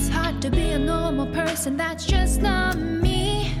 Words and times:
It's 0.00 0.08
hard 0.08 0.40
to 0.42 0.50
be 0.50 0.70
a 0.70 0.78
normal 0.78 1.26
person, 1.26 1.76
that's 1.76 2.06
just 2.06 2.40
not 2.40 2.78
me. 2.78 3.52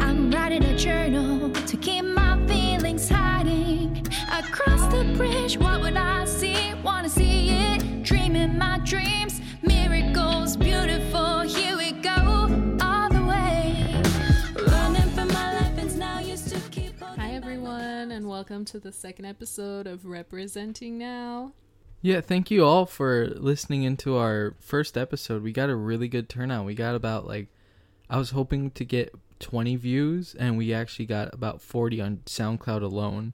I'm 0.00 0.32
writing 0.32 0.64
a 0.64 0.76
journal 0.76 1.52
to 1.52 1.76
keep 1.76 2.04
my 2.04 2.44
feelings 2.48 3.08
hiding. 3.08 4.04
Across 4.32 4.92
the 4.92 5.04
bridge, 5.16 5.58
what 5.58 5.80
would 5.80 5.96
I 5.96 6.24
see? 6.24 6.74
Wanna 6.82 7.08
see 7.08 7.50
it? 7.50 8.02
Dreaming 8.02 8.58
my 8.58 8.80
dreams, 8.80 9.40
miracles, 9.62 10.56
beautiful. 10.56 11.42
Here 11.42 11.76
we 11.76 11.92
go, 11.92 12.18
all 12.82 13.08
the 13.08 13.24
way. 13.24 14.02
Running 14.66 15.08
for 15.10 15.24
my 15.26 15.60
life, 15.60 15.78
and 15.78 15.96
now 16.00 16.18
used 16.18 16.48
to 16.48 16.58
keep 16.70 16.98
Hi, 17.00 17.30
everyone, 17.30 18.10
and 18.10 18.28
welcome 18.28 18.64
to 18.64 18.80
the 18.80 18.90
second 18.90 19.26
episode 19.26 19.86
of 19.86 20.04
Representing 20.04 20.98
Now. 20.98 21.52
Yeah, 22.06 22.20
thank 22.20 22.52
you 22.52 22.64
all 22.64 22.86
for 22.86 23.26
listening 23.26 23.82
into 23.82 24.16
our 24.16 24.54
first 24.60 24.96
episode. 24.96 25.42
We 25.42 25.50
got 25.50 25.70
a 25.70 25.74
really 25.74 26.06
good 26.06 26.28
turnout. 26.28 26.64
We 26.64 26.76
got 26.76 26.94
about 26.94 27.26
like 27.26 27.48
I 28.08 28.16
was 28.16 28.30
hoping 28.30 28.70
to 28.70 28.84
get 28.84 29.12
20 29.40 29.74
views 29.74 30.36
and 30.38 30.56
we 30.56 30.72
actually 30.72 31.06
got 31.06 31.34
about 31.34 31.60
40 31.60 32.00
on 32.00 32.16
SoundCloud 32.24 32.82
alone. 32.82 33.32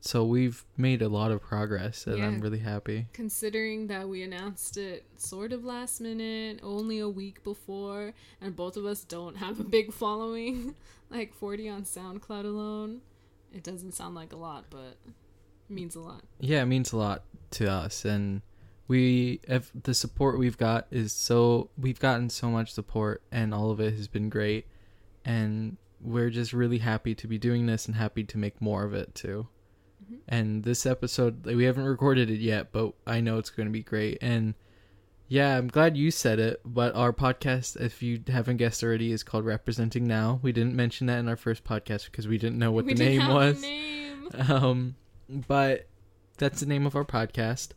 So 0.00 0.24
we've 0.24 0.64
made 0.76 1.02
a 1.02 1.08
lot 1.08 1.32
of 1.32 1.42
progress 1.42 2.06
and 2.06 2.22
I'm 2.22 2.40
really 2.40 2.60
happy. 2.60 3.08
Considering 3.12 3.88
that 3.88 4.08
we 4.08 4.22
announced 4.22 4.76
it 4.76 5.06
sort 5.16 5.52
of 5.52 5.64
last 5.64 6.00
minute, 6.00 6.60
only 6.62 7.00
a 7.00 7.08
week 7.08 7.42
before, 7.42 8.14
and 8.40 8.54
both 8.54 8.76
of 8.76 8.84
us 8.86 9.02
don't 9.02 9.38
have 9.38 9.58
a 9.58 9.64
big 9.64 9.92
following, 9.92 10.76
like 11.10 11.34
40 11.34 11.68
on 11.68 11.82
SoundCloud 11.82 12.44
alone, 12.44 13.00
it 13.52 13.64
doesn't 13.64 13.90
sound 13.90 14.14
like 14.14 14.32
a 14.32 14.36
lot, 14.36 14.66
but 14.70 14.98
it 15.04 15.14
means 15.68 15.96
a 15.96 16.00
lot. 16.00 16.22
Yeah, 16.38 16.62
it 16.62 16.66
means 16.66 16.92
a 16.92 16.96
lot 16.96 17.24
to 17.54 17.70
us 17.70 18.04
and 18.04 18.42
we 18.86 19.40
have 19.48 19.70
the 19.84 19.94
support 19.94 20.38
we've 20.38 20.58
got 20.58 20.86
is 20.90 21.12
so 21.12 21.70
we've 21.78 22.00
gotten 22.00 22.28
so 22.28 22.48
much 22.50 22.72
support 22.72 23.22
and 23.32 23.54
all 23.54 23.70
of 23.70 23.80
it 23.80 23.94
has 23.94 24.08
been 24.08 24.28
great 24.28 24.66
and 25.24 25.76
we're 26.00 26.30
just 26.30 26.52
really 26.52 26.78
happy 26.78 27.14
to 27.14 27.26
be 27.26 27.38
doing 27.38 27.66
this 27.66 27.86
and 27.86 27.94
happy 27.96 28.24
to 28.24 28.36
make 28.36 28.60
more 28.60 28.84
of 28.84 28.92
it 28.92 29.14
too. 29.14 29.48
Mhm. 30.04 30.18
And 30.28 30.64
this 30.64 30.84
episode 30.84 31.46
we 31.46 31.64
haven't 31.64 31.84
recorded 31.84 32.28
it 32.30 32.40
yet, 32.40 32.72
but 32.72 32.92
I 33.06 33.20
know 33.20 33.38
it's 33.38 33.48
going 33.50 33.68
to 33.68 33.72
be 33.72 33.82
great 33.82 34.18
and 34.20 34.54
yeah, 35.28 35.56
I'm 35.56 35.68
glad 35.68 35.96
you 35.96 36.10
said 36.10 36.38
it, 36.38 36.60
but 36.66 36.94
our 36.94 37.12
podcast 37.12 37.80
if 37.80 38.02
you 38.02 38.20
haven't 38.28 38.58
guessed 38.58 38.82
already 38.82 39.10
is 39.12 39.22
called 39.22 39.46
Representing 39.46 40.06
Now. 40.06 40.40
We 40.42 40.52
didn't 40.52 40.76
mention 40.76 41.06
that 41.06 41.18
in 41.18 41.28
our 41.28 41.36
first 41.36 41.64
podcast 41.64 42.04
because 42.04 42.28
we 42.28 42.36
didn't 42.36 42.58
know 42.58 42.70
what 42.70 42.84
we 42.84 42.92
the 42.92 43.02
name 43.02 43.28
was 43.28 43.62
name. 43.62 44.28
um 44.48 44.96
but 45.48 45.88
that's 46.38 46.60
the 46.60 46.66
name 46.66 46.86
of 46.86 46.94
our 46.96 47.04
podcast 47.04 47.68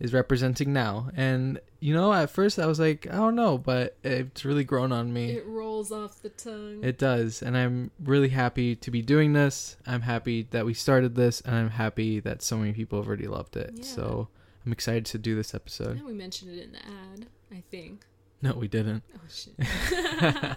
is 0.00 0.12
representing 0.12 0.72
now 0.72 1.10
and 1.16 1.60
you 1.78 1.94
know 1.94 2.12
at 2.12 2.28
first 2.28 2.58
i 2.58 2.66
was 2.66 2.80
like 2.80 3.06
i 3.08 3.14
don't 3.14 3.36
know 3.36 3.56
but 3.56 3.96
it's 4.02 4.44
really 4.44 4.64
grown 4.64 4.90
on 4.90 5.12
me 5.12 5.30
It 5.32 5.46
rolls 5.46 5.92
off 5.92 6.20
the 6.22 6.28
tongue. 6.30 6.80
it 6.82 6.98
does 6.98 7.40
and 7.42 7.56
i'm 7.56 7.90
really 8.02 8.30
happy 8.30 8.74
to 8.76 8.90
be 8.90 9.00
doing 9.00 9.32
this 9.32 9.76
i'm 9.86 10.00
happy 10.02 10.48
that 10.50 10.66
we 10.66 10.74
started 10.74 11.14
this 11.14 11.40
and 11.42 11.54
i'm 11.54 11.70
happy 11.70 12.18
that 12.20 12.42
so 12.42 12.56
many 12.56 12.72
people 12.72 12.98
have 12.98 13.06
already 13.06 13.28
loved 13.28 13.56
it 13.56 13.72
Yeah. 13.76 13.84
so 13.84 14.28
i'm 14.66 14.72
excited 14.72 15.04
to 15.06 15.18
do 15.18 15.36
this 15.36 15.54
episode 15.54 15.98
Yeah, 15.98 16.04
we 16.04 16.14
mentioned 16.14 16.50
it 16.58 16.64
in 16.64 16.72
the 16.72 16.78
ad, 16.78 17.26
I 17.52 17.62
think. 17.70 18.04
no 18.40 18.54
we 18.54 18.66
didn't 18.68 19.04
Oh 19.14 19.20
shit. 19.30 19.54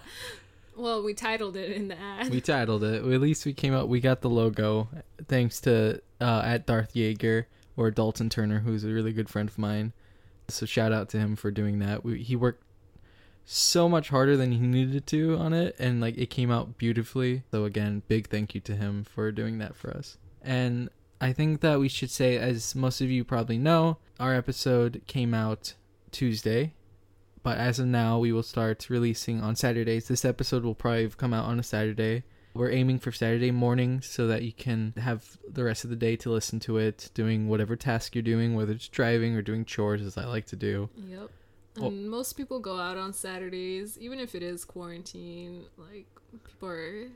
well, 0.76 1.02
we 1.02 1.14
titled 1.14 1.56
it 1.56 1.70
in 1.72 1.88
the 1.88 1.98
ad. 1.98 2.30
we 2.30 2.40
titled 2.40 2.82
it 2.84 2.96
at 2.96 3.20
least 3.20 3.46
we 3.46 3.52
came 3.52 3.72
out 3.74 3.88
we 3.88 4.00
got 4.00 4.20
the 4.22 4.30
logo 4.30 4.88
thanks 5.28 5.60
to 5.62 6.00
uh 6.20 6.42
at 6.44 6.66
darth 6.66 6.94
Yeager 6.94 7.46
or 7.76 7.90
dalton 7.90 8.28
turner 8.28 8.60
who's 8.60 8.84
a 8.84 8.88
really 8.92 9.12
good 9.12 9.28
friend 9.28 9.48
of 9.48 9.58
mine. 9.58 9.92
So 10.48 10.66
shout 10.66 10.92
out 10.92 11.08
to 11.10 11.18
him 11.18 11.36
for 11.36 11.50
doing 11.50 11.80
that. 11.80 12.04
We, 12.04 12.22
he 12.22 12.36
worked 12.36 12.62
so 13.44 13.88
much 13.88 14.08
harder 14.08 14.36
than 14.36 14.52
he 14.52 14.58
needed 14.58 15.06
to 15.06 15.36
on 15.36 15.52
it 15.52 15.76
and 15.78 16.00
like 16.00 16.16
it 16.16 16.30
came 16.30 16.50
out 16.50 16.78
beautifully. 16.78 17.42
So 17.50 17.64
again 17.64 18.02
big 18.08 18.28
thank 18.28 18.54
you 18.54 18.60
to 18.62 18.74
him 18.74 19.04
for 19.04 19.30
doing 19.30 19.58
that 19.58 19.76
for 19.76 19.90
us. 19.90 20.18
And 20.42 20.90
i 21.18 21.32
think 21.32 21.62
that 21.62 21.80
we 21.80 21.88
should 21.88 22.10
say 22.10 22.36
as 22.36 22.74
most 22.74 23.00
of 23.00 23.10
you 23.10 23.24
probably 23.24 23.56
know 23.56 23.96
our 24.20 24.34
episode 24.34 25.02
came 25.06 25.34
out 25.34 25.74
tuesday. 26.10 26.72
But 27.42 27.58
as 27.58 27.78
of 27.78 27.86
now 27.86 28.18
we 28.18 28.32
will 28.32 28.42
start 28.42 28.90
releasing 28.90 29.40
on 29.40 29.54
saturdays. 29.54 30.08
This 30.08 30.24
episode 30.24 30.64
will 30.64 30.74
probably 30.74 31.08
come 31.10 31.32
out 31.32 31.44
on 31.44 31.60
a 31.60 31.62
saturday 31.62 32.24
we're 32.56 32.70
aiming 32.70 32.98
for 32.98 33.12
saturday 33.12 33.50
mornings 33.50 34.06
so 34.06 34.26
that 34.26 34.42
you 34.42 34.52
can 34.52 34.92
have 34.96 35.36
the 35.50 35.62
rest 35.64 35.84
of 35.84 35.90
the 35.90 35.96
day 35.96 36.16
to 36.16 36.30
listen 36.30 36.58
to 36.60 36.78
it 36.78 37.10
doing 37.14 37.48
whatever 37.48 37.76
task 37.76 38.14
you're 38.14 38.22
doing 38.22 38.54
whether 38.54 38.72
it's 38.72 38.88
driving 38.88 39.34
or 39.36 39.42
doing 39.42 39.64
chores 39.64 40.02
as 40.02 40.16
i 40.16 40.24
like 40.24 40.46
to 40.46 40.56
do 40.56 40.88
Yep. 41.08 41.30
Well- 41.78 41.86
And 41.88 42.08
most 42.10 42.32
people 42.38 42.58
go 42.58 42.78
out 42.80 42.96
on 42.96 43.12
Saturdays, 43.12 43.98
even 43.98 44.18
if 44.18 44.34
it 44.34 44.42
is 44.42 44.64
quarantine. 44.64 45.64
Like 45.76 46.06
people 46.42 46.68
are, 46.70 47.08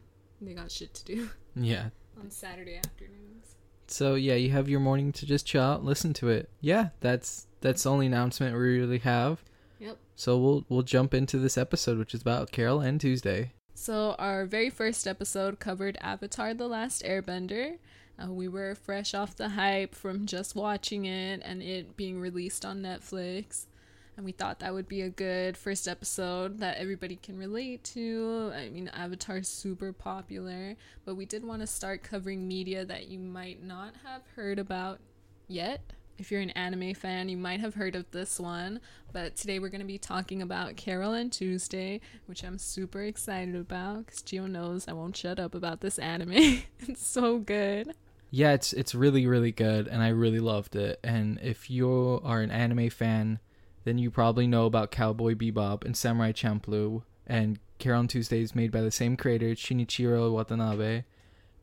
they 0.42 0.52
got 0.52 0.70
shit 0.70 0.92
to 0.92 1.04
do 1.06 1.30
yeah 1.56 1.88
on 2.20 2.30
Saturday 2.30 2.76
afternoons. 2.76 3.56
So 3.86 4.16
yeah, 4.16 4.34
you 4.34 4.50
have 4.50 4.68
your 4.68 4.80
morning 4.80 5.12
to 5.12 5.24
just 5.24 5.46
chill 5.46 5.62
out, 5.62 5.82
listen 5.82 6.12
to 6.14 6.28
it. 6.28 6.50
Yeah, 6.60 6.90
that's 7.00 7.46
that's 7.62 7.84
the 7.84 7.90
only 7.90 8.04
announcement 8.06 8.54
we 8.54 8.78
really 8.78 8.98
have. 8.98 9.42
Yep. 9.78 9.96
So 10.14 10.36
we'll 10.36 10.66
we'll 10.68 10.82
jump 10.82 11.14
into 11.14 11.38
this 11.38 11.56
episode, 11.56 11.96
which 11.96 12.12
is 12.12 12.20
about 12.20 12.52
Carol 12.52 12.80
and 12.80 13.00
Tuesday. 13.00 13.52
So 13.80 14.14
our 14.18 14.44
very 14.44 14.68
first 14.68 15.06
episode 15.06 15.58
covered 15.58 15.96
Avatar: 16.02 16.52
The 16.52 16.68
Last 16.68 17.02
Airbender. 17.02 17.78
Uh, 18.22 18.30
we 18.30 18.46
were 18.46 18.74
fresh 18.74 19.14
off 19.14 19.34
the 19.34 19.48
hype 19.48 19.94
from 19.94 20.26
just 20.26 20.54
watching 20.54 21.06
it 21.06 21.40
and 21.42 21.62
it 21.62 21.96
being 21.96 22.20
released 22.20 22.66
on 22.66 22.82
Netflix. 22.82 23.64
And 24.18 24.26
we 24.26 24.32
thought 24.32 24.60
that 24.60 24.74
would 24.74 24.86
be 24.86 25.00
a 25.00 25.08
good 25.08 25.56
first 25.56 25.88
episode 25.88 26.58
that 26.58 26.76
everybody 26.76 27.16
can 27.16 27.38
relate 27.38 27.82
to. 27.84 28.52
I 28.54 28.68
mean, 28.68 28.88
Avatar's 28.88 29.48
super 29.48 29.94
popular, 29.94 30.76
but 31.06 31.14
we 31.14 31.24
did 31.24 31.42
want 31.42 31.62
to 31.62 31.66
start 31.66 32.02
covering 32.02 32.46
media 32.46 32.84
that 32.84 33.08
you 33.08 33.18
might 33.18 33.64
not 33.64 33.94
have 34.04 34.20
heard 34.36 34.58
about 34.58 35.00
yet. 35.48 35.94
If 36.20 36.30
you're 36.30 36.42
an 36.42 36.50
anime 36.50 36.92
fan, 36.92 37.30
you 37.30 37.38
might 37.38 37.60
have 37.60 37.76
heard 37.76 37.96
of 37.96 38.10
this 38.10 38.38
one, 38.38 38.80
but 39.10 39.36
today 39.36 39.58
we're 39.58 39.70
going 39.70 39.80
to 39.80 39.86
be 39.86 39.96
talking 39.96 40.42
about 40.42 40.76
Carol 40.76 41.14
and 41.14 41.32
Tuesday, 41.32 42.02
which 42.26 42.44
I'm 42.44 42.58
super 42.58 43.02
excited 43.04 43.56
about 43.56 44.04
because 44.04 44.20
Gio 44.20 44.46
knows 44.46 44.86
I 44.86 44.92
won't 44.92 45.16
shut 45.16 45.40
up 45.40 45.54
about 45.54 45.80
this 45.80 45.98
anime. 45.98 46.32
it's 46.80 47.06
so 47.06 47.38
good. 47.38 47.94
Yeah, 48.30 48.52
it's 48.52 48.74
it's 48.74 48.94
really 48.94 49.26
really 49.26 49.50
good, 49.50 49.88
and 49.88 50.02
I 50.02 50.08
really 50.08 50.40
loved 50.40 50.76
it. 50.76 51.00
And 51.02 51.40
if 51.42 51.70
you 51.70 52.20
are 52.22 52.42
an 52.42 52.50
anime 52.50 52.90
fan, 52.90 53.38
then 53.84 53.96
you 53.96 54.10
probably 54.10 54.46
know 54.46 54.66
about 54.66 54.90
Cowboy 54.90 55.34
Bebop 55.34 55.86
and 55.86 55.96
Samurai 55.96 56.32
Champloo. 56.32 57.02
And 57.26 57.58
Carol 57.78 58.06
Tuesday 58.06 58.42
is 58.42 58.54
made 58.54 58.70
by 58.70 58.82
the 58.82 58.90
same 58.90 59.16
creator, 59.16 59.52
Shinichiro 59.52 60.30
Watanabe, 60.30 61.04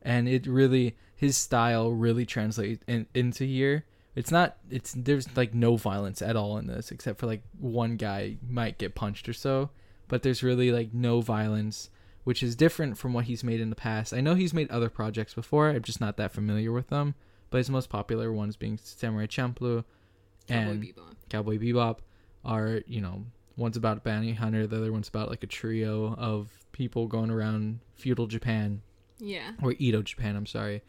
and 0.02 0.28
it 0.28 0.48
really 0.48 0.96
his 1.14 1.36
style 1.36 1.92
really 1.92 2.26
translates 2.26 2.82
in, 2.88 3.06
into 3.14 3.44
here. 3.44 3.84
It's 4.18 4.32
not 4.32 4.56
it's 4.68 4.92
there's 4.96 5.36
like 5.36 5.54
no 5.54 5.76
violence 5.76 6.20
at 6.22 6.34
all 6.34 6.58
in 6.58 6.66
this 6.66 6.90
except 6.90 7.20
for 7.20 7.26
like 7.26 7.42
one 7.58 7.96
guy 7.96 8.36
might 8.48 8.76
get 8.76 8.94
punched 8.96 9.28
or 9.28 9.32
so, 9.32 9.70
but 10.08 10.22
there's 10.24 10.42
really 10.42 10.72
like 10.72 10.92
no 10.92 11.20
violence, 11.20 11.90
which 12.24 12.42
is 12.42 12.56
different 12.56 12.98
from 12.98 13.12
what 13.12 13.26
he's 13.26 13.44
made 13.44 13.60
in 13.60 13.70
the 13.70 13.76
past. 13.76 14.12
I 14.12 14.20
know 14.20 14.34
he's 14.34 14.52
made 14.52 14.70
other 14.70 14.90
projects 14.90 15.34
before. 15.34 15.68
I'm 15.70 15.82
just 15.82 16.00
not 16.00 16.16
that 16.16 16.32
familiar 16.32 16.72
with 16.72 16.88
them, 16.88 17.14
but 17.50 17.58
his 17.58 17.70
most 17.70 17.88
popular 17.90 18.32
ones 18.32 18.56
being 18.56 18.76
Samurai 18.82 19.26
Champloo 19.26 19.84
Cowboy 20.48 20.70
and 20.70 20.82
Bebop. 20.82 21.14
Cowboy 21.28 21.58
Bebop 21.58 21.98
are, 22.44 22.80
you 22.86 23.00
know, 23.00 23.24
one's 23.56 23.76
about 23.76 23.98
a 23.98 24.00
bounty 24.00 24.32
hunter, 24.32 24.66
the 24.66 24.78
other 24.78 24.90
one's 24.92 25.08
about 25.08 25.28
like 25.28 25.44
a 25.44 25.46
trio 25.48 26.14
of 26.18 26.50
people 26.72 27.06
going 27.06 27.30
around 27.30 27.78
feudal 27.94 28.26
Japan 28.26 28.82
Yeah. 29.20 29.52
or 29.62 29.74
Edo 29.78 30.02
Japan, 30.02 30.34
I'm 30.34 30.46
sorry. 30.46 30.82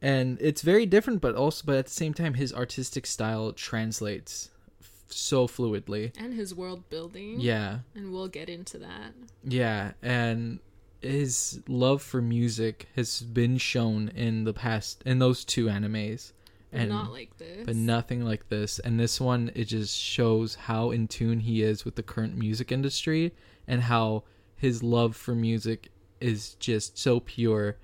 And 0.00 0.38
it's 0.40 0.62
very 0.62 0.86
different 0.86 1.20
but 1.20 1.34
also 1.34 1.62
but 1.66 1.76
at 1.76 1.86
the 1.86 1.92
same 1.92 2.14
time 2.14 2.34
his 2.34 2.52
artistic 2.52 3.04
style 3.06 3.52
translates 3.52 4.50
f- 4.80 4.88
so 5.08 5.46
fluidly. 5.48 6.12
And 6.18 6.34
his 6.34 6.54
world 6.54 6.88
building. 6.88 7.40
Yeah. 7.40 7.78
And 7.94 8.12
we'll 8.12 8.28
get 8.28 8.48
into 8.48 8.78
that. 8.78 9.12
Yeah, 9.44 9.92
and 10.02 10.60
his 11.00 11.60
love 11.68 12.02
for 12.02 12.20
music 12.20 12.88
has 12.96 13.20
been 13.22 13.56
shown 13.58 14.08
in 14.10 14.44
the 14.44 14.52
past 14.52 15.02
in 15.06 15.18
those 15.18 15.44
two 15.44 15.66
animes. 15.66 16.32
And 16.70 16.90
not 16.90 17.12
like 17.12 17.38
this. 17.38 17.64
but 17.64 17.76
nothing 17.76 18.24
like 18.26 18.50
this. 18.50 18.78
And 18.78 19.00
this 19.00 19.18
one, 19.20 19.50
it 19.54 19.64
just 19.64 19.96
shows 19.96 20.54
how 20.54 20.90
in 20.90 21.08
tune 21.08 21.40
he 21.40 21.62
is 21.62 21.86
with 21.86 21.94
the 21.96 22.02
current 22.02 22.36
music 22.36 22.70
industry 22.70 23.32
and 23.66 23.80
how 23.82 24.24
his 24.54 24.82
love 24.82 25.16
for 25.16 25.34
music 25.34 25.90
is 26.20 26.54
just 26.56 26.98
so 26.98 27.20
pure. 27.20 27.76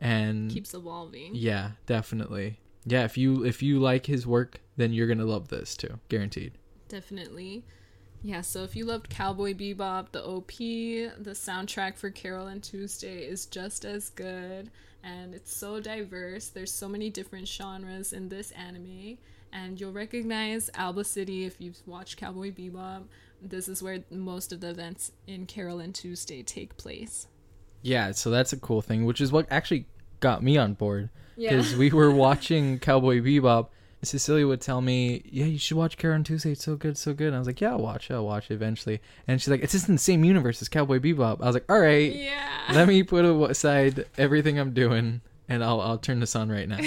And 0.00 0.50
Keeps 0.50 0.74
evolving. 0.74 1.34
yeah, 1.34 1.72
definitely. 1.86 2.58
Yeah, 2.86 3.04
if 3.04 3.18
you 3.18 3.44
if 3.44 3.62
you 3.62 3.78
like 3.78 4.06
his 4.06 4.26
work, 4.26 4.60
then 4.76 4.92
you're 4.92 5.06
gonna 5.06 5.26
love 5.26 5.48
this 5.48 5.76
too, 5.76 5.98
guaranteed. 6.08 6.52
Definitely. 6.88 7.64
Yeah, 8.22 8.40
so 8.42 8.64
if 8.64 8.76
you 8.76 8.84
loved 8.84 9.08
Cowboy 9.08 9.54
Bebop, 9.54 10.12
the 10.12 10.22
OP, 10.22 10.52
the 10.58 11.32
soundtrack 11.32 11.96
for 11.96 12.10
Carol 12.10 12.48
and 12.48 12.62
Tuesday 12.62 13.24
is 13.24 13.46
just 13.46 13.84
as 13.84 14.10
good 14.10 14.70
and 15.02 15.34
it's 15.34 15.54
so 15.54 15.80
diverse. 15.80 16.48
There's 16.48 16.72
so 16.72 16.86
many 16.86 17.08
different 17.08 17.48
genres 17.48 18.12
in 18.12 18.28
this 18.28 18.50
anime 18.50 19.16
and 19.52 19.80
you'll 19.80 19.92
recognize 19.92 20.68
Alba 20.74 21.04
City 21.04 21.44
if 21.44 21.60
you've 21.60 21.80
watched 21.86 22.18
Cowboy 22.18 22.52
Bebop 22.52 23.04
this 23.42 23.68
is 23.68 23.82
where 23.82 24.02
most 24.10 24.52
of 24.52 24.60
the 24.60 24.70
events 24.70 25.12
in 25.26 25.46
Carol 25.46 25.80
and 25.80 25.94
Tuesday 25.94 26.42
take 26.42 26.76
place. 26.76 27.26
Yeah, 27.82 28.12
so 28.12 28.30
that's 28.30 28.52
a 28.52 28.56
cool 28.56 28.82
thing, 28.82 29.04
which 29.06 29.20
is 29.20 29.32
what 29.32 29.46
actually 29.50 29.86
got 30.20 30.42
me 30.42 30.58
on 30.58 30.74
board 30.74 31.08
Yeah. 31.36 31.50
because 31.50 31.74
we 31.76 31.90
were 31.90 32.10
watching 32.26 32.78
Cowboy 32.78 33.20
Bebop. 33.20 33.68
Cecilia 34.02 34.46
would 34.46 34.62
tell 34.62 34.80
me, 34.80 35.22
"Yeah, 35.30 35.44
you 35.44 35.58
should 35.58 35.76
watch 35.76 36.02
and 36.02 36.24
Tuesday. 36.24 36.52
It's 36.52 36.64
so 36.64 36.74
good, 36.74 36.96
so 36.96 37.12
good." 37.12 37.26
And 37.28 37.36
I 37.36 37.38
was 37.38 37.46
like, 37.46 37.60
"Yeah, 37.60 37.72
I'll 37.72 37.80
watch 37.80 38.10
it. 38.10 38.14
I'll 38.14 38.24
watch 38.24 38.50
it 38.50 38.54
eventually." 38.54 39.00
And 39.28 39.38
she's 39.40 39.48
like, 39.48 39.62
"It's 39.62 39.74
just 39.74 39.88
in 39.90 39.94
the 39.96 40.00
same 40.00 40.24
universe 40.24 40.62
as 40.62 40.70
Cowboy 40.70 41.00
Bebop." 41.00 41.42
I 41.42 41.46
was 41.46 41.54
like, 41.54 41.70
"All 41.70 41.78
right, 41.78 42.10
yeah. 42.14 42.48
let 42.72 42.88
me 42.88 43.02
put 43.02 43.26
aside 43.50 44.06
everything 44.16 44.58
I'm 44.58 44.72
doing, 44.72 45.20
and 45.50 45.62
I'll 45.62 45.82
I'll 45.82 45.98
turn 45.98 46.20
this 46.20 46.34
on 46.34 46.48
right 46.50 46.66
now." 46.66 46.78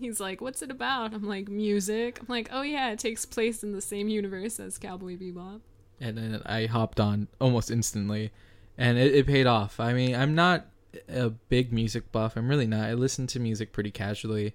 He's 0.00 0.18
like, 0.18 0.40
"What's 0.40 0.62
it 0.62 0.70
about?" 0.72 1.14
I'm 1.14 1.28
like, 1.28 1.48
"Music." 1.48 2.18
I'm 2.20 2.26
like, 2.28 2.48
"Oh 2.50 2.62
yeah, 2.62 2.90
it 2.90 2.98
takes 2.98 3.24
place 3.24 3.62
in 3.62 3.70
the 3.72 3.80
same 3.80 4.08
universe 4.08 4.58
as 4.58 4.78
Cowboy 4.78 5.16
Bebop." 5.16 5.60
and 6.00 6.18
then 6.18 6.42
I 6.44 6.66
hopped 6.66 6.98
on 6.98 7.28
almost 7.40 7.70
instantly, 7.70 8.32
and 8.78 8.98
it, 8.98 9.14
it 9.14 9.26
paid 9.26 9.46
off. 9.46 9.80
I 9.80 9.92
mean, 9.92 10.14
I'm 10.14 10.34
not 10.34 10.66
a 11.08 11.30
big 11.30 11.72
music 11.72 12.12
buff. 12.12 12.36
I'm 12.36 12.48
really 12.48 12.66
not. 12.66 12.88
I 12.88 12.94
listen 12.94 13.26
to 13.28 13.40
music 13.40 13.72
pretty 13.72 13.90
casually, 13.90 14.54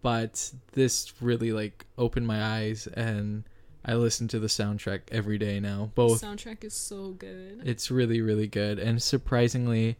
but 0.00 0.52
this 0.72 1.12
really 1.20 1.52
like 1.52 1.86
opened 1.98 2.26
my 2.26 2.42
eyes, 2.42 2.86
and 2.86 3.44
I 3.84 3.94
listen 3.94 4.28
to 4.28 4.38
the 4.38 4.46
soundtrack 4.46 5.02
every 5.10 5.38
day 5.38 5.60
now. 5.60 5.90
Both 5.94 6.22
Soundtrack 6.22 6.64
is 6.64 6.74
so 6.74 7.10
good. 7.12 7.62
it's 7.64 7.90
really 7.90 8.20
really 8.20 8.46
good, 8.46 8.78
and 8.78 9.02
surprisingly. 9.02 9.98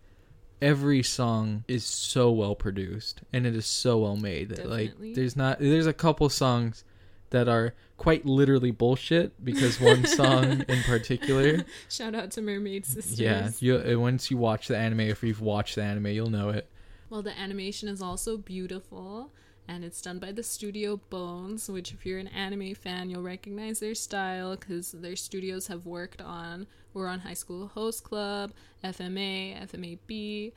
Every 0.60 1.02
song 1.02 1.64
is 1.66 1.84
so 1.84 2.30
well 2.30 2.54
produced 2.54 3.22
and 3.32 3.48
it 3.48 3.56
is 3.56 3.66
so 3.66 3.98
well 3.98 4.14
made. 4.14 4.50
Definitely. 4.50 4.94
Like 5.00 5.14
there's 5.16 5.34
not 5.34 5.58
there's 5.58 5.88
a 5.88 5.92
couple 5.92 6.28
songs 6.28 6.84
that 7.32 7.48
are 7.48 7.74
quite 7.98 8.24
literally 8.24 8.70
bullshit 8.70 9.44
because 9.44 9.78
one 9.80 10.04
song 10.18 10.64
in 10.68 10.82
particular 10.84 11.64
Shout 11.90 12.14
out 12.14 12.30
to 12.32 12.40
Mermaid 12.42 12.86
Sisters. 12.86 13.20
yeah, 13.20 13.50
you 13.58 13.76
uh, 13.76 13.98
once 13.98 14.30
you 14.30 14.36
watch 14.38 14.68
the 14.68 14.76
anime, 14.76 15.00
if 15.00 15.22
you've 15.22 15.40
watched 15.42 15.74
the 15.74 15.82
anime, 15.82 16.06
you'll 16.06 16.30
know 16.30 16.48
it. 16.48 16.68
Well, 17.10 17.22
the 17.22 17.38
animation 17.38 17.88
is 17.90 18.00
also 18.00 18.38
beautiful, 18.38 19.32
and 19.68 19.84
it's 19.84 20.00
done 20.00 20.18
by 20.18 20.32
the 20.32 20.42
studio 20.42 20.98
Bones, 21.10 21.68
which, 21.68 21.92
if 21.92 22.06
you're 22.06 22.18
an 22.18 22.28
anime 22.28 22.74
fan, 22.74 23.10
you'll 23.10 23.22
recognize 23.22 23.80
their 23.80 23.94
style 23.94 24.56
because 24.56 24.92
their 24.92 25.14
studios 25.16 25.66
have 25.66 25.84
worked 25.84 26.22
on 26.22 26.66
Ouran 26.96 27.20
High 27.20 27.34
School 27.34 27.68
Host 27.68 28.02
Club, 28.02 28.52
FMA, 28.82 29.60
FMAB, 29.70 30.52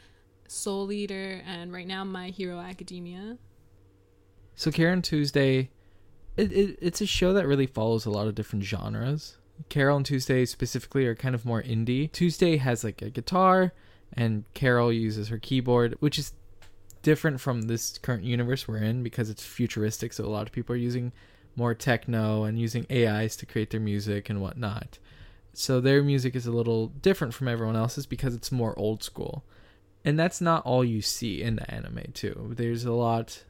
Soul 0.47 0.91
Eater, 0.93 1.41
and 1.45 1.73
right 1.73 1.87
now 1.87 2.05
My 2.05 2.29
Hero 2.29 2.57
Academia. 2.59 3.37
So 4.55 4.71
Karen 4.71 5.01
Tuesday, 5.01 5.69
it, 6.37 6.51
it 6.51 6.79
it's 6.81 7.01
a 7.01 7.05
show 7.05 7.33
that 7.33 7.47
really 7.47 7.67
follows 7.67 8.05
a 8.05 8.11
lot 8.11 8.27
of 8.27 8.35
different 8.35 8.65
genres. 8.65 9.37
Carol 9.69 9.97
and 9.97 10.05
Tuesday 10.05 10.45
specifically 10.45 11.05
are 11.05 11.15
kind 11.15 11.33
of 11.33 11.45
more 11.45 11.63
indie. 11.63 12.11
Tuesday 12.11 12.57
has 12.57 12.83
like 12.83 13.01
a 13.01 13.09
guitar, 13.09 13.73
and 14.13 14.43
Carol 14.53 14.91
uses 14.91 15.29
her 15.29 15.37
keyboard, 15.37 15.95
which 15.99 16.19
is 16.19 16.33
different 17.01 17.39
from 17.39 17.63
this 17.63 17.97
current 17.99 18.23
universe 18.23 18.67
we're 18.67 18.77
in 18.77 19.03
because 19.03 19.29
it's 19.29 19.45
futuristic. 19.45 20.11
So 20.11 20.25
a 20.25 20.27
lot 20.27 20.47
of 20.47 20.51
people 20.51 20.73
are 20.73 20.79
using 20.79 21.13
more 21.55 21.73
techno 21.73 22.43
and 22.43 22.59
using 22.59 22.85
AIs 22.91 23.35
to 23.37 23.45
create 23.45 23.69
their 23.69 23.79
music 23.79 24.29
and 24.29 24.41
whatnot. 24.41 24.99
So 25.53 25.79
their 25.79 26.03
music 26.03 26.35
is 26.35 26.45
a 26.45 26.51
little 26.51 26.87
different 26.87 27.33
from 27.33 27.47
everyone 27.47 27.77
else's 27.77 28.05
because 28.05 28.35
it's 28.35 28.51
more 28.51 28.77
old 28.77 29.03
school. 29.03 29.45
And 30.03 30.19
that's 30.19 30.41
not 30.41 30.65
all 30.65 30.83
you 30.83 31.01
see 31.01 31.41
in 31.41 31.55
the 31.55 31.71
anime 31.71 32.11
too. 32.13 32.53
There's 32.55 32.83
a 32.83 32.91
lot 32.91 33.43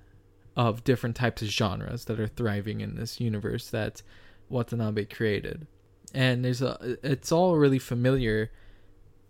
of 0.56 0.84
different 0.84 1.16
types 1.16 1.42
of 1.42 1.50
genres 1.50 2.06
that 2.06 2.20
are 2.20 2.28
thriving 2.28 2.82
in 2.82 2.96
this 2.96 3.20
universe 3.20 3.70
that 3.70 4.02
Watanabe 4.50 5.06
created. 5.06 5.68
And 6.14 6.46
there's 6.46 6.62
a 6.62 6.98
it's 7.04 7.32
all 7.32 7.58
really 7.58 7.80
familiar 7.80 8.52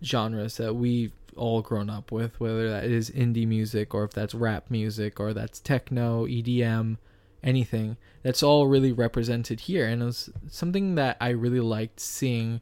genres 0.03 0.57
that 0.57 0.75
we've 0.75 1.13
all 1.35 1.61
grown 1.61 1.89
up 1.89 2.11
with, 2.11 2.39
whether 2.39 2.69
that 2.69 2.85
is 2.85 3.09
indie 3.09 3.47
music 3.47 3.93
or 3.93 4.03
if 4.03 4.11
that's 4.11 4.35
rap 4.35 4.69
music 4.69 5.19
or 5.19 5.33
that's 5.33 5.59
techno, 5.59 6.25
EDM, 6.25 6.97
anything. 7.43 7.97
That's 8.21 8.43
all 8.43 8.67
really 8.67 8.91
represented 8.91 9.61
here 9.61 9.87
and 9.87 10.01
it 10.01 10.05
was 10.05 10.29
something 10.47 10.95
that 10.95 11.17
I 11.19 11.29
really 11.29 11.59
liked 11.59 11.99
seeing 11.99 12.61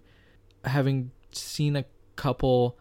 having 0.63 1.12
seen 1.31 1.75
a 1.75 1.86
couple 2.15 2.77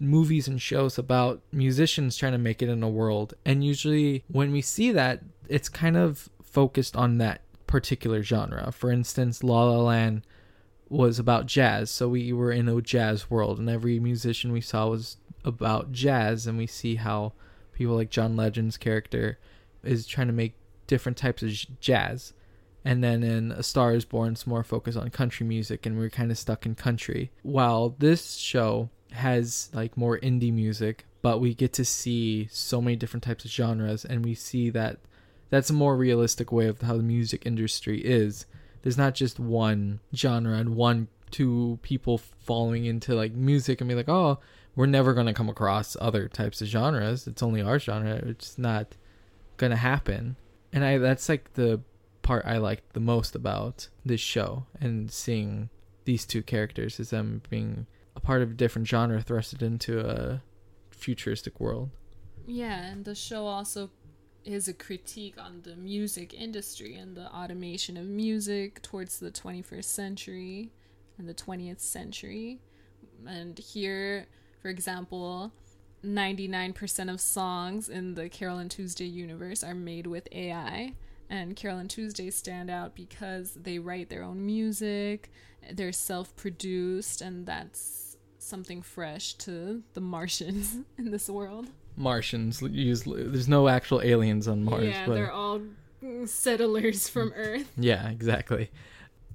movies 0.00 0.48
and 0.48 0.60
shows 0.60 0.98
about 0.98 1.42
musicians 1.52 2.16
trying 2.16 2.32
to 2.32 2.38
make 2.38 2.62
it 2.62 2.68
in 2.68 2.82
a 2.82 2.88
world. 2.88 3.34
And 3.44 3.64
usually 3.64 4.24
when 4.28 4.52
we 4.52 4.60
see 4.60 4.92
that, 4.92 5.22
it's 5.48 5.68
kind 5.68 5.96
of 5.96 6.28
focused 6.42 6.96
on 6.96 7.18
that 7.18 7.42
particular 7.66 8.22
genre. 8.22 8.72
For 8.72 8.90
instance, 8.90 9.42
La 9.42 9.64
La 9.64 9.82
Land 9.82 10.22
was 10.88 11.18
about 11.18 11.46
jazz, 11.46 11.90
so 11.90 12.08
we 12.08 12.32
were 12.32 12.52
in 12.52 12.68
a 12.68 12.80
jazz 12.80 13.28
world, 13.28 13.58
and 13.58 13.68
every 13.68 13.98
musician 13.98 14.52
we 14.52 14.60
saw 14.60 14.88
was 14.88 15.16
about 15.44 15.92
jazz, 15.92 16.46
and 16.46 16.56
we 16.56 16.66
see 16.66 16.94
how 16.94 17.32
people 17.72 17.96
like 17.96 18.10
John 18.10 18.36
Legend's 18.36 18.76
character 18.76 19.38
is 19.82 20.06
trying 20.06 20.28
to 20.28 20.32
make 20.32 20.54
different 20.86 21.18
types 21.18 21.42
of 21.42 21.50
jazz. 21.80 22.32
And 22.84 23.02
then 23.02 23.24
in 23.24 23.50
A 23.50 23.64
Star 23.64 23.94
is 23.94 24.04
Born, 24.04 24.32
it's 24.32 24.46
more 24.46 24.62
focused 24.62 24.96
on 24.96 25.10
country 25.10 25.44
music, 25.44 25.86
and 25.86 25.98
we're 25.98 26.08
kind 26.08 26.30
of 26.30 26.38
stuck 26.38 26.64
in 26.64 26.76
country. 26.76 27.32
While 27.42 27.96
this 27.98 28.36
show 28.36 28.90
has 29.12 29.70
like 29.72 29.96
more 29.96 30.18
indie 30.18 30.52
music, 30.52 31.04
but 31.22 31.40
we 31.40 31.54
get 31.54 31.72
to 31.74 31.84
see 31.84 32.48
so 32.50 32.80
many 32.80 32.96
different 32.96 33.24
types 33.24 33.44
of 33.44 33.50
genres, 33.50 34.04
and 34.04 34.24
we 34.24 34.34
see 34.34 34.70
that 34.70 34.98
that's 35.50 35.70
a 35.70 35.74
more 35.74 35.96
realistic 35.96 36.50
way 36.52 36.66
of 36.66 36.80
how 36.82 36.96
the 36.96 37.02
music 37.02 37.46
industry 37.46 38.00
is. 38.00 38.46
There's 38.82 38.98
not 38.98 39.14
just 39.14 39.38
one 39.38 40.00
genre 40.14 40.56
and 40.56 40.76
one 40.76 41.08
two 41.30 41.78
people 41.82 42.18
falling 42.18 42.84
into 42.84 43.14
like 43.14 43.32
music 43.32 43.80
and 43.80 43.88
be 43.88 43.94
like, 43.94 44.08
oh, 44.08 44.38
we're 44.74 44.86
never 44.86 45.14
gonna 45.14 45.34
come 45.34 45.48
across 45.48 45.96
other 46.00 46.28
types 46.28 46.60
of 46.60 46.68
genres. 46.68 47.26
It's 47.26 47.42
only 47.42 47.62
our 47.62 47.78
genre. 47.78 48.14
It's 48.14 48.58
not 48.58 48.96
gonna 49.56 49.76
happen. 49.76 50.36
And 50.72 50.84
I 50.84 50.98
that's 50.98 51.28
like 51.28 51.54
the 51.54 51.80
part 52.22 52.44
I 52.44 52.58
liked 52.58 52.92
the 52.92 53.00
most 53.00 53.34
about 53.34 53.88
this 54.04 54.20
show 54.20 54.66
and 54.80 55.10
seeing 55.10 55.70
these 56.04 56.24
two 56.24 56.42
characters 56.42 56.98
is 57.00 57.10
them 57.10 57.42
being 57.48 57.86
part 58.26 58.42
of 58.42 58.50
a 58.50 58.54
different 58.54 58.88
genre 58.88 59.22
thrusted 59.22 59.62
into 59.62 60.00
a 60.00 60.42
futuristic 60.90 61.60
world. 61.60 61.90
Yeah, 62.44 62.84
and 62.86 63.04
the 63.04 63.14
show 63.14 63.46
also 63.46 63.90
is 64.44 64.66
a 64.66 64.72
critique 64.72 65.36
on 65.38 65.60
the 65.62 65.76
music 65.76 66.34
industry 66.34 66.96
and 66.96 67.16
the 67.16 67.32
automation 67.32 67.96
of 67.96 68.04
music 68.04 68.82
towards 68.82 69.20
the 69.20 69.30
21st 69.30 69.84
century 69.84 70.72
and 71.18 71.28
the 71.28 71.34
20th 71.34 71.80
century. 71.80 72.58
And 73.24 73.56
here, 73.58 74.26
for 74.60 74.68
example, 74.70 75.52
99% 76.04 77.12
of 77.12 77.20
songs 77.20 77.88
in 77.88 78.14
the 78.14 78.28
Carol 78.28 78.58
and 78.58 78.70
Tuesday 78.70 79.06
universe 79.06 79.62
are 79.62 79.74
made 79.74 80.08
with 80.08 80.28
AI. 80.32 80.94
And 81.30 81.54
Carol 81.54 81.78
and 81.78 81.90
Tuesday 81.90 82.30
stand 82.30 82.70
out 82.70 82.96
because 82.96 83.54
they 83.54 83.78
write 83.78 84.10
their 84.10 84.22
own 84.24 84.44
music, 84.44 85.30
they're 85.72 85.92
self 85.92 86.34
produced, 86.36 87.20
and 87.20 87.46
that's 87.46 88.05
something 88.46 88.82
fresh 88.82 89.34
to 89.34 89.82
the 89.94 90.00
Martians 90.00 90.76
in 90.98 91.10
this 91.10 91.28
world. 91.28 91.68
Martians 91.96 92.62
use 92.62 93.04
there's 93.04 93.48
no 93.48 93.68
actual 93.68 94.02
aliens 94.02 94.46
on 94.46 94.64
Mars, 94.64 94.84
yeah, 94.84 95.06
but 95.06 95.14
they're 95.14 95.32
all 95.32 95.62
mm, 96.02 96.28
settlers 96.28 97.08
from 97.08 97.32
Earth. 97.34 97.70
yeah, 97.76 98.08
exactly. 98.10 98.70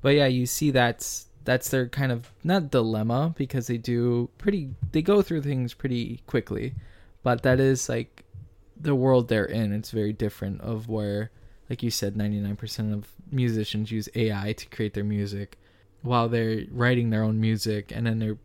But 0.01 0.15
yeah, 0.15 0.27
you 0.27 0.45
see 0.45 0.71
that's 0.71 1.27
that's 1.43 1.69
their 1.69 1.87
kind 1.87 2.11
of 2.11 2.31
not 2.43 2.69
dilemma 2.69 3.33
because 3.35 3.67
they 3.67 3.77
do 3.77 4.29
pretty 4.37 4.69
they 4.91 5.01
go 5.01 5.21
through 5.21 5.41
things 5.41 5.73
pretty 5.73 6.21
quickly, 6.27 6.75
but 7.23 7.43
that 7.43 7.59
is 7.59 7.89
like 7.89 8.23
the 8.79 8.95
world 8.95 9.27
they're 9.27 9.45
in. 9.45 9.73
It's 9.73 9.91
very 9.91 10.13
different 10.13 10.61
of 10.61 10.87
where 10.87 11.31
like 11.69 11.81
you 11.81 11.89
said 11.89 12.15
99% 12.15 12.93
of 12.93 13.07
musicians 13.31 13.91
use 13.91 14.09
AI 14.13 14.53
to 14.53 14.65
create 14.67 14.93
their 14.93 15.05
music 15.05 15.57
while 16.01 16.27
they're 16.27 16.65
writing 16.69 17.11
their 17.11 17.23
own 17.23 17.39
music 17.39 17.93
and 17.95 18.05
then 18.05 18.19
they're 18.19 18.37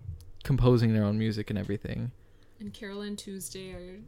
composing 0.47 0.95
their 0.95 1.03
own 1.03 1.19
music 1.19 1.50
and 1.50 1.59
everything. 1.59 2.12
And 2.61 2.73
Carol 2.73 3.03
and 3.03 3.19
Tuesday 3.19 3.73
are 3.73 3.99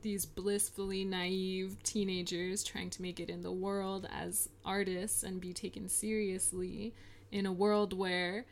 these 0.00 0.24
blissfully 0.24 1.04
naive 1.04 1.76
teenagers 1.82 2.64
trying 2.64 2.88
to 2.88 3.02
make 3.02 3.20
it 3.20 3.28
in 3.28 3.42
the 3.42 3.52
world 3.52 4.08
as 4.10 4.48
artists 4.64 5.22
and 5.22 5.42
be 5.42 5.52
taken 5.52 5.90
seriously 5.90 6.94
in 7.30 7.44
a 7.44 7.52
world 7.52 7.92
where 7.92 8.46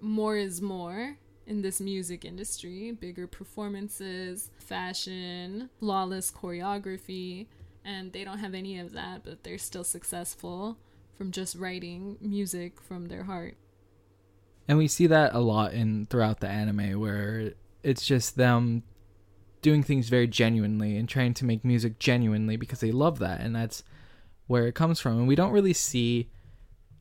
more 0.00 0.36
is 0.36 0.60
more 0.60 1.16
in 1.46 1.62
this 1.62 1.80
music 1.80 2.24
industry 2.24 2.90
bigger 2.90 3.28
performances, 3.28 4.50
fashion, 4.58 5.70
flawless 5.78 6.32
choreography, 6.32 7.46
and 7.84 8.12
they 8.12 8.24
don't 8.24 8.38
have 8.38 8.54
any 8.54 8.80
of 8.80 8.92
that, 8.92 9.22
but 9.22 9.44
they're 9.44 9.56
still 9.56 9.84
successful 9.84 10.78
from 11.16 11.30
just 11.30 11.54
writing 11.54 12.16
music 12.20 12.80
from 12.80 13.06
their 13.06 13.22
heart. 13.22 13.54
And 14.68 14.78
we 14.78 14.88
see 14.88 15.06
that 15.08 15.34
a 15.34 15.40
lot 15.40 15.72
in 15.74 16.06
throughout 16.06 16.40
the 16.40 16.48
anime 16.48 16.98
where 17.00 17.52
it's 17.82 18.06
just 18.06 18.36
them 18.36 18.82
doing 19.62 19.82
things 19.82 20.08
very 20.08 20.26
genuinely 20.26 20.96
and 20.96 21.08
trying 21.08 21.34
to 21.34 21.44
make 21.44 21.64
music 21.64 21.98
genuinely 21.98 22.56
because 22.56 22.80
they 22.80 22.92
love 22.92 23.18
that 23.18 23.40
and 23.40 23.54
that's 23.54 23.82
where 24.46 24.66
it 24.66 24.74
comes 24.74 25.00
from. 25.00 25.18
And 25.18 25.28
we 25.28 25.34
don't 25.34 25.52
really 25.52 25.72
see 25.72 26.30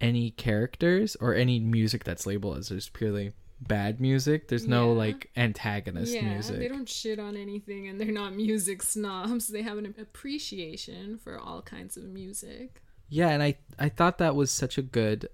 any 0.01 0.32
characters 0.32 1.15
or 1.22 1.34
any 1.34 1.60
music 1.60 2.03
that's 2.03 2.25
labeled 2.25 2.58
as 2.58 2.70
just 2.70 2.93
purely 2.93 3.32
bad 3.62 4.01
music. 4.01 4.50
There's 4.50 4.67
no 4.67 4.91
Yeah. 4.91 4.98
like 4.98 5.29
antagonist 5.38 6.13
yeah, 6.13 6.22
music. 6.34 6.58
they 6.60 6.67
don't 6.67 6.89
shit 6.89 7.20
on 7.20 7.38
anything 7.38 7.88
and 7.88 8.00
they're 8.00 8.12
not 8.12 8.36
music 8.36 8.84
snobs. 8.84 9.48
They 9.48 9.62
have 9.62 9.77
an 9.77 9.93
appreciation 9.98 11.17
for 11.17 11.38
all 11.39 11.62
kinds 11.62 11.96
of 11.96 12.03
music. 12.03 12.82
Yeah, 13.08 13.29
and 13.29 13.41
I 13.43 13.55
I 13.79 13.88
thought 13.89 14.17
that 14.17 14.36
was 14.36 14.51
such 14.51 14.77
a 14.77 14.82
good 14.82 15.29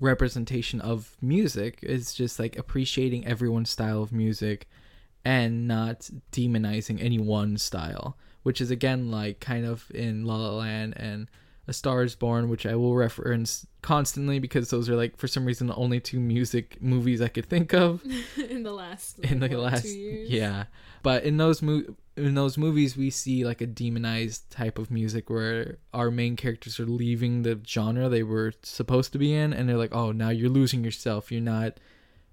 representation 0.00 0.80
of 0.80 1.16
music. 1.20 1.78
It's 1.82 2.14
just 2.14 2.38
like 2.38 2.56
appreciating 2.58 3.26
everyone's 3.26 3.70
style 3.70 4.02
of 4.02 4.12
music 4.12 4.68
and 5.24 5.66
not 5.66 6.10
demonizing 6.32 7.02
any 7.02 7.18
one 7.18 7.56
style, 7.56 8.16
which 8.42 8.60
is 8.60 8.70
again 8.70 9.10
like 9.10 9.40
kind 9.40 9.64
of 9.64 9.90
in 9.94 10.24
La 10.24 10.36
La 10.36 10.50
Land 10.56 10.94
and 10.96 11.28
A 11.66 11.72
Star 11.72 12.02
Is 12.02 12.14
Born, 12.14 12.48
which 12.48 12.66
I 12.66 12.74
will 12.76 12.94
reference 12.94 13.66
constantly 13.80 14.38
because 14.38 14.70
those 14.70 14.88
are 14.88 14.96
like 14.96 15.16
for 15.16 15.28
some 15.28 15.44
reason 15.44 15.66
the 15.66 15.74
only 15.76 16.00
two 16.00 16.20
music 16.20 16.80
movies 16.82 17.20
I 17.20 17.28
could 17.28 17.46
think 17.46 17.72
of 17.74 18.02
in 18.36 18.62
the 18.62 18.72
last 18.72 19.18
in 19.20 19.40
the 19.40 19.48
what, 19.48 19.58
last 19.58 19.82
two 19.82 19.88
years. 19.90 20.30
yeah 20.30 20.64
but 21.02 21.24
in 21.24 21.36
those 21.36 21.60
mo- 21.60 21.84
in 22.16 22.34
those 22.34 22.56
movies 22.56 22.96
we 22.96 23.10
see 23.10 23.44
like 23.44 23.60
a 23.60 23.66
demonized 23.66 24.48
type 24.50 24.78
of 24.78 24.90
music 24.90 25.28
where 25.28 25.78
our 25.92 26.10
main 26.10 26.36
characters 26.36 26.78
are 26.78 26.86
leaving 26.86 27.42
the 27.42 27.60
genre 27.66 28.08
they 28.08 28.22
were 28.22 28.52
supposed 28.62 29.12
to 29.12 29.18
be 29.18 29.34
in 29.34 29.52
and 29.52 29.68
they're 29.68 29.76
like 29.76 29.94
oh 29.94 30.12
now 30.12 30.28
you're 30.28 30.48
losing 30.48 30.84
yourself. 30.84 31.32
You're 31.32 31.40
not 31.40 31.78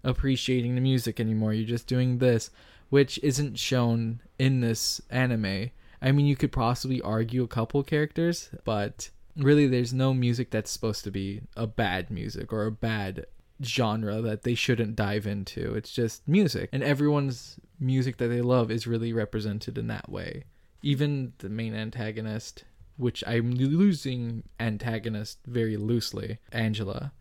appreciating 0.04 0.76
the 0.76 0.82
music 0.82 1.20
anymore. 1.20 1.54
You're 1.54 1.68
just 1.68 1.88
doing 1.88 2.20
this 2.20 2.52
which 2.90 3.20
isn't 3.24 3.58
shown 3.58 4.20
in 4.38 4.60
this 4.60 5.02
anime. 5.10 5.72
I 6.02 6.12
mean 6.12 6.26
you 6.26 6.36
could 6.36 6.52
possibly 6.52 7.02
argue 7.02 7.44
a 7.44 7.48
couple 7.48 7.82
characters 7.84 8.50
but 8.64 9.10
really 9.36 9.68
there's 9.68 9.94
no 9.94 10.14
music 10.14 10.52
that's 10.52 10.72
supposed 10.72 11.04
to 11.06 11.12
be 11.12 11.42
a 11.56 11.66
bad 11.66 12.12
music 12.12 12.54
or 12.54 12.66
a 12.66 12.72
bad 12.72 13.26
genre 13.63 14.22
that 14.22 14.44
they 14.44 14.56
shouldn't 14.56 14.96
dive 14.96 15.27
into. 15.27 15.74
It's 15.74 15.91
just 15.91 16.27
music, 16.27 16.70
and 16.72 16.84
everyone's 16.84 17.60
music 17.80 18.18
that 18.18 18.27
they 18.27 18.41
love 18.41 18.72
is 18.72 18.88
really 18.88 19.13
represented 19.13 19.77
in 19.77 19.88
that 19.88 20.10
way. 20.10 20.44
Even 20.82 21.34
the 21.39 21.50
main 21.50 21.75
antagonist, 21.75 22.63
which 22.98 23.24
I'm 23.27 23.51
losing 23.51 24.44
antagonist 24.60 25.39
very 25.46 25.77
loosely, 25.77 26.39
Angela, 26.51 27.13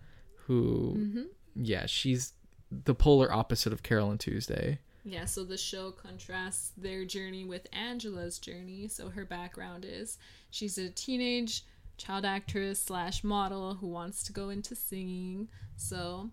who, 0.47 0.93
hmm 0.95 1.23
yeah, 1.57 1.87
she's 1.87 2.33
the 2.71 2.95
polar 2.95 3.33
opposite 3.33 3.73
of 3.73 3.83
Carol 3.83 4.11
and 4.11 4.21
Tuesday. 4.21 4.79
Yeah, 5.05 5.25
so 5.25 5.45
the 5.45 5.57
show 5.57 5.91
contrasts 5.91 6.73
their 6.77 7.05
journey 7.05 7.45
with 7.45 7.67
Angela's 7.73 8.39
journey. 8.39 8.87
So 8.89 9.09
her 9.09 9.25
background 9.25 9.85
is 9.89 10.19
she's 10.51 10.79
a 10.79 10.91
teenage 10.91 11.65
child 12.01 12.25
actress 12.25 12.81
slash 12.81 13.23
model 13.23 13.75
who 13.75 13.87
wants 13.87 14.23
to 14.25 14.33
go 14.33 14.49
into 14.49 14.75
singing. 14.75 15.49
So 15.77 16.31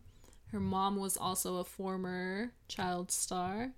her 0.52 0.60
mom 0.60 0.96
was 0.96 1.18
also 1.18 1.58
a 1.58 1.66
former 1.66 2.54
child 2.70 3.12
star, 3.12 3.74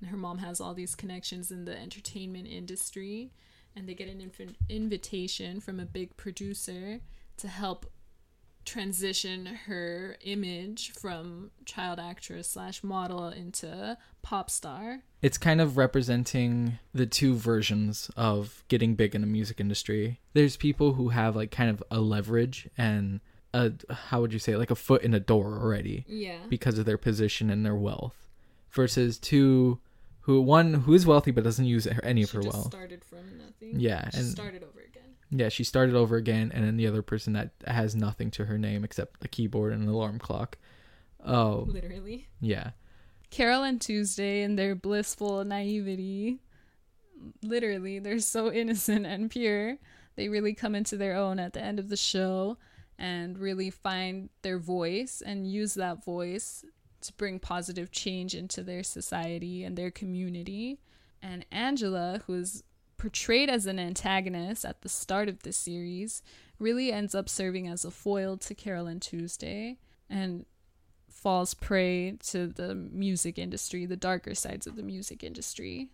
and 0.00 0.10
her 0.10 0.16
mom 0.16 0.38
has 0.38 0.60
all 0.60 0.72
these 0.72 0.94
connections 0.94 1.50
in 1.50 1.64
the 1.64 1.76
entertainment 1.76 2.46
industry. 2.46 3.32
And 3.74 3.88
they 3.88 3.94
get 3.94 4.08
an 4.08 4.20
inv- 4.20 4.54
invitation 4.68 5.58
from 5.58 5.80
a 5.80 5.86
big 5.86 6.16
producer 6.16 7.00
to 7.38 7.48
help 7.48 7.86
transition 8.64 9.46
her 9.66 10.16
image 10.22 10.92
from 10.92 11.50
child 11.64 11.98
actress 11.98 12.48
slash 12.48 12.82
model 12.82 13.28
into 13.28 13.96
pop 14.22 14.50
star. 14.50 15.00
It's 15.20 15.38
kind 15.38 15.60
of 15.60 15.76
representing 15.76 16.78
the 16.94 17.06
two 17.06 17.34
versions 17.34 18.10
of 18.16 18.64
getting 18.68 18.94
big 18.94 19.14
in 19.14 19.20
the 19.20 19.26
music 19.26 19.60
industry. 19.60 20.20
There's 20.32 20.56
people 20.56 20.94
who 20.94 21.10
have 21.10 21.36
like 21.36 21.50
kind 21.50 21.70
of 21.70 21.82
a 21.90 22.00
leverage 22.00 22.68
and 22.78 23.20
a 23.54 23.72
how 23.90 24.20
would 24.20 24.32
you 24.32 24.38
say 24.38 24.56
like 24.56 24.70
a 24.70 24.74
foot 24.74 25.02
in 25.02 25.12
a 25.14 25.20
door 25.20 25.58
already 25.60 26.04
Yeah. 26.08 26.38
because 26.48 26.78
of 26.78 26.86
their 26.86 26.98
position 26.98 27.50
and 27.50 27.64
their 27.66 27.74
wealth 27.76 28.16
versus 28.70 29.18
two 29.18 29.78
who 30.20 30.40
one 30.40 30.72
who 30.74 30.94
is 30.94 31.04
wealthy 31.06 31.32
but 31.32 31.44
doesn't 31.44 31.66
use 31.66 31.86
any 32.02 32.22
of 32.22 32.30
she 32.30 32.36
her 32.38 32.42
just 32.44 32.54
wealth. 32.54 32.66
started 32.68 33.04
from 33.04 33.38
nothing. 33.38 33.78
Yeah, 33.80 34.08
She 34.10 34.18
and- 34.20 34.28
started 34.28 34.62
over 34.62 34.80
again. 34.80 35.01
Yeah, 35.34 35.48
she 35.48 35.64
started 35.64 35.94
over 35.94 36.16
again 36.16 36.52
and 36.54 36.62
then 36.62 36.76
the 36.76 36.86
other 36.86 37.00
person 37.00 37.32
that 37.32 37.52
has 37.66 37.96
nothing 37.96 38.30
to 38.32 38.44
her 38.44 38.58
name 38.58 38.84
except 38.84 39.24
a 39.24 39.28
keyboard 39.28 39.72
and 39.72 39.82
an 39.82 39.88
alarm 39.88 40.18
clock. 40.18 40.58
Oh, 41.24 41.64
Literally. 41.68 42.28
yeah. 42.40 42.72
Carol 43.30 43.62
and 43.62 43.80
Tuesday 43.80 44.42
and 44.42 44.58
their 44.58 44.74
blissful 44.74 45.42
naivety. 45.44 46.40
Literally, 47.42 47.98
they're 47.98 48.18
so 48.18 48.52
innocent 48.52 49.06
and 49.06 49.30
pure. 49.30 49.78
They 50.16 50.28
really 50.28 50.52
come 50.52 50.74
into 50.74 50.96
their 50.98 51.16
own 51.16 51.38
at 51.38 51.54
the 51.54 51.62
end 51.62 51.78
of 51.78 51.88
the 51.88 51.96
show 51.96 52.58
and 52.98 53.38
really 53.38 53.70
find 53.70 54.28
their 54.42 54.58
voice 54.58 55.22
and 55.24 55.50
use 55.50 55.72
that 55.74 56.04
voice 56.04 56.64
to 57.00 57.12
bring 57.14 57.38
positive 57.38 57.90
change 57.90 58.34
into 58.34 58.62
their 58.62 58.82
society 58.82 59.64
and 59.64 59.78
their 59.78 59.90
community. 59.90 60.78
And 61.22 61.46
Angela, 61.50 62.20
who's 62.26 62.62
portrayed 63.02 63.50
as 63.50 63.66
an 63.66 63.80
antagonist 63.80 64.64
at 64.64 64.82
the 64.82 64.88
start 64.88 65.28
of 65.28 65.42
the 65.42 65.52
series, 65.52 66.22
really 66.60 66.92
ends 66.92 67.16
up 67.16 67.28
serving 67.28 67.66
as 67.66 67.84
a 67.84 67.90
foil 67.90 68.36
to 68.36 68.54
Carol 68.54 68.86
and 68.86 69.02
Tuesday 69.02 69.76
and 70.08 70.46
falls 71.10 71.52
prey 71.52 72.16
to 72.28 72.46
the 72.46 72.76
music 72.76 73.40
industry, 73.40 73.86
the 73.86 73.96
darker 73.96 74.36
sides 74.36 74.68
of 74.68 74.76
the 74.76 74.84
music 74.84 75.24
industry. 75.24 75.88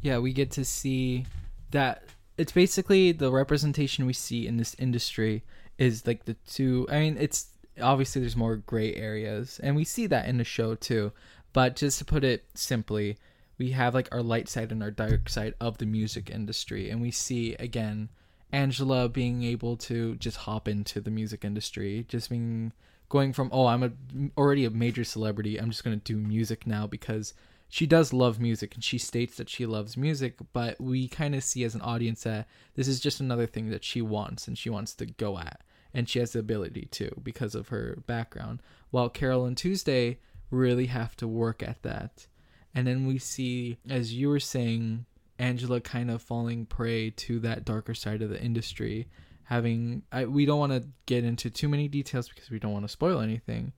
Yeah, 0.00 0.16
we 0.16 0.32
get 0.32 0.50
to 0.52 0.64
see 0.64 1.26
that 1.72 2.04
it's 2.38 2.52
basically 2.52 3.12
the 3.12 3.30
representation 3.30 4.06
we 4.06 4.14
see 4.14 4.46
in 4.46 4.56
this 4.56 4.74
industry 4.78 5.44
is 5.76 6.06
like 6.06 6.24
the 6.24 6.36
two 6.46 6.86
I 6.90 7.00
mean 7.00 7.18
it's 7.20 7.48
obviously 7.82 8.22
there's 8.22 8.34
more 8.34 8.56
gray 8.56 8.94
areas 8.94 9.60
and 9.62 9.76
we 9.76 9.84
see 9.84 10.06
that 10.06 10.26
in 10.26 10.38
the 10.38 10.44
show 10.44 10.74
too. 10.74 11.12
But 11.52 11.76
just 11.76 11.98
to 11.98 12.06
put 12.06 12.24
it 12.24 12.46
simply, 12.54 13.18
we 13.58 13.70
have 13.70 13.94
like 13.94 14.08
our 14.12 14.22
light 14.22 14.48
side 14.48 14.72
and 14.72 14.82
our 14.82 14.90
dark 14.90 15.28
side 15.28 15.54
of 15.60 15.78
the 15.78 15.86
music 15.86 16.30
industry 16.30 16.90
and 16.90 17.00
we 17.00 17.10
see 17.10 17.54
again 17.54 18.08
Angela 18.52 19.08
being 19.08 19.42
able 19.42 19.76
to 19.76 20.14
just 20.16 20.38
hop 20.38 20.68
into 20.68 21.00
the 21.00 21.10
music 21.10 21.44
industry, 21.44 22.06
just 22.08 22.30
being 22.30 22.72
going 23.08 23.32
from 23.32 23.50
oh 23.52 23.66
I'm 23.66 23.82
a 23.82 23.92
already 24.38 24.64
a 24.64 24.70
major 24.70 25.04
celebrity, 25.04 25.58
I'm 25.58 25.70
just 25.70 25.84
going 25.84 25.98
to 25.98 26.12
do 26.12 26.18
music 26.18 26.66
now 26.66 26.86
because 26.86 27.34
she 27.68 27.86
does 27.86 28.12
love 28.12 28.40
music 28.40 28.74
and 28.74 28.84
she 28.84 28.98
states 28.98 29.36
that 29.36 29.50
she 29.50 29.66
loves 29.66 29.96
music, 29.96 30.36
but 30.52 30.80
we 30.80 31.08
kind 31.08 31.34
of 31.34 31.42
see 31.42 31.64
as 31.64 31.74
an 31.74 31.80
audience 31.80 32.22
that 32.22 32.46
this 32.74 32.86
is 32.86 33.00
just 33.00 33.20
another 33.20 33.46
thing 33.46 33.70
that 33.70 33.84
she 33.84 34.00
wants 34.00 34.46
and 34.46 34.56
she 34.56 34.70
wants 34.70 34.94
to 34.94 35.06
go 35.06 35.38
at. 35.38 35.62
And 35.92 36.08
she 36.08 36.18
has 36.20 36.32
the 36.32 36.38
ability 36.38 36.88
to 36.92 37.10
because 37.22 37.54
of 37.54 37.68
her 37.68 37.98
background. 38.06 38.60
While 38.90 39.08
Carol 39.08 39.46
and 39.46 39.56
Tuesday 39.56 40.18
really 40.50 40.86
have 40.86 41.16
to 41.16 41.26
work 41.26 41.62
at 41.62 41.82
that. 41.82 42.26
And 42.76 42.86
then 42.86 43.06
we 43.06 43.18
see, 43.18 43.78
as 43.88 44.12
you 44.12 44.28
were 44.28 44.38
saying, 44.38 45.06
Angela 45.38 45.80
kind 45.80 46.10
of 46.10 46.20
falling 46.20 46.66
prey 46.66 47.08
to 47.08 47.40
that 47.40 47.64
darker 47.64 47.94
side 47.94 48.20
of 48.20 48.28
the 48.28 48.40
industry. 48.40 49.08
Having, 49.44 50.02
I, 50.12 50.26
we 50.26 50.44
don't 50.44 50.58
want 50.58 50.72
to 50.72 50.86
get 51.06 51.24
into 51.24 51.48
too 51.48 51.70
many 51.70 51.88
details 51.88 52.28
because 52.28 52.50
we 52.50 52.58
don't 52.58 52.74
want 52.74 52.84
to 52.84 52.92
spoil 52.92 53.20
anything, 53.20 53.72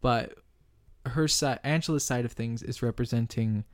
but 0.00 0.34
her 1.04 1.26
side 1.26 1.58
Angela's 1.64 2.04
side 2.04 2.24
of 2.24 2.32
things 2.32 2.62
is 2.62 2.80
representing 2.82 3.64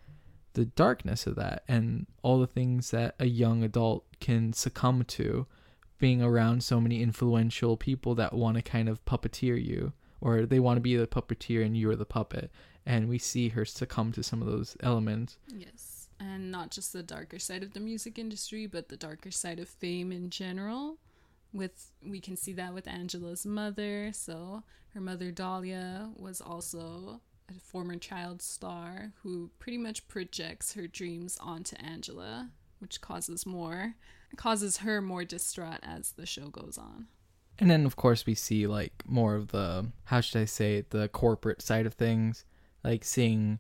the 0.54 0.64
darkness 0.64 1.26
of 1.26 1.34
that 1.36 1.64
and 1.68 2.06
all 2.22 2.38
the 2.38 2.46
things 2.46 2.90
that 2.90 3.16
a 3.18 3.26
young 3.26 3.62
adult 3.62 4.06
can 4.20 4.52
succumb 4.52 5.04
to 5.04 5.46
being 5.98 6.22
around 6.22 6.62
so 6.62 6.80
many 6.80 7.02
influential 7.02 7.76
people 7.76 8.14
that 8.14 8.32
want 8.32 8.56
to 8.56 8.62
kind 8.62 8.88
of 8.88 9.04
puppeteer 9.04 9.62
you 9.62 9.92
or 10.20 10.46
they 10.46 10.60
want 10.60 10.76
to 10.76 10.80
be 10.80 10.96
the 10.96 11.08
puppeteer 11.08 11.66
and 11.66 11.76
you're 11.76 11.96
the 11.96 12.04
puppet 12.04 12.52
and 12.86 13.08
we 13.08 13.18
see 13.18 13.48
her 13.50 13.64
succumb 13.64 14.12
to 14.12 14.22
some 14.22 14.40
of 14.42 14.48
those 14.48 14.76
elements 14.80 15.36
Yes. 15.56 16.08
And 16.20 16.50
not 16.50 16.70
just 16.70 16.92
the 16.92 17.02
darker 17.02 17.38
side 17.38 17.62
of 17.62 17.72
the 17.74 17.80
music 17.80 18.18
industry, 18.18 18.66
but 18.66 18.88
the 18.88 18.96
darker 18.96 19.30
side 19.32 19.58
of 19.58 19.68
fame 19.68 20.12
in 20.12 20.30
general. 20.30 20.98
With 21.52 21.90
we 22.06 22.20
can 22.20 22.36
see 22.36 22.52
that 22.54 22.72
with 22.72 22.86
Angela's 22.88 23.44
mother. 23.44 24.10
So 24.12 24.62
her 24.94 25.00
mother 25.00 25.30
Dahlia 25.32 26.10
was 26.16 26.40
also 26.40 27.20
a 27.50 27.60
former 27.60 27.96
child 27.96 28.40
star 28.42 29.12
who 29.22 29.50
pretty 29.58 29.76
much 29.78 30.06
projects 30.08 30.74
her 30.74 30.86
dreams 30.86 31.36
onto 31.40 31.76
Angela, 31.76 32.50
which 32.78 33.00
causes 33.00 33.44
more 33.44 33.94
causes 34.36 34.78
her 34.78 35.00
more 35.00 35.24
distraught 35.24 35.78
as 35.82 36.12
the 36.12 36.26
show 36.26 36.48
goes 36.48 36.76
on. 36.78 37.06
and 37.58 37.70
then 37.70 37.84
of 37.86 37.94
course 37.96 38.24
we 38.26 38.34
see 38.34 38.66
like 38.66 38.92
more 39.06 39.34
of 39.36 39.48
the 39.48 39.86
how 40.06 40.20
should 40.20 40.40
i 40.40 40.44
say 40.44 40.76
it, 40.78 40.90
the 40.90 41.08
corporate 41.08 41.62
side 41.62 41.86
of 41.86 41.94
things 41.94 42.44
like 42.84 43.04
seeing 43.04 43.58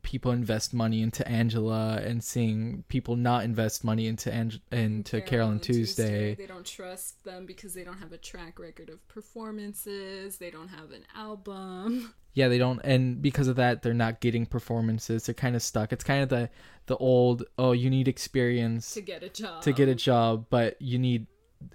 people 0.00 0.32
invest 0.32 0.72
money 0.72 1.02
into 1.02 1.26
Angela 1.28 2.00
and 2.02 2.24
seeing 2.24 2.82
people 2.88 3.14
not 3.14 3.44
invest 3.44 3.84
money 3.84 4.06
into 4.06 4.32
Ang- 4.32 4.60
into 4.70 5.20
Carol 5.20 5.50
and 5.50 5.62
Tuesday. 5.62 6.34
They 6.34 6.46
don't 6.46 6.64
trust 6.64 7.22
them 7.24 7.44
because 7.44 7.74
they 7.74 7.84
don't 7.84 7.98
have 7.98 8.12
a 8.12 8.18
track 8.18 8.58
record 8.58 8.88
of 8.88 9.06
performances. 9.08 10.38
They 10.38 10.50
don't 10.50 10.68
have 10.68 10.92
an 10.92 11.04
album. 11.14 12.14
Yeah, 12.34 12.48
they 12.48 12.56
don't, 12.56 12.80
and 12.82 13.20
because 13.20 13.46
of 13.48 13.56
that, 13.56 13.82
they're 13.82 13.92
not 13.92 14.20
getting 14.20 14.46
performances. 14.46 15.26
They're 15.26 15.34
kind 15.34 15.54
of 15.54 15.62
stuck. 15.62 15.92
It's 15.92 16.04
kind 16.04 16.22
of 16.22 16.30
the 16.30 16.48
the 16.86 16.96
old 16.96 17.44
oh, 17.58 17.72
you 17.72 17.90
need 17.90 18.08
experience 18.08 18.94
to 18.94 19.02
get 19.02 19.22
a 19.22 19.28
job. 19.28 19.62
to 19.62 19.72
get 19.72 19.88
a 19.88 19.94
job, 19.94 20.46
but 20.48 20.80
you 20.80 20.98
need 20.98 21.26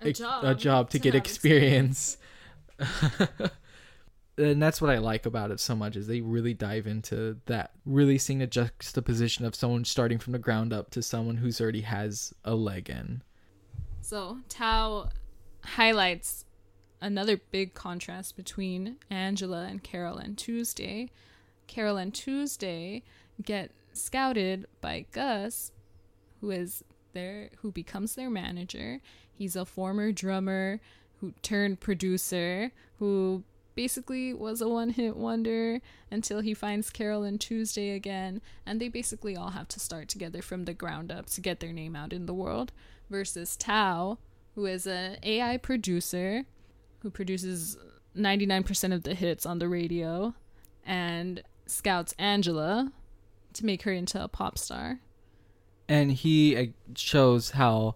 A 0.01 0.07
ex- 0.09 0.19
job 0.19 0.43
a 0.43 0.55
job 0.55 0.89
to, 0.89 0.97
to 0.97 1.03
get 1.03 1.13
have 1.13 1.21
experience. 1.21 2.17
and 4.37 4.61
that's 4.61 4.81
what 4.81 4.91
I 4.91 4.99
like 4.99 5.25
about 5.25 5.51
it 5.51 5.59
so 5.59 5.75
much 5.75 5.95
is 5.95 6.07
they 6.07 6.21
really 6.21 6.53
dive 6.53 6.85
into 6.87 7.37
that, 7.47 7.71
really 7.85 8.17
seeing 8.17 8.39
the 8.39 8.47
juxtaposition 8.47 9.45
of 9.45 9.55
someone 9.55 9.83
starting 9.83 10.19
from 10.19 10.33
the 10.33 10.39
ground 10.39 10.73
up 10.73 10.91
to 10.91 11.01
someone 11.01 11.37
who's 11.37 11.59
already 11.59 11.81
has 11.81 12.33
a 12.45 12.53
leg 12.53 12.89
in. 12.89 13.23
So 14.01 14.37
Tao 14.47 15.09
highlights 15.63 16.45
another 17.01 17.37
big 17.51 17.73
contrast 17.73 18.35
between 18.35 18.97
Angela 19.09 19.65
and 19.65 19.83
Carol 19.83 20.17
and 20.17 20.37
Tuesday. 20.37 21.09
Carol 21.65 21.97
and 21.97 22.13
Tuesday 22.13 23.03
get 23.43 23.71
scouted 23.93 24.67
by 24.81 25.05
Gus, 25.11 25.71
who 26.41 26.51
is 26.51 26.83
their 27.13 27.49
who 27.57 27.71
becomes 27.71 28.15
their 28.15 28.29
manager. 28.29 29.01
He's 29.33 29.55
a 29.55 29.65
former 29.65 30.11
drummer 30.11 30.79
who 31.19 31.33
turned 31.41 31.79
producer 31.79 32.71
who 32.99 33.43
basically 33.77 34.33
was 34.33 34.59
a 34.59 34.67
one-hit 34.67 35.15
wonder 35.15 35.79
until 36.09 36.41
he 36.41 36.53
finds 36.53 36.89
Carol 36.89 37.21
and 37.21 37.39
Tuesday 37.39 37.91
again 37.91 38.41
and 38.65 38.81
they 38.81 38.89
basically 38.89 39.37
all 39.37 39.51
have 39.51 39.67
to 39.67 39.79
start 39.79 40.09
together 40.09 40.41
from 40.41 40.65
the 40.65 40.73
ground 40.73 41.11
up 41.11 41.27
to 41.27 41.41
get 41.41 41.59
their 41.59 41.71
name 41.71 41.95
out 41.95 42.11
in 42.11 42.25
the 42.25 42.33
world 42.33 42.71
versus 43.07 43.55
Tao 43.55 44.17
who 44.55 44.65
is 44.65 44.87
an 44.87 45.17
AI 45.21 45.57
producer 45.57 46.43
who 47.01 47.11
produces 47.11 47.77
99% 48.17 48.93
of 48.93 49.03
the 49.03 49.13
hits 49.13 49.45
on 49.45 49.59
the 49.59 49.69
radio 49.69 50.33
and 50.83 51.43
scouts 51.67 52.15
Angela 52.17 52.91
to 53.53 53.65
make 53.65 53.83
her 53.83 53.91
into 53.91 54.21
a 54.23 54.27
pop 54.27 54.57
star. 54.57 55.01
And 55.87 56.11
he 56.11 56.57
uh, 56.57 56.65
shows 56.95 57.51
how, 57.51 57.93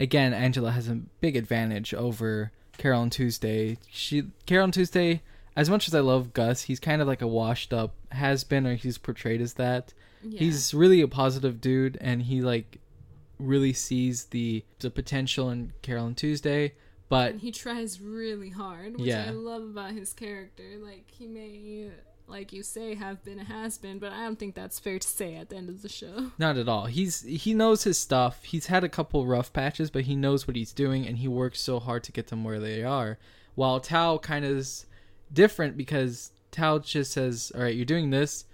again, 0.00 0.34
Angela 0.34 0.72
has 0.72 0.88
a 0.88 0.96
big 1.20 1.36
advantage 1.36 1.94
over 1.94 2.50
Carol 2.80 3.02
and 3.02 3.12
Tuesday. 3.12 3.76
She 3.90 4.24
Carol 4.46 4.64
and 4.64 4.74
Tuesday, 4.74 5.20
as 5.54 5.68
much 5.68 5.86
as 5.86 5.94
I 5.94 6.00
love 6.00 6.32
Gus, 6.32 6.62
he's 6.62 6.80
kind 6.80 7.02
of 7.02 7.06
like 7.06 7.20
a 7.20 7.26
washed 7.26 7.74
up 7.74 7.94
has 8.10 8.42
been, 8.42 8.66
or 8.66 8.74
he's 8.74 8.96
portrayed 8.96 9.42
as 9.42 9.54
that. 9.54 9.92
Yeah. 10.22 10.38
He's 10.40 10.72
really 10.72 11.02
a 11.02 11.08
positive 11.08 11.60
dude, 11.60 11.98
and 12.00 12.22
he 12.22 12.40
like 12.40 12.78
really 13.38 13.74
sees 13.74 14.24
the 14.26 14.64
the 14.78 14.90
potential 14.90 15.50
in 15.50 15.72
Carol 15.82 16.06
and 16.06 16.16
Tuesday. 16.16 16.72
But 17.10 17.32
and 17.32 17.40
he 17.40 17.50
tries 17.52 18.00
really 18.00 18.50
hard, 18.50 18.96
which 18.96 19.08
Yeah. 19.08 19.26
I 19.28 19.30
love 19.30 19.62
about 19.62 19.92
his 19.92 20.12
character. 20.14 20.78
Like 20.82 21.10
he 21.10 21.26
may, 21.26 21.90
like 22.30 22.52
you 22.52 22.62
say, 22.62 22.94
have 22.94 23.24
been 23.24 23.38
a 23.38 23.44
has 23.44 23.76
been, 23.78 23.98
but 23.98 24.12
I 24.12 24.22
don't 24.24 24.38
think 24.38 24.54
that's 24.54 24.78
fair 24.78 24.98
to 24.98 25.06
say 25.08 25.34
at 25.36 25.48
the 25.50 25.56
end 25.56 25.68
of 25.68 25.82
the 25.82 25.88
show. 25.88 26.30
Not 26.38 26.56
at 26.56 26.68
all. 26.68 26.86
He's 26.86 27.22
he 27.22 27.52
knows 27.54 27.84
his 27.84 27.98
stuff. 27.98 28.44
He's 28.44 28.66
had 28.66 28.84
a 28.84 28.88
couple 28.88 29.26
rough 29.26 29.52
patches, 29.52 29.90
but 29.90 30.02
he 30.02 30.16
knows 30.16 30.46
what 30.46 30.56
he's 30.56 30.72
doing, 30.72 31.06
and 31.06 31.18
he 31.18 31.28
works 31.28 31.60
so 31.60 31.78
hard 31.80 32.04
to 32.04 32.12
get 32.12 32.28
them 32.28 32.44
where 32.44 32.60
they 32.60 32.82
are. 32.82 33.18
While 33.54 33.80
Tao 33.80 34.18
kind 34.18 34.44
of 34.44 34.52
is 34.52 34.86
different 35.32 35.76
because 35.76 36.30
Tao 36.50 36.78
just 36.78 37.12
says, 37.12 37.52
"All 37.54 37.62
right, 37.62 37.74
you're 37.74 37.84
doing 37.84 38.10
this, 38.10 38.44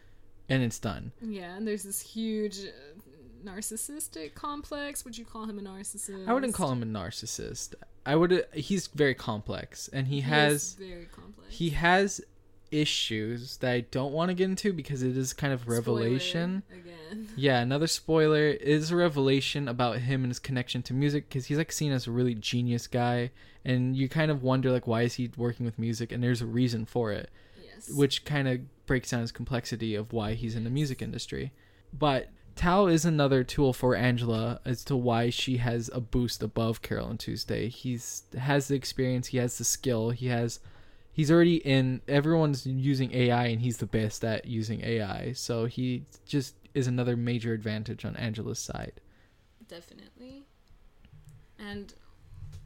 and 0.49 0.63
it's 0.63 0.79
done." 0.79 1.13
Yeah, 1.21 1.55
and 1.57 1.67
there's 1.67 1.83
this 1.85 2.01
huge 2.01 2.59
uh, 2.61 3.49
narcissistic 3.51 4.35
complex. 4.35 5.05
Would 5.05 5.17
you 5.17 5.25
call 5.25 5.45
him 5.45 5.59
a 5.59 5.63
narcissist? 5.63 6.29
I 6.29 6.33
wouldn't 6.33 6.55
call 6.55 6.73
him 6.73 6.83
a 6.83 6.87
narcissist. 6.87 7.75
I 8.05 8.17
would. 8.17 8.47
He's 8.53 8.87
very 8.89 9.15
complex, 9.15 9.89
and 9.93 10.07
he, 10.09 10.17
He 10.17 10.21
has 10.23 10.75
very 10.75 11.07
complex. 11.07 11.55
he 11.55 11.71
has 11.71 12.21
issues 12.71 13.57
that 13.59 13.71
I 13.73 13.81
don't 13.81 14.13
want 14.13 14.29
to 14.31 14.35
get 14.35 14.45
into 14.49 14.73
because 14.73 15.03
it 15.03 15.17
is 15.17 15.33
kind 15.33 15.53
of 15.53 15.69
revelation. 15.69 16.63
again. 16.71 17.29
Yeah, 17.37 17.61
another 17.61 17.87
spoiler 17.87 18.49
is 18.49 18.91
a 18.91 18.97
revelation 18.97 19.69
about 19.69 19.99
him 19.99 20.25
and 20.25 20.31
his 20.31 20.41
connection 20.41 20.83
to 20.85 20.95
music 20.95 21.29
because 21.29 21.47
he's 21.47 21.57
like 21.59 21.71
seen 21.71 21.93
as 21.93 22.07
a 22.07 22.11
really 22.11 22.35
genius 22.35 22.87
guy, 22.89 23.31
and 23.65 23.97
you 23.97 24.09
kind 24.09 24.31
of 24.31 24.43
wonder 24.43 24.73
like 24.73 24.87
why 24.89 25.03
is 25.03 25.15
he 25.15 25.31
working 25.37 25.65
with 25.67 25.79
music, 25.79 26.11
and 26.11 26.23
there's 26.23 26.43
a 26.43 26.47
reason 26.47 26.85
for 26.85 27.13
it, 27.13 27.31
Yes. 27.65 27.91
which 27.91 28.25
kind 28.25 28.49
of 28.49 28.61
breaks 28.87 29.11
down 29.11 29.21
his 29.21 29.31
complexity 29.33 29.95
of 29.95 30.13
why 30.13 30.35
he's 30.35 30.57
in 30.57 30.65
the 30.65 30.71
music 30.71 31.01
industry. 31.01 31.53
But 31.97 32.29
Tao 32.57 32.87
is 32.89 33.05
another 33.05 33.45
tool 33.45 33.73
for 33.73 33.95
Angela 33.95 34.61
as 34.65 34.83
to 34.85 34.97
why 34.97 35.31
she 35.31 35.59
has 35.59 35.89
a 35.95 36.01
boost 36.01 36.43
above 36.43 36.83
Carol 36.83 37.09
and 37.11 37.21
Tuesday. 37.21 37.69
He's 37.69 38.25
has 38.37 38.67
the 38.69 38.75
experience, 38.75 39.29
he 39.29 39.39
has 39.39 39.59
the 39.59 39.65
skill, 39.65 40.11
he 40.11 40.27
has 40.27 40.59
he's 41.17 41.31
already 41.31 41.57
in 41.57 42.03
everyone's 42.07 42.67
using 42.67 43.11
AI 43.15 43.47
and 43.47 43.63
he's 43.63 43.79
the 43.79 43.87
best 43.87 44.23
at 44.23 44.45
using 44.45 44.83
AI. 44.85 45.33
So 45.33 45.65
he 45.65 46.05
just 46.27 46.55
is 46.75 46.87
another 46.87 47.17
major 47.17 47.55
advantage 47.55 48.05
on 48.05 48.15
Angela's 48.17 48.59
side. 48.59 49.01
Definitely. 49.67 50.45
And 51.59 51.95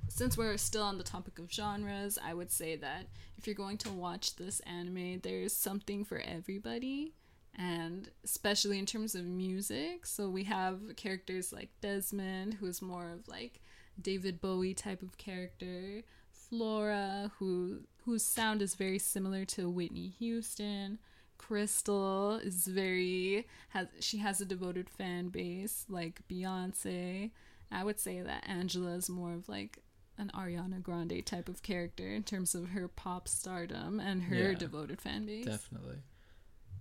since 0.09 0.37
we're 0.37 0.57
still 0.57 0.83
on 0.83 0.99
the 0.99 1.05
topic 1.05 1.39
of 1.39 1.51
genres, 1.51 2.19
I 2.21 2.35
would 2.35 2.51
say 2.51 2.75
that 2.75 3.07
if 3.39 3.47
you're 3.47 3.55
going 3.55 3.79
to 3.79 3.91
watch 3.93 4.35
this 4.35 4.59
anime, 4.61 5.21
there's 5.23 5.53
something 5.53 6.05
for 6.05 6.19
everybody. 6.19 7.15
And 7.57 8.11
especially 8.25 8.81
in 8.81 8.87
terms 8.87 9.15
of 9.15 9.25
music. 9.27 10.07
So 10.07 10.29
we 10.29 10.43
have 10.45 10.81
characters 10.97 11.53
like 11.53 11.69
Desmond, 11.81 12.55
who 12.55 12.67
is 12.67 12.83
more 12.83 13.09
of 13.11 13.29
like 13.29 13.61
David 14.03 14.41
Bowie 14.41 14.75
type 14.75 15.03
of 15.03 15.19
character. 15.19 16.03
Flora, 16.51 17.31
who 17.39 17.81
whose 18.05 18.23
sound 18.25 18.61
is 18.61 18.75
very 18.75 18.99
similar 18.99 19.45
to 19.47 19.71
Whitney 19.71 20.09
Houston. 20.19 20.99
Crystal 21.39 22.35
is 22.43 22.67
very 22.67 23.47
has 23.71 23.87
she 24.01 24.19
has 24.19 24.41
a 24.41 24.45
devoted 24.45 24.91
fan 24.91 25.29
base 25.29 25.87
like 25.89 26.21
Beyonce. 26.29 27.31
I 27.73 27.85
would 27.85 27.99
say 28.01 28.21
that 28.21 28.45
Angela 28.49 28.91
is 28.97 29.09
more 29.09 29.33
of 29.33 29.49
like 29.49 29.79
an 30.19 30.31
Ariana 30.35 30.83
Grande 30.83 31.25
type 31.25 31.49
of 31.49 31.63
character 31.63 32.09
in 32.09 32.25
terms 32.25 32.55
of 32.55 32.71
her 32.71 32.89
pop 32.89 33.27
stardom 33.29 34.01
and 34.01 34.25
her 34.25 34.51
Yeah. 34.51 34.55
devoted 34.59 35.01
fan 35.01 35.25
base. 35.25 35.47
Definitely. 35.47 35.99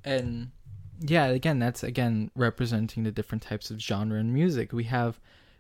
And 0.03 0.51
yeah, 0.99 1.27
again, 1.27 1.59
that's 1.59 1.83
again 1.83 2.31
representing 2.35 3.03
the 3.03 3.11
different 3.11 3.43
types 3.43 3.71
of 3.71 3.79
genre 3.79 4.19
and 4.19 4.33
music. 4.33 4.73
We 4.73 4.85
have, 4.85 5.19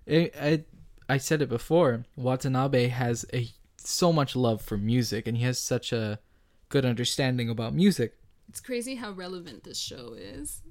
I, 0.09 0.31
I, 0.41 0.63
I 1.07 1.17
said 1.17 1.41
it 1.41 1.47
before. 1.49 2.05
Watanabe 2.17 2.87
has 2.87 3.25
a 3.33 3.47
so 3.87 4.11
much 4.13 4.35
love 4.35 4.61
for 4.61 4.77
music, 4.77 5.27
and 5.27 5.37
he 5.37 5.43
has 5.43 5.59
such 5.59 5.91
a 5.93 6.19
good 6.69 6.85
understanding 6.85 7.49
about 7.49 7.73
music. 7.73 8.17
It's 8.47 8.59
crazy 8.59 8.95
how 8.95 9.11
relevant 9.11 9.63
this 9.63 9.77
show 9.79 10.15
is. 10.17 10.61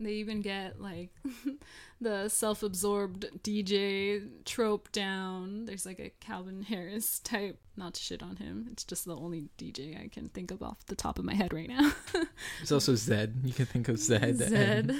They 0.00 0.12
even 0.12 0.42
get 0.42 0.80
like 0.80 1.10
the 2.00 2.28
self-absorbed 2.28 3.26
DJ 3.42 4.28
trope 4.44 4.92
down. 4.92 5.64
There's 5.64 5.84
like 5.84 5.98
a 5.98 6.10
Calvin 6.20 6.62
Harris 6.62 7.18
type. 7.18 7.58
Not 7.76 7.94
to 7.94 8.00
shit 8.00 8.22
on 8.22 8.36
him. 8.36 8.68
It's 8.70 8.84
just 8.84 9.04
the 9.04 9.16
only 9.16 9.48
DJ 9.58 10.00
I 10.02 10.06
can 10.08 10.28
think 10.28 10.50
of 10.52 10.62
off 10.62 10.86
the 10.86 10.94
top 10.94 11.18
of 11.18 11.24
my 11.24 11.34
head 11.34 11.52
right 11.52 11.68
now. 11.68 11.92
There's 12.58 12.70
also 12.72 12.92
Zedd. 12.92 13.44
You 13.44 13.52
can 13.52 13.66
think 13.66 13.88
of 13.88 13.96
Zedd. 13.96 14.38
Zedd. 14.38 14.96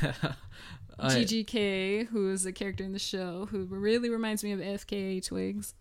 I- 0.98 1.16
GGK, 1.16 2.06
who 2.08 2.30
is 2.30 2.46
a 2.46 2.52
character 2.52 2.84
in 2.84 2.92
the 2.92 2.98
show, 2.98 3.48
who 3.50 3.64
really 3.64 4.10
reminds 4.10 4.44
me 4.44 4.52
of 4.52 4.60
FKA 4.60 5.24
Twigs. 5.24 5.74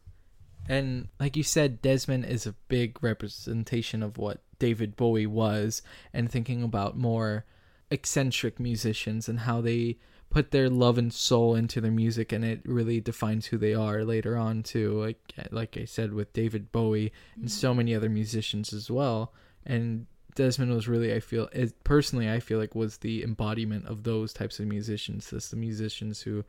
And 0.70 1.08
like 1.20 1.36
you 1.36 1.44
said, 1.44 1.82
Desmond 1.82 2.26
is 2.26 2.46
a 2.46 2.56
big 2.68 3.04
representation 3.04 4.04
of 4.04 4.18
what 4.18 4.44
David 4.60 4.96
Bowie 4.96 5.26
was, 5.26 5.82
and 6.14 6.32
thinking 6.32 6.64
about 6.64 6.98
more 6.98 7.46
eccentric 7.92 8.60
musicians 8.60 9.28
and 9.28 9.40
how 9.40 9.62
they 9.62 9.98
put 10.30 10.52
their 10.52 10.70
love 10.70 11.00
and 11.00 11.12
soul 11.12 11.56
into 11.56 11.82
their 11.82 11.92
music, 11.92 12.32
and 12.32 12.46
it 12.46 12.62
really 12.66 13.02
defines 13.02 13.48
who 13.48 13.58
they 13.58 13.74
are 13.74 14.06
later 14.06 14.38
on 14.38 14.62
too. 14.62 15.02
Like 15.02 15.34
like 15.52 15.76
I 15.76 15.86
said 15.86 16.14
with 16.14 16.34
David 16.34 16.72
Bowie 16.72 17.12
and 17.36 17.46
mm-hmm. 17.46 17.48
so 17.48 17.74
many 17.74 17.96
other 17.96 18.10
musicians 18.10 18.72
as 18.72 18.92
well. 18.92 19.34
And 19.66 20.06
Desmond 20.36 20.72
was 20.72 20.88
really, 20.88 21.14
I 21.14 21.20
feel, 21.20 21.50
it, 21.52 21.84
personally, 21.84 22.30
I 22.30 22.40
feel 22.40 22.60
like 22.60 22.76
was 22.76 22.98
the 22.98 23.24
embodiment 23.24 23.88
of 23.88 24.04
those 24.04 24.32
types 24.32 24.60
of 24.60 24.68
musicians. 24.68 25.30
That's 25.30 25.50
the 25.50 25.58
musicians 25.58 26.22
who 26.22 26.46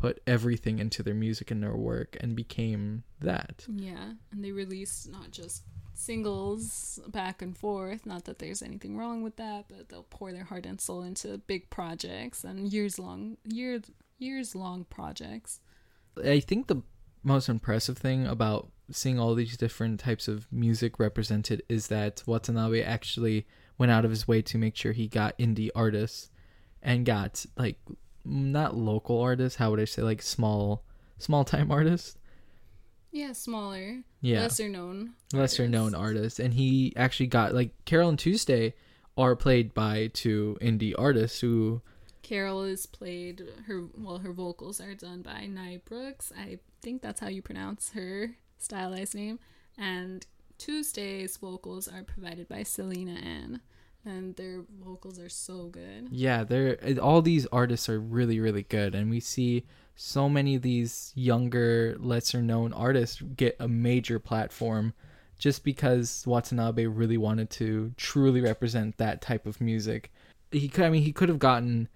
put 0.00 0.20
everything 0.26 0.78
into 0.78 1.02
their 1.02 1.14
music 1.14 1.50
and 1.50 1.62
their 1.62 1.76
work 1.76 2.16
and 2.20 2.34
became 2.34 3.04
that. 3.20 3.66
Yeah, 3.68 4.14
and 4.32 4.42
they 4.42 4.50
released 4.50 5.10
not 5.10 5.30
just 5.30 5.62
singles 5.94 6.98
back 7.08 7.42
and 7.42 7.56
forth. 7.56 8.06
Not 8.06 8.24
that 8.24 8.38
there's 8.38 8.62
anything 8.62 8.96
wrong 8.96 9.22
with 9.22 9.36
that, 9.36 9.66
but 9.68 9.90
they'll 9.90 10.04
pour 10.04 10.32
their 10.32 10.44
heart 10.44 10.64
and 10.64 10.80
soul 10.80 11.02
into 11.02 11.38
big 11.38 11.68
projects 11.68 12.44
and 12.44 12.72
years 12.72 12.98
long, 12.98 13.36
years 13.44 13.82
years 14.18 14.54
long 14.54 14.84
projects. 14.84 15.60
I 16.24 16.40
think 16.40 16.66
the 16.66 16.82
most 17.22 17.48
impressive 17.48 17.98
thing 17.98 18.26
about 18.26 18.70
seeing 18.90 19.20
all 19.20 19.34
these 19.34 19.56
different 19.56 20.00
types 20.00 20.28
of 20.28 20.50
music 20.50 20.98
represented 20.98 21.62
is 21.68 21.88
that 21.88 22.22
Watanabe 22.26 22.82
actually 22.82 23.46
went 23.78 23.92
out 23.92 24.04
of 24.04 24.10
his 24.10 24.26
way 24.26 24.42
to 24.42 24.58
make 24.58 24.76
sure 24.76 24.92
he 24.92 25.08
got 25.08 25.38
indie 25.38 25.70
artists 25.74 26.30
and 26.82 27.04
got 27.04 27.44
like 27.56 27.78
not 28.24 28.76
local 28.76 29.20
artists, 29.20 29.56
how 29.58 29.70
would 29.70 29.80
I 29.80 29.84
say 29.84 30.02
like 30.02 30.22
small 30.22 30.82
small 31.18 31.44
time 31.44 31.70
artists? 31.78 32.16
Yeah, 33.12 33.32
smaller, 33.32 34.02
Yeah. 34.20 34.42
lesser 34.42 34.68
known, 34.68 35.14
lesser 35.32 35.66
known 35.68 35.94
artists. 35.94 36.38
artists 36.38 36.40
and 36.40 36.54
he 36.54 36.92
actually 36.96 37.26
got 37.26 37.54
like 37.54 37.72
Carol 37.84 38.08
and 38.10 38.18
Tuesday 38.18 38.74
are 39.16 39.34
played 39.34 39.74
by 39.74 40.10
two 40.14 40.56
indie 40.62 40.94
artists 40.96 41.40
who 41.40 41.82
Carol 42.22 42.62
is 42.62 42.86
played 42.86 43.42
her 43.66 43.86
well 43.98 44.18
her 44.18 44.32
vocals 44.32 44.80
are 44.80 44.94
done 44.94 45.22
by 45.22 45.46
Nye 45.46 45.80
Brooks. 45.84 46.32
I 46.38 46.58
think 46.82 47.02
that's 47.02 47.20
how 47.20 47.26
you 47.28 47.42
pronounce 47.42 47.90
her 47.90 48.36
stylized 48.58 49.14
name. 49.16 49.40
And 49.76 50.24
Tuesday's 50.58 51.36
vocals 51.38 51.88
are 51.88 52.04
provided 52.04 52.48
by 52.48 52.60
Celeina 52.62 53.20
Ann, 53.24 53.60
and 54.04 54.34
their 54.36 54.62
vocals 54.84 55.18
are 55.18 55.28
so 55.28 55.66
good. 55.66 56.08
Yeah, 56.10 56.44
they're 56.44 56.78
all 57.00 57.22
these 57.22 57.46
artists 57.46 57.88
are 57.88 58.00
really 58.00 58.40
really 58.40 58.64
good, 58.64 58.94
and 58.94 59.10
we 59.10 59.20
see 59.20 59.64
so 60.02 60.30
many 60.30 60.54
of 60.54 60.62
these 60.62 61.12
younger, 61.14 61.94
lesser 61.98 62.40
known 62.40 62.72
artists 62.72 63.20
get 63.20 63.54
a 63.60 63.68
major 63.68 64.18
platform 64.18 64.94
just 65.38 65.62
because 65.62 66.24
Watanabe 66.26 66.86
really 66.86 67.18
wanted 67.18 67.50
to 67.50 67.92
truly 67.98 68.40
represent 68.40 68.96
that 68.96 69.20
type 69.20 69.44
of 69.46 69.60
music. 69.60 70.10
He 70.52 70.68
could, 70.68 70.84
I 70.84 70.90
mean, 70.90 71.02
he 71.02 71.12
could 71.12 71.28
have 71.28 71.38
gotten 71.38 71.88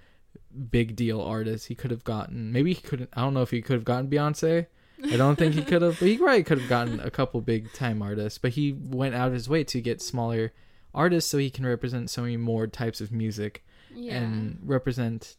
big 0.70 0.96
deal 0.96 1.20
artists. 1.20 1.66
He 1.66 1.74
could 1.74 1.90
have 1.90 2.04
gotten 2.04 2.52
maybe 2.52 2.74
he 2.74 2.80
couldn't. 2.80 3.10
I 3.14 3.22
don't 3.22 3.34
know 3.34 3.42
if 3.42 3.50
he 3.50 3.62
could 3.62 3.74
have 3.74 3.84
gotten 3.84 4.10
Beyonce. 4.10 4.66
I 5.02 5.16
don't 5.16 5.36
think 5.36 5.54
he 5.54 5.62
could 5.64 5.82
have, 5.82 5.98
but 5.98 6.08
he 6.08 6.18
probably 6.18 6.42
could 6.42 6.60
have 6.60 6.68
gotten 6.68 7.00
a 7.00 7.10
couple 7.10 7.40
big 7.40 7.72
time 7.72 8.02
artists. 8.02 8.38
But 8.38 8.52
he 8.52 8.72
went 8.72 9.14
out 9.14 9.28
of 9.28 9.34
his 9.34 9.48
way 9.48 9.64
to 9.64 9.80
get 9.80 10.02
smaller 10.02 10.52
artists 10.94 11.30
so 11.30 11.38
he 11.38 11.50
can 11.50 11.66
represent 11.66 12.10
so 12.10 12.22
many 12.22 12.36
more 12.36 12.66
types 12.66 13.00
of 13.00 13.10
music 13.12 13.64
Yeah. 13.94 14.16
and 14.22 14.58
represent 14.64 15.36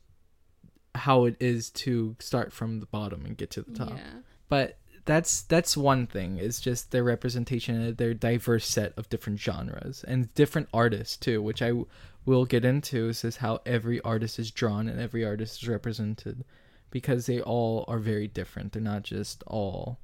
how 0.93 1.25
it 1.25 1.35
is 1.39 1.69
to 1.71 2.15
start 2.19 2.53
from 2.53 2.79
the 2.79 2.85
bottom 2.85 3.25
and 3.25 3.35
get 3.37 3.51
to 3.51 3.61
the 3.61 3.73
top. 3.73 3.97
Yeah. 3.97 4.19
But 4.49 4.77
that's 5.05 5.41
that's 5.43 5.75
one 5.77 6.07
thing. 6.07 6.37
It's 6.37 6.59
just 6.59 6.91
their 6.91 7.03
representation, 7.03 7.93
their 7.95 8.13
diverse 8.13 8.65
set 8.67 8.93
of 8.97 9.09
different 9.09 9.39
genres 9.39 10.03
and 10.07 10.33
different 10.33 10.67
artists 10.73 11.15
too, 11.17 11.41
which 11.41 11.61
I 11.61 11.67
w- 11.69 11.87
will 12.25 12.45
get 12.45 12.65
into. 12.65 13.09
Is 13.09 13.21
just 13.21 13.37
how 13.39 13.59
every 13.65 14.01
artist 14.01 14.39
is 14.39 14.49
drawn 14.51 14.87
and 14.87 14.99
every 14.99 15.23
artist 15.25 15.61
is 15.61 15.69
represented, 15.69 16.43
because 16.91 17.25
they 17.27 17.39
all 17.41 17.85
are 17.87 17.99
very 17.99 18.27
different. 18.27 18.71
They're 18.73 18.81
not 18.81 19.03
just 19.03 19.43
all 19.47 19.99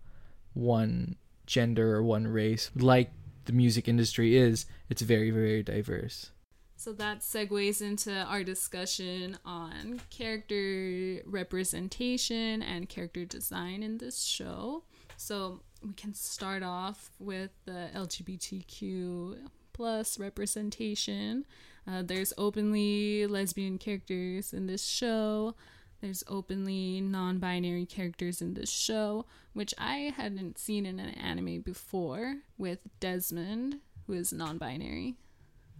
one 0.53 1.15
gender 1.47 1.95
or 1.95 2.03
one 2.03 2.27
race 2.27 2.69
like 2.75 3.11
the 3.45 3.53
music 3.53 3.87
industry 3.87 4.35
is. 4.37 4.65
It's 4.89 5.01
very 5.01 5.31
very 5.31 5.63
diverse. 5.63 6.31
So 6.75 6.93
that 6.93 7.19
segues 7.19 7.81
into 7.83 8.11
our 8.23 8.43
discussion 8.43 9.37
on 9.45 10.01
character 10.09 11.21
representation 11.27 12.63
and 12.63 12.89
character 12.89 13.23
design 13.23 13.83
in 13.83 13.99
this 13.99 14.23
show. 14.23 14.83
So 15.15 15.61
we 15.85 15.93
can 15.93 16.15
start 16.15 16.63
off 16.63 17.11
with 17.19 17.51
the 17.65 17.89
LGBTQ 17.93 19.37
plus 19.73 20.17
representation. 20.17 21.45
Uh, 21.87 22.01
there's 22.03 22.33
openly 22.37 23.27
lesbian 23.27 23.77
characters 23.77 24.51
in 24.53 24.65
this 24.65 24.83
show. 24.83 25.55
There's 26.01 26.23
openly 26.27 26.99
non-binary 26.99 27.85
characters 27.85 28.41
in 28.41 28.55
this 28.55 28.69
show, 28.71 29.25
which 29.53 29.73
I 29.77 30.13
hadn't 30.17 30.57
seen 30.57 30.85
in 30.85 30.99
an 30.99 31.11
anime 31.11 31.61
before, 31.61 32.37
with 32.57 32.79
Desmond, 32.99 33.77
who 34.07 34.13
is 34.13 34.33
non-binary. 34.33 35.15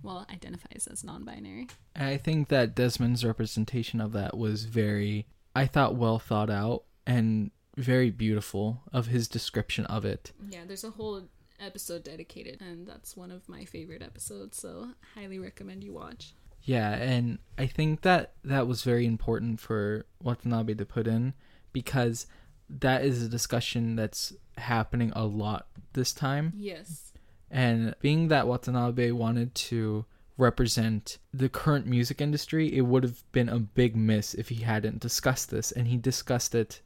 Well 0.04 0.26
identifies 0.32 0.88
as 0.90 1.04
non-binary. 1.04 1.68
I 1.96 2.18
think 2.18 2.48
that 2.50 2.76
Desmond's 2.76 3.26
representation 3.26 4.00
of 4.02 4.14
that 4.14 4.38
was 4.38 4.66
very, 4.66 5.28
I 5.56 5.66
thought, 5.66 5.96
well 5.96 6.20
thought 6.20 6.50
out 6.50 6.84
and 7.06 7.52
very 7.78 8.10
beautiful 8.12 8.82
of 8.94 9.08
his 9.08 9.28
description 9.28 9.86
of 9.86 10.04
it. 10.06 10.34
yeah 10.50 10.60
there's 10.68 10.84
a 10.84 10.90
whole 10.92 11.24
episode 11.60 12.04
dedicated 12.04 12.60
and 12.62 12.86
that's 12.86 13.16
one 13.16 13.32
of 13.32 13.48
my 13.48 13.64
favorite 13.64 14.02
episodes 14.02 14.58
so 14.58 14.90
highly 15.16 15.40
recommend 15.40 15.82
you 15.84 15.94
watch 15.94 16.34
Yeah, 16.64 16.92
and 16.92 17.40
I 17.58 17.66
think 17.68 18.02
that 18.02 18.34
that 18.44 18.68
was 18.68 18.84
very 18.84 19.06
important 19.06 19.60
for 19.60 20.06
Watanabe 20.22 20.76
to 20.76 20.86
put 20.86 21.08
in 21.08 21.34
because 21.74 22.28
that 22.70 23.04
is 23.04 23.22
a 23.24 23.30
discussion 23.30 23.96
that's 23.96 24.34
happening 24.58 25.12
a 25.16 25.26
lot 25.26 25.68
this 25.94 26.14
time. 26.14 26.54
yes 26.56 27.14
And 27.50 27.96
being 28.00 28.30
that 28.30 28.48
Watanabe 28.48 29.12
wanted 29.12 29.54
to 29.56 30.06
represent 30.38 31.18
the 31.34 31.50
current 31.50 31.86
music 31.86 32.22
industry, 32.22 32.74
it 32.76 32.82
would 32.82 33.04
have 33.04 33.24
been 33.32 33.50
a 33.50 33.60
big 33.60 33.96
miss 33.96 34.34
if 34.34 34.50
he 34.50 34.64
hadn't 34.64 35.00
discussed 35.00 35.52
this. 35.52 35.72
And 35.72 35.88
he 35.88 35.98
discussed 35.98 36.56
it 36.56 36.82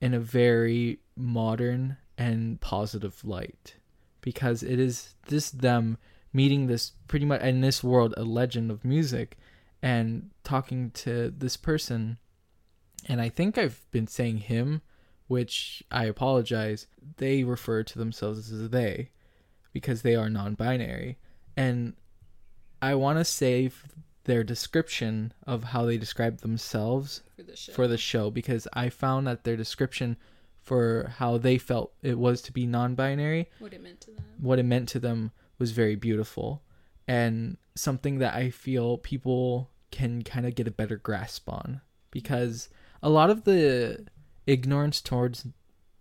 in 0.00 0.14
a 0.14 0.20
very 0.20 1.00
modern 1.16 1.96
and 2.16 2.60
positive 2.60 3.24
light 3.24 3.74
because 4.20 4.62
it 4.62 4.78
is 4.78 5.14
this 5.28 5.50
them 5.50 5.98
meeting 6.36 6.66
this 6.66 6.92
pretty 7.08 7.24
much 7.24 7.40
in 7.40 7.62
this 7.62 7.82
world 7.82 8.12
a 8.16 8.22
legend 8.22 8.70
of 8.70 8.84
music 8.84 9.38
and 9.82 10.30
talking 10.44 10.90
to 10.90 11.32
this 11.36 11.56
person. 11.56 12.18
And 13.08 13.20
i 13.20 13.28
think 13.28 13.56
i've 13.56 13.80
been 13.90 14.06
saying 14.06 14.38
him 14.38 14.82
which 15.28 15.82
i 15.90 16.04
apologize 16.04 16.86
they 17.16 17.42
refer 17.44 17.82
to 17.82 17.98
themselves 17.98 18.52
as 18.52 18.70
they 18.70 19.10
because 19.72 20.02
they 20.02 20.14
are 20.14 20.30
non-binary. 20.30 21.18
And 21.56 21.94
i 22.82 22.94
want 22.94 23.18
to 23.18 23.24
save 23.24 23.86
their 24.24 24.44
description 24.44 25.32
of 25.46 25.64
how 25.64 25.86
they 25.86 25.96
describe 25.96 26.40
themselves 26.40 27.22
for 27.36 27.42
the 27.44 27.56
show. 27.56 27.72
for 27.72 27.88
the 27.88 27.96
show 27.96 28.30
because 28.30 28.68
I 28.72 28.88
found 28.90 29.26
that 29.26 29.44
their 29.44 29.56
description 29.56 30.16
for 30.60 31.12
how 31.18 31.38
they 31.38 31.58
felt 31.58 31.92
it 32.02 32.18
was 32.18 32.42
to 32.42 32.52
be 32.52 32.66
non-binary, 32.66 33.48
what 33.60 33.72
it 33.72 33.80
meant 33.80 34.00
to 34.00 34.10
them. 34.10 34.24
what 34.40 34.58
it 34.58 34.64
meant 34.64 34.88
to 34.90 34.98
them 34.98 35.30
was 35.58 35.72
very 35.72 35.96
beautiful 35.96 36.62
and 37.08 37.56
something 37.74 38.18
that 38.18 38.34
I 38.34 38.50
feel 38.50 38.98
people 38.98 39.70
can 39.90 40.22
kind 40.22 40.46
of 40.46 40.54
get 40.54 40.68
a 40.68 40.72
better 40.72 40.96
grasp 40.96 41.48
on 41.48 41.80
because 42.10 42.68
a 43.02 43.08
lot 43.08 43.30
of 43.30 43.44
the 43.44 44.06
ignorance 44.46 45.00
towards 45.00 45.46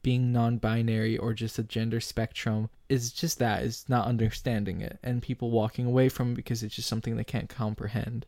being 0.01 0.31
non-binary 0.31 1.17
or 1.17 1.33
just 1.33 1.57
a 1.57 1.63
gender 1.63 1.99
spectrum 1.99 2.69
is 2.89 3.11
just 3.11 3.39
that 3.39 3.63
is 3.63 3.85
not 3.87 4.07
understanding 4.07 4.81
it 4.81 4.99
and 5.03 5.21
people 5.21 5.51
walking 5.51 5.85
away 5.85 6.09
from 6.09 6.31
it 6.31 6.35
because 6.35 6.61
it's 6.61 6.75
just 6.75 6.87
something 6.87 7.15
they 7.15 7.23
can't 7.23 7.49
comprehend. 7.49 8.25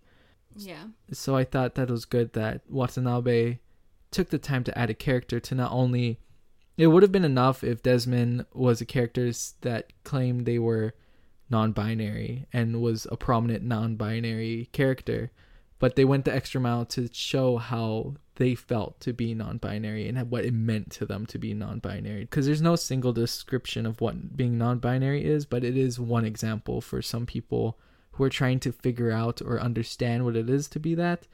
Yeah. 0.56 0.86
So 1.12 1.36
I 1.36 1.44
thought 1.44 1.76
that 1.76 1.90
it 1.90 1.92
was 1.92 2.06
good 2.06 2.34
that 2.34 2.62
Watanabe 2.68 3.60
took 4.10 4.30
the 4.30 4.40
time 4.40 4.64
to 4.64 4.78
add 4.78 4.90
a 4.90 4.96
character 4.96 5.40
to 5.40 5.56
not 5.56 5.72
only 5.72 6.20
it 6.78 6.88
would 6.88 7.04
have 7.04 7.12
been 7.12 7.26
enough 7.26 7.64
if 7.64 7.84
Desmond 7.84 8.46
was 8.54 8.82
a 8.82 8.86
character 8.86 9.32
that 9.62 9.94
claimed 10.04 10.46
they 10.46 10.60
were 10.60 10.94
non-binary 11.50 12.46
and 12.52 12.82
was 12.82 13.08
a 13.12 13.18
prominent 13.18 13.64
non-binary 13.64 14.70
character 14.72 15.32
but 15.80 15.96
they 15.96 16.06
went 16.06 16.26
the 16.26 16.34
extra 16.34 16.60
mile 16.60 16.86
to 16.86 17.08
show 17.14 17.58
how 17.58 18.16
they 18.36 18.56
felt 18.56 19.00
to 19.00 19.14
be 19.14 19.34
non-binary 19.34 20.08
and 20.08 20.30
what 20.30 20.46
it 20.46 20.54
meant 20.54 20.92
to 20.92 21.06
them 21.06 21.26
to 21.26 21.38
be 21.38 21.54
non-binary 21.54 22.22
because 22.22 22.46
there's 22.46 22.62
no 22.62 22.76
single 22.76 23.14
description 23.14 23.86
of 23.86 24.00
what 24.00 24.36
being 24.36 24.58
non-binary 24.58 25.24
is 25.24 25.46
but 25.46 25.64
it 25.64 25.78
is 25.78 26.00
one 26.00 26.26
example 26.26 26.82
for 26.82 27.02
some 27.02 27.26
people 27.26 27.80
who 28.12 28.24
are 28.24 28.30
trying 28.30 28.60
to 28.60 28.72
figure 28.72 29.12
out 29.12 29.42
or 29.42 29.60
understand 29.60 30.26
what 30.26 30.36
it 30.36 30.50
is 30.50 30.68
to 30.68 30.80
be 30.80 30.96
that 30.96 31.28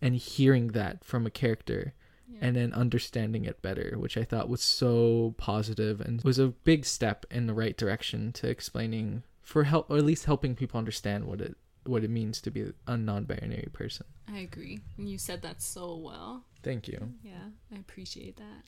and 0.00 0.16
hearing 0.16 0.68
that 0.68 1.04
from 1.04 1.26
a 1.26 1.30
character 1.30 1.94
yeah. 2.28 2.38
and 2.42 2.56
then 2.56 2.72
understanding 2.72 3.44
it 3.44 3.60
better 3.60 3.94
which 3.98 4.16
i 4.16 4.24
thought 4.24 4.48
was 4.48 4.62
so 4.62 5.34
positive 5.36 6.00
and 6.00 6.22
was 6.22 6.38
a 6.38 6.48
big 6.48 6.84
step 6.84 7.26
in 7.30 7.46
the 7.46 7.54
right 7.54 7.76
direction 7.76 8.32
to 8.32 8.48
explaining 8.48 9.22
for 9.46 9.62
help 9.62 9.88
or 9.88 9.96
at 9.96 10.04
least 10.04 10.24
helping 10.24 10.56
people 10.56 10.76
understand 10.76 11.24
what 11.24 11.40
it 11.40 11.56
what 11.84 12.02
it 12.02 12.10
means 12.10 12.40
to 12.40 12.50
be 12.50 12.72
a 12.88 12.96
non-binary 12.96 13.68
person. 13.72 14.04
I 14.28 14.38
agree. 14.38 14.80
You 14.98 15.18
said 15.18 15.40
that 15.42 15.62
so 15.62 15.94
well. 15.94 16.42
Thank 16.64 16.88
you. 16.88 17.12
Yeah 17.22 17.50
i 17.72 17.76
appreciate 17.76 18.36
that. 18.38 18.64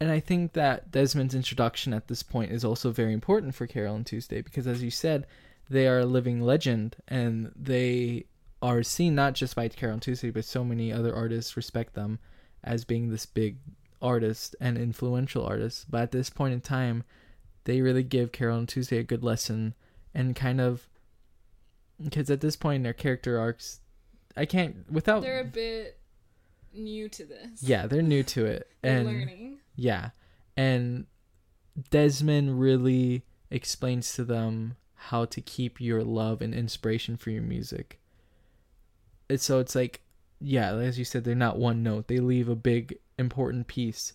And 0.00 0.10
I 0.10 0.18
think 0.18 0.54
that 0.54 0.90
Desmond's 0.90 1.36
introduction 1.36 1.94
at 1.94 2.08
this 2.08 2.24
point 2.24 2.50
is 2.50 2.64
also 2.64 2.90
very 2.90 3.12
important 3.12 3.54
for 3.54 3.68
Carol 3.68 3.94
and 3.94 4.04
Tuesday 4.04 4.42
because, 4.42 4.66
as 4.66 4.82
you 4.82 4.90
said, 4.90 5.26
they 5.68 5.86
are 5.86 6.00
a 6.00 6.06
living 6.06 6.40
legend 6.40 6.96
and 7.06 7.52
they 7.54 8.24
are 8.60 8.82
seen 8.82 9.14
not 9.14 9.34
just 9.34 9.54
by 9.54 9.68
Carol 9.68 9.94
and 9.94 10.02
Tuesday, 10.02 10.30
but 10.30 10.44
so 10.44 10.64
many 10.64 10.92
other 10.92 11.14
artists 11.14 11.56
respect 11.56 11.94
them 11.94 12.18
as 12.64 12.84
being 12.84 13.10
this 13.10 13.26
big 13.26 13.58
artist 14.02 14.56
and 14.60 14.76
influential 14.76 15.46
artist. 15.46 15.88
But 15.88 16.02
at 16.02 16.10
this 16.10 16.30
point 16.30 16.54
in 16.54 16.62
time, 16.62 17.04
they 17.64 17.80
really 17.80 18.02
give 18.02 18.32
Carol 18.32 18.58
and 18.58 18.68
Tuesday 18.68 18.98
a 18.98 19.04
good 19.04 19.22
lesson 19.22 19.74
and 20.14 20.34
kind 20.36 20.60
of 20.60 20.88
because 22.02 22.30
at 22.30 22.40
this 22.40 22.56
point 22.56 22.82
their 22.82 22.92
character 22.92 23.38
arcs, 23.38 23.80
I 24.36 24.46
can't 24.46 24.90
without 24.90 25.22
they're 25.22 25.40
a 25.40 25.44
bit 25.44 25.98
new 26.72 27.08
to 27.08 27.24
this 27.24 27.64
yeah 27.64 27.88
they're 27.88 28.00
new 28.00 28.22
to 28.22 28.46
it 28.46 28.70
they're 28.82 28.98
and 28.98 29.06
learning 29.08 29.58
yeah. 29.76 30.10
And 30.56 31.06
Desmond 31.90 32.60
really 32.60 33.24
explains 33.50 34.12
to 34.14 34.24
them 34.24 34.76
how 34.94 35.24
to 35.24 35.40
keep 35.40 35.80
your 35.80 36.04
love 36.04 36.42
and 36.42 36.52
inspiration 36.54 37.16
for 37.16 37.30
your 37.30 37.42
music. 37.42 37.98
And 39.30 39.40
so 39.40 39.58
it's 39.58 39.74
like, 39.74 40.02
yeah, 40.38 40.74
as 40.74 40.98
you 40.98 41.06
said, 41.06 41.24
they're 41.24 41.34
not 41.34 41.56
one 41.58 41.82
note. 41.82 42.08
They 42.08 42.18
leave 42.18 42.48
a 42.48 42.54
big, 42.56 42.98
important 43.18 43.68
piece 43.68 44.12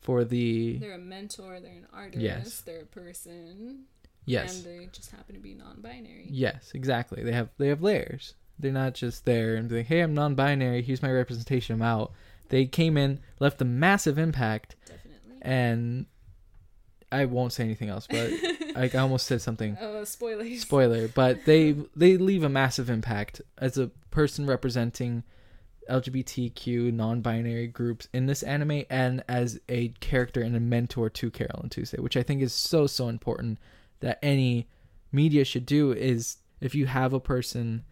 for 0.00 0.22
the. 0.22 0.76
they're 0.78 0.92
a 0.94 0.98
mentor 0.98 1.58
they're 1.60 1.72
an 1.72 1.86
artist 1.92 2.22
Yes. 2.22 2.60
they're 2.60 2.82
a 2.82 2.86
person 2.86 3.84
Yes. 4.26 4.56
and 4.56 4.64
they 4.66 4.88
just 4.92 5.10
happen 5.12 5.34
to 5.34 5.40
be 5.40 5.54
non-binary 5.54 6.26
Yes, 6.28 6.72
exactly. 6.74 7.22
They 7.22 7.32
have 7.32 7.48
they 7.58 7.68
have 7.68 7.82
layers. 7.82 8.34
They're 8.58 8.72
not 8.72 8.94
just 8.94 9.24
there 9.24 9.54
and 9.54 9.68
be 9.68 9.78
like, 9.78 9.86
hey, 9.86 10.00
I'm 10.00 10.14
non-binary. 10.14 10.82
Here's 10.82 11.02
my 11.02 11.10
representation. 11.10 11.74
I'm 11.76 11.82
out. 11.82 12.12
They 12.48 12.66
came 12.66 12.96
in, 12.96 13.20
left 13.38 13.60
a 13.60 13.64
massive 13.64 14.18
impact, 14.18 14.76
definitely 14.86 15.38
and 15.42 16.06
I 17.12 17.24
won't 17.26 17.52
say 17.52 17.64
anything 17.64 17.88
else, 17.88 18.06
but 18.08 18.30
I, 18.76 18.90
I 18.92 18.98
almost 18.98 19.26
said 19.26 19.40
something. 19.42 19.76
Oh, 19.80 20.04
spoilers. 20.04 20.60
Spoiler, 20.60 21.08
but 21.14 21.44
they 21.44 21.72
they 21.94 22.16
leave 22.16 22.42
a 22.42 22.48
massive 22.48 22.90
impact 22.90 23.40
as 23.58 23.78
a 23.78 23.88
person 24.10 24.46
representing 24.46 25.22
LGBTQ 25.90 26.92
non-binary 26.92 27.68
groups 27.68 28.08
in 28.12 28.26
this 28.26 28.42
anime 28.42 28.82
and 28.90 29.22
as 29.28 29.60
a 29.68 29.88
character 30.00 30.40
and 30.40 30.56
a 30.56 30.60
mentor 30.60 31.08
to 31.10 31.30
Carol 31.30 31.60
and 31.62 31.70
Tuesday, 31.70 32.00
which 32.00 32.16
I 32.16 32.22
think 32.22 32.42
is 32.42 32.52
so 32.52 32.86
so 32.86 33.08
important 33.08 33.58
that 34.00 34.18
any 34.22 34.68
media 35.12 35.44
should 35.44 35.66
do 35.66 35.92
is 35.92 36.38
if 36.60 36.74
you 36.74 36.86
have 36.86 37.12
a 37.12 37.20
person 37.20 37.84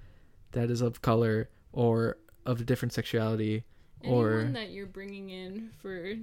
that 0.52 0.70
is 0.70 0.80
of 0.80 1.02
color 1.02 1.48
or 1.72 2.18
of 2.46 2.60
a 2.60 2.64
different 2.64 2.92
sexuality 2.92 3.64
or 4.02 4.32
Anyone 4.34 4.52
that 4.54 4.70
you're 4.70 4.86
bringing 4.86 5.30
in 5.30 5.70
for, 5.80 6.14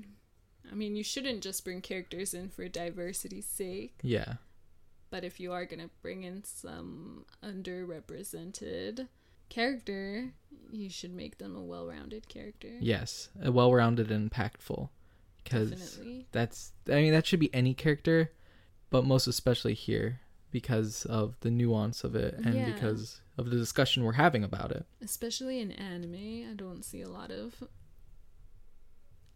I 0.72 0.76
mean, 0.76 0.96
you 0.96 1.04
shouldn't 1.04 1.42
just 1.42 1.64
bring 1.66 1.82
characters 1.82 2.34
in 2.34 2.50
for 2.50 2.68
diversity's 2.68 3.46
sake. 3.48 3.96
yeah 4.04 4.36
But 5.10 5.24
if 5.24 5.40
you 5.40 5.52
are 5.52 5.66
gonna 5.66 5.90
bring 6.02 6.24
in 6.24 6.44
some 6.44 7.26
underrepresented 7.44 9.08
character, 9.50 10.32
you 10.72 10.90
should 10.90 11.14
make 11.14 11.38
them 11.38 11.56
a 11.56 11.62
well-rounded 11.62 12.28
character. 12.30 12.78
yes 12.80 13.30
a 13.42 13.52
well-rounded 13.52 14.10
and 14.12 14.32
impactful 14.32 14.90
because 15.44 16.00
that's 16.32 16.72
i 16.88 16.94
mean 17.02 17.12
that 17.12 17.26
should 17.26 17.40
be 17.40 17.54
any 17.54 17.74
character 17.74 18.32
but 18.92 19.04
most 19.06 19.26
especially 19.26 19.74
here 19.74 20.20
because 20.52 21.06
of 21.06 21.36
the 21.40 21.50
nuance 21.50 22.04
of 22.04 22.14
it 22.16 22.36
and 22.36 22.54
Yeah. 22.54 22.72
because 22.72 23.22
of 23.38 23.50
the 23.50 23.56
discussion 23.58 24.04
we're 24.04 24.12
having 24.14 24.44
about 24.44 24.72
it 24.72 24.86
Especially 25.02 25.60
in 25.60 25.72
anime, 25.72 26.46
I 26.52 26.54
don't 26.54 26.84
see 26.84 27.02
a 27.02 27.10
lot 27.10 27.32
of. 27.32 27.64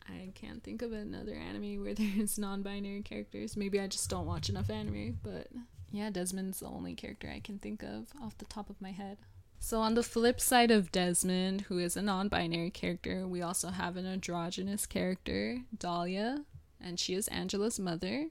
I 0.08 0.32
can't 0.36 0.64
think 0.64 0.82
of 0.84 0.92
another 0.94 1.34
anime 1.34 1.82
where 1.84 1.94
there's 1.96 2.38
non-binary 2.38 3.02
characters. 3.02 3.58
Maybe 3.58 3.80
I 3.80 3.88
just 3.88 4.10
don't 4.10 4.26
watch 4.28 4.50
enough 4.50 4.70
anime, 4.70 5.20
but 5.24 5.48
yeah, 5.92 6.10
Desmond's 6.12 6.60
the 6.60 6.68
only 6.68 6.94
character 6.94 7.30
I 7.34 7.40
can 7.40 7.58
think 7.58 7.82
of 7.82 8.08
off 8.22 8.38
the 8.38 8.46
top 8.46 8.70
of 8.70 8.80
my 8.82 8.92
head. 8.92 9.18
So 9.60 9.80
on 9.80 9.96
the 9.96 10.04
flip 10.04 10.40
side 10.40 10.70
of 10.70 10.92
Desmond, 10.92 11.62
who 11.62 11.80
is 11.80 11.98
a 11.98 12.02
non-binary 12.02 12.70
character, 12.72 13.26
we 13.28 13.42
also 13.42 13.70
have 13.70 13.98
an 13.98 14.06
androgynous 14.06 14.86
character, 14.86 15.60
Dahlia, 15.76 16.44
and 16.80 17.00
she 17.00 17.16
is 17.16 17.28
Angela's 17.30 17.80
mother. 17.80 18.28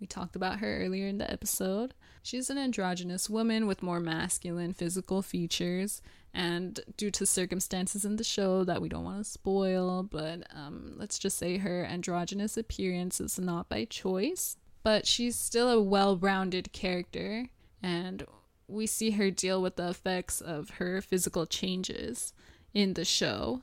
We 0.00 0.06
talked 0.06 0.36
about 0.36 0.60
her 0.60 0.78
earlier 0.78 1.06
in 1.06 1.18
the 1.18 1.30
episode. 1.30 1.94
She's 2.22 2.50
an 2.50 2.58
androgynous 2.58 3.28
woman 3.28 3.66
with 3.66 3.82
more 3.82 4.00
masculine 4.00 4.72
physical 4.72 5.22
features, 5.22 6.00
and 6.32 6.78
due 6.96 7.10
to 7.12 7.26
circumstances 7.26 8.04
in 8.04 8.16
the 8.16 8.24
show 8.24 8.64
that 8.64 8.80
we 8.80 8.88
don't 8.88 9.04
want 9.04 9.24
to 9.24 9.30
spoil, 9.30 10.02
but 10.02 10.46
um, 10.54 10.94
let's 10.96 11.18
just 11.18 11.38
say 11.38 11.58
her 11.58 11.84
androgynous 11.84 12.56
appearance 12.56 13.20
is 13.20 13.38
not 13.38 13.68
by 13.68 13.84
choice. 13.86 14.56
But 14.84 15.06
she's 15.06 15.36
still 15.36 15.70
a 15.70 15.82
well 15.82 16.16
rounded 16.16 16.72
character, 16.72 17.48
and 17.82 18.24
we 18.68 18.86
see 18.86 19.12
her 19.12 19.30
deal 19.30 19.60
with 19.60 19.76
the 19.76 19.88
effects 19.88 20.40
of 20.40 20.70
her 20.70 21.00
physical 21.00 21.46
changes 21.46 22.32
in 22.72 22.94
the 22.94 23.04
show. 23.04 23.62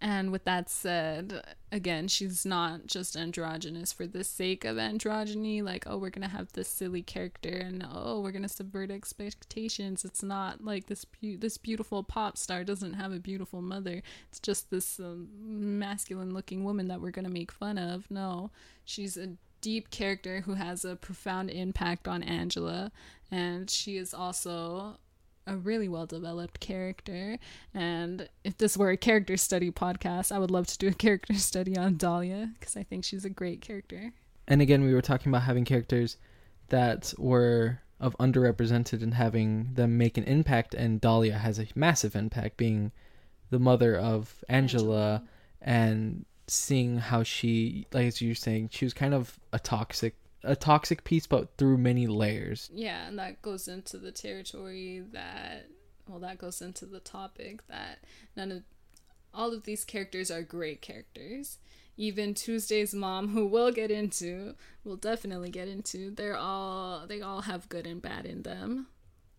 And 0.00 0.30
with 0.30 0.44
that 0.44 0.68
said, 0.68 1.42
again, 1.72 2.06
she's 2.08 2.44
not 2.44 2.86
just 2.86 3.16
androgynous 3.16 3.94
for 3.94 4.06
the 4.06 4.24
sake 4.24 4.64
of 4.64 4.76
androgyny, 4.76 5.62
like, 5.62 5.84
oh, 5.86 5.96
we're 5.96 6.10
gonna 6.10 6.28
have 6.28 6.52
this 6.52 6.68
silly 6.68 7.00
character 7.00 7.48
and 7.48 7.86
oh, 7.90 8.20
we're 8.20 8.30
gonna 8.30 8.48
subvert 8.48 8.90
expectations. 8.90 10.04
It's 10.04 10.22
not 10.22 10.62
like 10.62 10.86
this 10.86 11.06
beau- 11.06 11.38
this 11.38 11.56
beautiful 11.56 12.02
pop 12.02 12.36
star 12.36 12.62
doesn't 12.62 12.94
have 12.94 13.12
a 13.12 13.18
beautiful 13.18 13.62
mother. 13.62 14.02
It's 14.28 14.40
just 14.40 14.70
this 14.70 15.00
um, 15.00 15.28
masculine 15.78 16.34
looking 16.34 16.62
woman 16.62 16.88
that 16.88 17.00
we're 17.00 17.10
gonna 17.10 17.30
make 17.30 17.50
fun 17.50 17.78
of. 17.78 18.10
No, 18.10 18.50
she's 18.84 19.16
a 19.16 19.30
deep 19.62 19.90
character 19.90 20.42
who 20.42 20.54
has 20.54 20.84
a 20.84 20.96
profound 20.96 21.50
impact 21.50 22.06
on 22.06 22.22
Angela, 22.22 22.92
and 23.30 23.70
she 23.70 23.96
is 23.96 24.12
also 24.12 24.98
a 25.46 25.56
really 25.56 25.88
well 25.88 26.06
developed 26.06 26.60
character. 26.60 27.38
And 27.72 28.28
if 28.44 28.56
this 28.58 28.76
were 28.76 28.90
a 28.90 28.96
character 28.96 29.36
study 29.36 29.70
podcast, 29.70 30.32
I 30.32 30.38
would 30.38 30.50
love 30.50 30.66
to 30.68 30.78
do 30.78 30.88
a 30.88 30.92
character 31.04 31.34
study 31.34 31.76
on 31.76 31.96
Dahlia 31.96 32.50
because 32.58 32.76
I 32.76 32.82
think 32.82 33.04
she's 33.04 33.24
a 33.24 33.30
great 33.30 33.60
character. 33.60 34.12
and 34.48 34.62
again 34.62 34.84
we 34.84 34.94
were 34.94 35.02
talking 35.02 35.30
about 35.30 35.42
having 35.42 35.64
characters 35.64 36.16
that 36.68 37.12
were 37.18 37.80
of 37.98 38.16
underrepresented 38.18 39.02
and 39.02 39.14
having 39.14 39.70
them 39.74 39.96
make 39.96 40.18
an 40.18 40.24
impact 40.24 40.74
and 40.74 41.00
dahlia 41.00 41.38
has 41.38 41.58
a 41.58 41.66
massive 41.74 42.14
impact 42.14 42.56
being 42.56 42.92
the 43.50 43.58
mother 43.58 43.96
of 43.96 44.44
angela, 44.48 45.22
and 45.62 46.24
seeing 46.46 46.98
how 46.98 47.22
she 47.22 47.86
like 47.92 48.06
as 48.06 48.20
you 48.20 48.28
were 48.30 48.34
saying 48.34 48.68
she 48.72 48.84
was 48.84 48.92
kind 48.92 49.14
of 49.14 49.38
a 49.52 49.58
toxic 49.58 50.14
a 50.46 50.56
toxic 50.56 51.04
piece 51.04 51.26
but 51.26 51.56
through 51.58 51.76
many 51.78 52.06
layers 52.06 52.70
Yeah, 52.72 53.06
and 53.06 53.18
that 53.18 53.42
goes 53.42 53.68
into 53.68 53.98
the 53.98 54.12
territory 54.12 55.02
that, 55.12 55.66
well, 56.08 56.20
that 56.20 56.38
goes 56.38 56.62
into 56.62 56.86
the 56.86 57.00
topic 57.00 57.66
that 57.68 57.98
none 58.36 58.52
of, 58.52 58.62
all 59.34 59.52
of 59.52 59.64
these 59.64 59.84
characters 59.84 60.30
are 60.30 60.42
great 60.42 60.80
characters. 60.80 61.58
Even 61.98 62.34
Tuesday's 62.34 62.94
mom, 62.94 63.28
who 63.28 63.46
we'll 63.46 63.72
get 63.72 63.90
into, 63.90 64.54
we'll 64.84 64.96
definitely 64.96 65.50
get 65.50 65.66
into, 65.68 66.10
they're 66.10 66.36
all, 66.36 67.06
they 67.06 67.20
all 67.22 67.42
have 67.42 67.68
good 67.68 67.86
and 67.86 68.00
bad 68.02 68.24
in 68.26 68.42
them. 68.42 68.86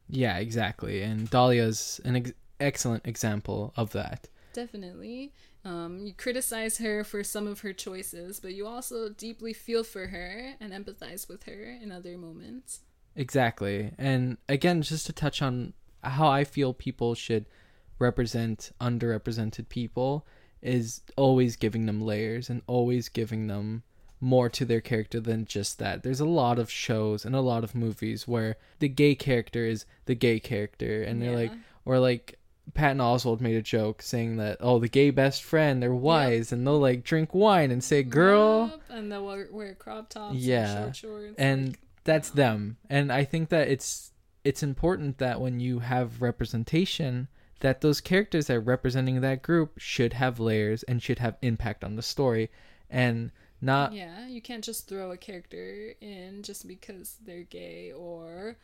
yeah 0.09 0.37
exactly 0.37 1.01
and 1.01 1.29
dahlia's 1.29 1.99
an 2.05 2.15
ex- 2.15 2.31
excellent 2.59 3.05
example 3.05 3.73
of 3.75 3.91
that 3.91 4.27
Definitely. 4.53 5.33
Um, 5.67 5.99
you 5.99 6.13
criticize 6.13 6.77
her 6.77 7.03
for 7.03 7.25
some 7.25 7.45
of 7.45 7.59
her 7.59 7.73
choices, 7.73 8.39
but 8.39 8.53
you 8.53 8.65
also 8.65 9.09
deeply 9.09 9.51
feel 9.51 9.83
for 9.83 10.07
her 10.07 10.53
and 10.61 10.71
empathize 10.71 11.27
with 11.27 11.43
her 11.43 11.77
in 11.81 11.91
other 11.91 12.17
moments. 12.17 12.79
Exactly. 13.17 13.91
And 13.97 14.37
again, 14.47 14.81
just 14.81 15.07
to 15.07 15.13
touch 15.13 15.41
on 15.41 15.73
how 16.01 16.29
I 16.29 16.45
feel 16.45 16.73
people 16.73 17.15
should 17.15 17.47
represent 17.99 18.71
underrepresented 18.79 19.67
people 19.67 20.25
is 20.61 21.01
always 21.17 21.57
giving 21.57 21.85
them 21.85 21.99
layers 22.01 22.49
and 22.49 22.61
always 22.67 23.09
giving 23.09 23.47
them 23.47 23.83
more 24.21 24.49
to 24.49 24.63
their 24.63 24.81
character 24.81 25.19
than 25.19 25.43
just 25.43 25.79
that. 25.79 26.01
There's 26.01 26.21
a 26.21 26.25
lot 26.25 26.59
of 26.59 26.71
shows 26.71 27.25
and 27.25 27.35
a 27.35 27.41
lot 27.41 27.65
of 27.65 27.75
movies 27.75 28.25
where 28.25 28.55
the 28.79 28.87
gay 28.87 29.15
character 29.15 29.65
is 29.65 29.85
the 30.05 30.15
gay 30.15 30.39
character 30.39 31.03
and 31.03 31.21
they're 31.21 31.35
like 31.35 31.51
or 31.83 31.99
like 31.99 32.39
Patton 32.73 32.97
Oswalt 32.99 33.39
made 33.41 33.55
a 33.55 33.61
joke 33.61 34.01
saying 34.01 34.37
that 34.37 34.57
oh 34.59 34.79
the 34.79 34.87
gay 34.89 35.09
best 35.09 35.43
friend 35.43 35.81
they're 35.81 35.93
wise 35.93 36.51
and 36.51 36.65
they'll 36.65 36.79
like 36.79 37.03
drink 37.03 37.33
wine 37.33 37.71
and 37.71 37.83
say 37.83 38.03
girl 38.03 38.67
Yup, 38.71 38.81
and 38.89 39.11
they'll 39.11 39.25
wear, 39.25 39.47
wear 39.51 39.73
crop 39.75 40.09
tops 40.09 40.35
Yeah, 40.35 40.85
and 40.85 40.95
short 40.95 40.95
shorts. 40.95 41.35
and 41.37 41.67
like, 41.69 41.79
that's 42.03 42.29
them. 42.29 42.77
And 42.89 43.11
i 43.11 43.23
think 43.23 43.49
that 43.49 43.67
it's 43.67 44.11
it's 44.43 44.63
important 44.63 45.17
that 45.17 45.41
when 45.41 45.59
you 45.59 45.79
have 45.79 46.21
representation 46.21 47.27
that 47.59 47.81
those 47.81 47.99
characters 48.01 48.47
that 48.47 48.55
are 48.57 48.61
representing 48.61 49.19
that 49.21 49.41
group 49.41 49.73
should 49.77 50.13
have 50.13 50.39
layers 50.39 50.83
and 50.83 51.01
should 51.01 51.19
have 51.19 51.35
impact 51.41 51.83
on 51.83 51.95
the 51.95 52.01
story 52.03 52.49
and 52.89 53.31
not 53.59 53.91
yeah, 53.93 54.27
you 54.27 54.39
can't 54.41 54.63
just 54.63 54.87
throw 54.87 55.11
a 55.11 55.17
character 55.17 55.93
in 55.99 56.43
just 56.43 56.67
because 56.67 57.17
they're 57.25 57.41
gay 57.43 57.91
or 57.91 58.55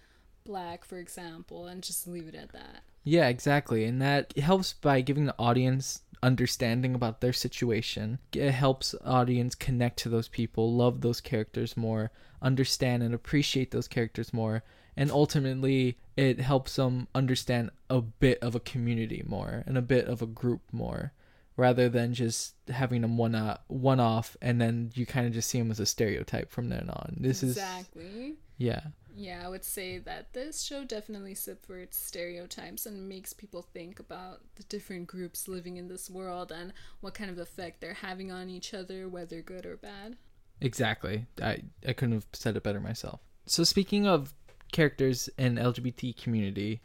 black, 0.43 0.83
for 0.85 0.97
example, 0.97 1.65
and 1.67 1.81
just 1.83 2.07
leave 2.07 2.27
it 2.27 2.35
at 2.35 2.51
that. 2.53 2.83
yeah 3.03 3.27
exactly 3.27 3.83
and 3.85 4.01
that 4.01 4.37
helps 4.37 4.73
by 4.73 5.01
giving 5.01 5.25
the 5.25 5.35
audience 5.37 6.01
understanding 6.21 6.95
about 6.95 7.19
their 7.19 7.33
situation 7.33 8.17
it 8.33 8.51
helps 8.51 8.95
audience 9.03 9.55
connect 9.55 9.97
to 9.99 10.07
those 10.09 10.29
people 10.29 10.73
love 10.73 11.01
those 11.01 11.19
characters 11.19 11.75
more 11.75 12.11
understand 12.41 13.03
and 13.03 13.13
appreciate 13.13 13.71
those 13.71 13.89
characters 13.89 14.31
more 14.33 14.63
and 14.95 15.11
ultimately 15.11 15.97
it 16.15 16.39
helps 16.39 16.77
them 16.77 17.07
understand 17.13 17.69
a 17.89 17.99
bit 17.99 18.39
of 18.41 18.55
a 18.55 18.59
community 18.61 19.21
more 19.25 19.63
and 19.67 19.77
a 19.77 19.81
bit 19.81 20.05
of 20.07 20.21
a 20.21 20.25
group 20.25 20.61
more 20.71 21.11
rather 21.57 21.89
than 21.89 22.13
just 22.13 22.53
having 22.69 23.01
them 23.01 23.17
one 23.17 23.35
uh, 23.35 23.57
one 23.67 23.99
off 23.99 24.37
and 24.41 24.61
then 24.61 24.91
you 24.95 25.05
kind 25.05 25.27
of 25.27 25.33
just 25.33 25.49
see 25.49 25.59
them 25.59 25.71
as 25.71 25.79
a 25.81 25.85
stereotype 25.85 26.49
from 26.51 26.69
then 26.69 26.89
on 26.89 27.17
this 27.19 27.43
exactly. 27.43 28.01
is 28.01 28.07
Exactly. 28.07 28.33
yeah 28.57 28.81
Yeah, 29.15 29.41
I 29.45 29.49
would 29.49 29.63
say 29.63 29.99
that 29.99 30.33
this 30.33 30.63
show 30.63 30.83
definitely 30.83 31.35
subverts 31.35 31.97
stereotypes 31.99 32.85
and 32.85 33.07
makes 33.07 33.31
people 33.33 33.61
think 33.61 33.99
about 33.99 34.41
the 34.55 34.63
different 34.63 35.07
groups 35.07 35.47
living 35.47 35.77
in 35.77 35.87
this 35.87 36.09
world 36.09 36.51
and 36.51 36.73
what 37.01 37.13
kind 37.13 37.29
of 37.29 37.37
effect 37.37 37.79
they're 37.79 37.93
having 37.93 38.31
on 38.31 38.49
each 38.49 38.73
other, 38.73 39.07
whether 39.07 39.41
good 39.41 39.65
or 39.65 39.77
bad. 39.77 40.17
Exactly. 40.61 41.25
I 41.41 41.59
I 41.87 41.93
couldn't 41.93 42.13
have 42.15 42.27
said 42.33 42.55
it 42.57 42.63
better 42.63 42.79
myself. 42.79 43.19
So 43.45 43.63
speaking 43.63 44.07
of 44.07 44.33
characters 44.71 45.29
in 45.37 45.55
LGBT 45.55 46.15
community, 46.21 46.81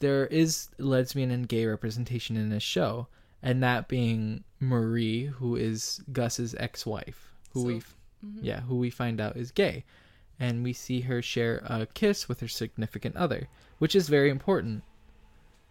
there 0.00 0.26
is 0.26 0.68
lesbian 0.78 1.30
and 1.30 1.48
gay 1.48 1.64
representation 1.66 2.36
in 2.36 2.50
this 2.50 2.62
show, 2.62 3.06
and 3.42 3.62
that 3.62 3.88
being 3.88 4.44
Marie, 4.60 5.26
who 5.26 5.56
is 5.56 6.02
Gus's 6.12 6.54
ex-wife, 6.56 7.32
who 7.52 7.60
So- 7.60 7.66
we 7.66 7.74
mm-hmm. 7.74 8.38
yeah, 8.42 8.60
who 8.60 8.76
we 8.76 8.90
find 8.90 9.20
out 9.20 9.36
is 9.36 9.50
gay. 9.52 9.84
And 10.40 10.64
we 10.64 10.72
see 10.72 11.02
her 11.02 11.22
share 11.22 11.58
a 11.66 11.86
kiss 11.86 12.28
with 12.28 12.40
her 12.40 12.48
significant 12.48 13.16
other, 13.16 13.48
which 13.78 13.94
is 13.94 14.08
very 14.08 14.28
important. 14.30 14.82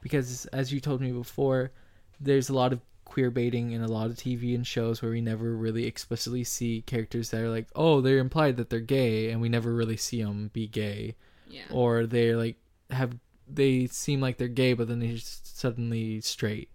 Because 0.01 0.45
as 0.47 0.71
you 0.71 0.79
told 0.79 1.01
me 1.01 1.11
before, 1.11 1.71
there's 2.19 2.49
a 2.49 2.53
lot 2.53 2.73
of 2.73 2.79
queer 3.05 3.29
baiting 3.29 3.71
in 3.71 3.81
a 3.81 3.87
lot 3.87 4.09
of 4.09 4.15
TV 4.15 4.55
and 4.55 4.65
shows 4.65 5.01
where 5.01 5.11
we 5.11 5.19
never 5.21 5.55
really 5.55 5.85
explicitly 5.85 6.43
see 6.43 6.81
characters 6.85 7.29
that 7.29 7.41
are 7.41 7.49
like, 7.49 7.67
oh, 7.75 7.99
they're 8.01 8.19
implied 8.19 8.57
that 8.57 8.69
they're 8.69 8.79
gay, 8.79 9.29
and 9.31 9.41
we 9.41 9.49
never 9.49 9.73
really 9.73 9.97
see 9.97 10.23
them 10.23 10.49
be 10.53 10.67
gay, 10.67 11.15
Yeah. 11.49 11.63
or 11.71 12.05
they're 12.05 12.37
like 12.37 12.55
have 12.89 13.17
they 13.53 13.85
seem 13.87 14.21
like 14.21 14.37
they're 14.37 14.47
gay, 14.47 14.73
but 14.73 14.87
then 14.87 14.99
they're 14.99 15.13
just 15.15 15.59
suddenly 15.59 16.21
straight, 16.21 16.69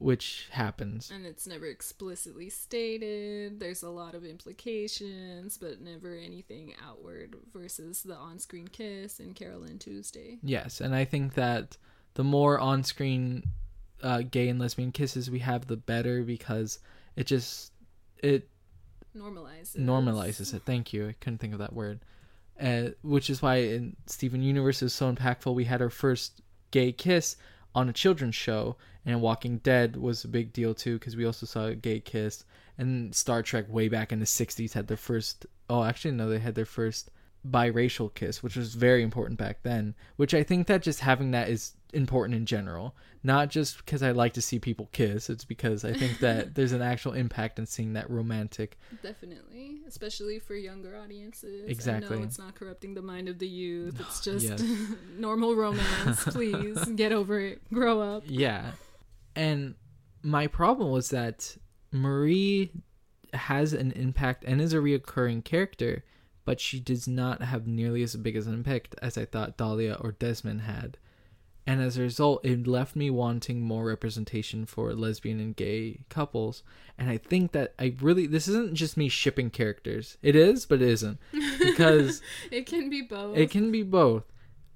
which 0.00 0.48
happens. 0.52 1.10
and 1.10 1.26
it's 1.26 1.46
never 1.46 1.66
explicitly 1.66 2.48
stated. 2.48 3.60
There's 3.60 3.82
a 3.82 3.90
lot 3.90 4.14
of 4.14 4.24
implications, 4.24 5.58
but 5.58 5.80
never 5.80 6.14
anything 6.16 6.74
outward 6.86 7.36
versus 7.52 8.02
the 8.02 8.14
on 8.14 8.38
screen 8.38 8.68
kiss 8.68 9.20
in 9.20 9.34
Carol 9.34 9.64
and 9.64 9.80
Tuesday. 9.80 10.38
Yes, 10.42 10.80
and 10.80 10.94
I 10.94 11.04
think 11.04 11.34
that 11.34 11.76
the 12.14 12.24
more 12.24 12.58
on-screen 12.58 13.44
uh, 14.02 14.22
gay 14.28 14.48
and 14.48 14.58
lesbian 14.58 14.92
kisses 14.92 15.30
we 15.30 15.38
have, 15.40 15.66
the 15.66 15.76
better 15.76 16.22
because 16.22 16.78
it 17.16 17.26
just 17.26 17.72
it 18.18 18.48
Normalizes. 19.16 19.76
normalizes 19.76 20.54
it. 20.54 20.62
Thank 20.64 20.92
you. 20.92 21.08
I 21.08 21.14
couldn't 21.20 21.38
think 21.38 21.52
of 21.52 21.58
that 21.60 21.72
word. 21.72 22.00
Uh, 22.60 22.90
which 23.02 23.30
is 23.30 23.40
why 23.40 23.56
in 23.56 23.96
Steven 24.06 24.42
Universe 24.42 24.82
is 24.82 24.92
so 24.92 25.12
impactful. 25.12 25.54
We 25.54 25.64
had 25.64 25.80
our 25.80 25.90
first 25.90 26.40
gay 26.72 26.90
kiss 26.92 27.36
on 27.74 27.88
a 27.88 27.92
children's 27.92 28.34
show, 28.34 28.76
and 29.04 29.20
Walking 29.20 29.58
Dead 29.58 29.96
was 29.96 30.24
a 30.24 30.28
big 30.28 30.52
deal 30.52 30.74
too 30.74 30.98
because 30.98 31.16
we 31.16 31.24
also 31.24 31.46
saw 31.46 31.66
a 31.66 31.74
gay 31.74 32.00
kiss. 32.00 32.44
And 32.76 33.14
Star 33.14 33.42
Trek 33.42 33.66
way 33.68 33.88
back 33.88 34.12
in 34.12 34.20
the 34.20 34.26
'60s 34.26 34.72
had 34.72 34.86
their 34.86 34.96
first. 34.96 35.46
Oh, 35.68 35.84
actually, 35.84 36.12
no, 36.12 36.28
they 36.28 36.38
had 36.38 36.54
their 36.54 36.64
first 36.64 37.10
biracial 37.46 38.12
kiss, 38.14 38.42
which 38.42 38.56
was 38.56 38.74
very 38.74 39.02
important 39.02 39.38
back 39.38 39.62
then. 39.62 39.94
Which 40.16 40.34
I 40.34 40.42
think 40.42 40.66
that 40.66 40.82
just 40.82 41.00
having 41.00 41.30
that 41.32 41.48
is 41.48 41.74
important 41.94 42.36
in 42.36 42.44
general, 42.44 42.94
not 43.22 43.48
just 43.48 43.78
because 43.78 44.02
I 44.02 44.10
like 44.10 44.34
to 44.34 44.42
see 44.42 44.58
people 44.58 44.88
kiss. 44.92 45.30
It's 45.30 45.44
because 45.44 45.84
I 45.84 45.92
think 45.92 46.18
that 46.18 46.54
there's 46.54 46.72
an 46.72 46.82
actual 46.82 47.12
impact 47.14 47.58
in 47.58 47.64
seeing 47.66 47.94
that 47.94 48.10
romantic 48.10 48.76
Definitely, 49.02 49.80
especially 49.88 50.38
for 50.38 50.54
younger 50.54 50.96
audiences. 50.98 51.64
I 51.66 51.70
Exactly. 51.70 52.18
know 52.18 52.24
it's 52.24 52.38
not 52.38 52.54
corrupting 52.54 52.94
the 52.94 53.02
mind 53.02 53.28
of 53.28 53.38
the 53.38 53.48
youth. 53.48 53.98
It's 54.00 54.20
just 54.24 54.44
Yes. 54.48 54.62
normal 55.16 55.54
romance. 55.54 56.24
Please 56.24 56.78
get 56.96 57.12
over 57.12 57.40
it. 57.40 57.62
Grow 57.72 58.00
up. 58.00 58.24
Yeah. 58.26 58.72
And 59.34 59.74
my 60.22 60.46
problem 60.48 60.90
was 60.90 61.10
that 61.10 61.56
Marie 61.92 62.70
has 63.32 63.72
an 63.72 63.92
impact 63.92 64.44
and 64.46 64.60
is 64.60 64.72
a 64.74 64.78
reoccurring 64.78 65.44
character, 65.44 66.04
but 66.48 66.60
she 66.60 66.80
does 66.80 67.06
not 67.06 67.42
have 67.42 67.66
nearly 67.66 68.02
as 68.02 68.16
big 68.16 68.34
as 68.34 68.46
an 68.46 68.54
impact 68.54 68.94
as 69.02 69.18
I 69.18 69.26
thought 69.26 69.58
Dahlia 69.58 69.98
or 70.00 70.12
Desmond 70.12 70.62
had. 70.62 70.96
And 71.66 71.82
as 71.82 71.98
a 71.98 72.00
result, 72.00 72.42
it 72.42 72.66
left 72.66 72.96
me 72.96 73.10
wanting 73.10 73.60
more 73.60 73.84
representation 73.84 74.64
for 74.64 74.94
lesbian 74.94 75.40
and 75.40 75.54
gay 75.54 75.98
couples. 76.08 76.62
And 76.96 77.10
I 77.10 77.18
think 77.18 77.52
that 77.52 77.74
I 77.78 77.94
really, 78.00 78.26
this 78.26 78.48
isn't 78.48 78.72
just 78.72 78.96
me 78.96 79.10
shipping 79.10 79.50
characters. 79.50 80.16
It 80.22 80.34
is, 80.34 80.64
but 80.64 80.80
it 80.80 80.88
isn't. 80.88 81.18
Because 81.58 82.22
It 82.50 82.64
can 82.64 82.88
be 82.88 83.02
both. 83.02 83.36
it 83.36 83.50
can 83.50 83.70
be 83.70 83.82
both. 83.82 84.24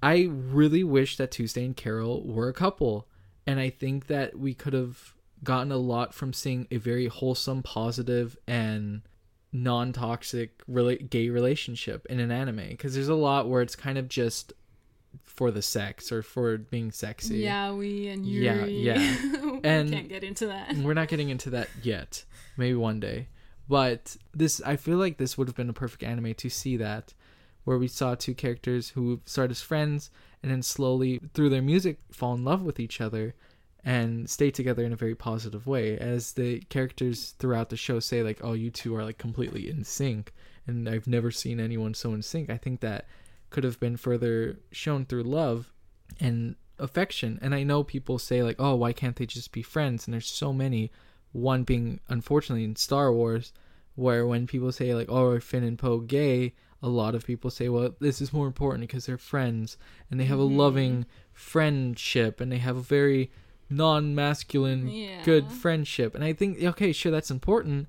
I 0.03 0.29
really 0.29 0.83
wish 0.83 1.17
that 1.17 1.31
Tuesday 1.31 1.65
and 1.65 1.75
Carol 1.75 2.21
were 2.23 2.49
a 2.49 2.53
couple. 2.53 3.07
And 3.47 3.59
I 3.59 3.71
think 3.71 4.05
that 4.05 4.37
we 4.37 4.53
could 4.53 4.73
have 4.73 5.15
gotten 5.43 5.71
a 5.71 5.77
lot 5.77 6.13
from 6.13 6.33
seeing 6.33 6.67
a 6.69 6.77
very 6.77 7.07
wholesome, 7.07 7.63
positive, 7.63 8.37
and 8.45 9.01
non 9.53 9.93
toxic 9.93 10.65
rela- 10.67 11.09
gay 11.09 11.29
relationship 11.29 12.05
in 12.09 12.19
an 12.19 12.31
anime. 12.31 12.67
Because 12.69 12.95
there's 12.95 13.07
a 13.07 13.15
lot 13.15 13.47
where 13.47 13.61
it's 13.61 13.75
kind 13.75 13.97
of 13.97 14.09
just 14.09 14.51
for 15.23 15.51
the 15.51 15.61
sex 15.61 16.11
or 16.11 16.21
for 16.23 16.57
being 16.57 16.91
sexy. 16.91 17.37
Yeah, 17.37 17.71
we 17.71 18.07
and 18.07 18.25
Yeah, 18.25 18.55
Yuri. 18.65 18.73
yeah. 18.81 19.15
We 19.53 19.59
And- 19.63 19.91
can't 19.91 20.09
get 20.09 20.23
into 20.23 20.47
that. 20.47 20.75
We're 20.77 20.93
not 20.95 21.07
getting 21.07 21.29
into 21.29 21.49
that 21.51 21.69
yet. 21.81 22.25
Maybe 22.57 22.75
one 22.75 22.99
day. 22.99 23.27
But 23.69 24.17
this 24.33 24.61
I 24.65 24.75
feel 24.75 24.97
like 24.97 25.17
this 25.17 25.37
would 25.37 25.47
have 25.47 25.55
been 25.55 25.69
a 25.69 25.73
perfect 25.73 26.03
anime 26.03 26.33
to 26.35 26.49
see 26.49 26.75
that 26.77 27.13
where 27.63 27.77
we 27.77 27.87
saw 27.87 28.13
two 28.15 28.33
characters 28.33 28.89
who 28.89 29.21
start 29.25 29.49
as 29.51 29.61
friends 29.61 30.09
and 30.41 30.51
then 30.51 30.61
slowly 30.61 31.21
through 31.33 31.47
their 31.49 31.61
music 31.61 31.99
fall 32.11 32.33
in 32.33 32.43
love 32.43 32.61
with 32.63 32.77
each 32.79 32.99
other 32.99 33.35
and 33.85 34.29
stay 34.29 34.49
together 34.49 34.83
in 34.85 34.93
a 34.93 34.97
very 34.97 35.15
positive 35.15 35.67
way 35.67 35.97
as 35.97 36.33
the 36.33 36.59
characters 36.69 37.31
throughout 37.31 37.69
the 37.69 37.75
show 37.75 37.99
say 37.99 38.23
like 38.23 38.39
oh 38.41 38.53
you 38.53 38.71
two 38.71 38.95
are 38.95 39.03
like 39.03 39.17
completely 39.17 39.69
in 39.69 39.83
sync 39.83 40.31
and 40.65 40.87
I've 40.87 41.07
never 41.07 41.29
seen 41.31 41.59
anyone 41.59 41.93
so 41.93 42.13
in 42.13 42.21
sync. 42.21 42.49
I 42.49 42.55
think 42.57 42.79
that 42.79 43.05
could 43.49 43.65
have 43.65 43.79
been 43.79 43.97
further 43.97 44.59
shown 44.71 45.05
through 45.05 45.23
love 45.23 45.73
and 46.19 46.55
affection. 46.79 47.37
And 47.41 47.53
I 47.53 47.63
know 47.63 47.83
people 47.83 48.17
say 48.17 48.41
like, 48.43 48.55
"Oh, 48.59 48.75
why 48.75 48.93
can't 48.93 49.15
they 49.17 49.25
just 49.25 49.51
be 49.51 49.61
friends?" 49.61 50.07
And 50.07 50.13
there's 50.13 50.27
so 50.27 50.53
many. 50.53 50.91
One 51.33 51.63
being 51.63 51.99
unfortunately 52.07 52.63
in 52.63 52.75
Star 52.77 53.11
Wars, 53.11 53.51
where 53.95 54.25
when 54.25 54.47
people 54.47 54.71
say 54.71 54.95
like, 54.95 55.09
"Oh, 55.09 55.25
are 55.27 55.41
Finn 55.41 55.63
and 55.63 55.77
Poe 55.77 55.99
gay?" 55.99 56.53
A 56.81 56.87
lot 56.87 57.13
of 57.13 57.25
people 57.25 57.49
say, 57.49 57.67
"Well, 57.69 57.93
this 57.99 58.21
is 58.21 58.31
more 58.33 58.47
important 58.47 58.81
because 58.87 59.05
they're 59.05 59.17
friends 59.17 59.77
and 60.09 60.19
they 60.19 60.25
have 60.25 60.39
a 60.39 60.43
Mhm. 60.43 60.55
loving 60.55 61.05
friendship 61.33 62.39
and 62.39 62.51
they 62.51 62.57
have 62.57 62.77
a 62.77 62.81
very 62.81 63.31
non-masculine 63.75 64.87
Yeah. 64.87 65.23
good 65.23 65.51
friendship." 65.51 66.15
And 66.15 66.23
I 66.23 66.33
think, 66.33 66.63
okay, 66.63 66.91
sure, 66.91 67.11
that's 67.11 67.31
important, 67.31 67.87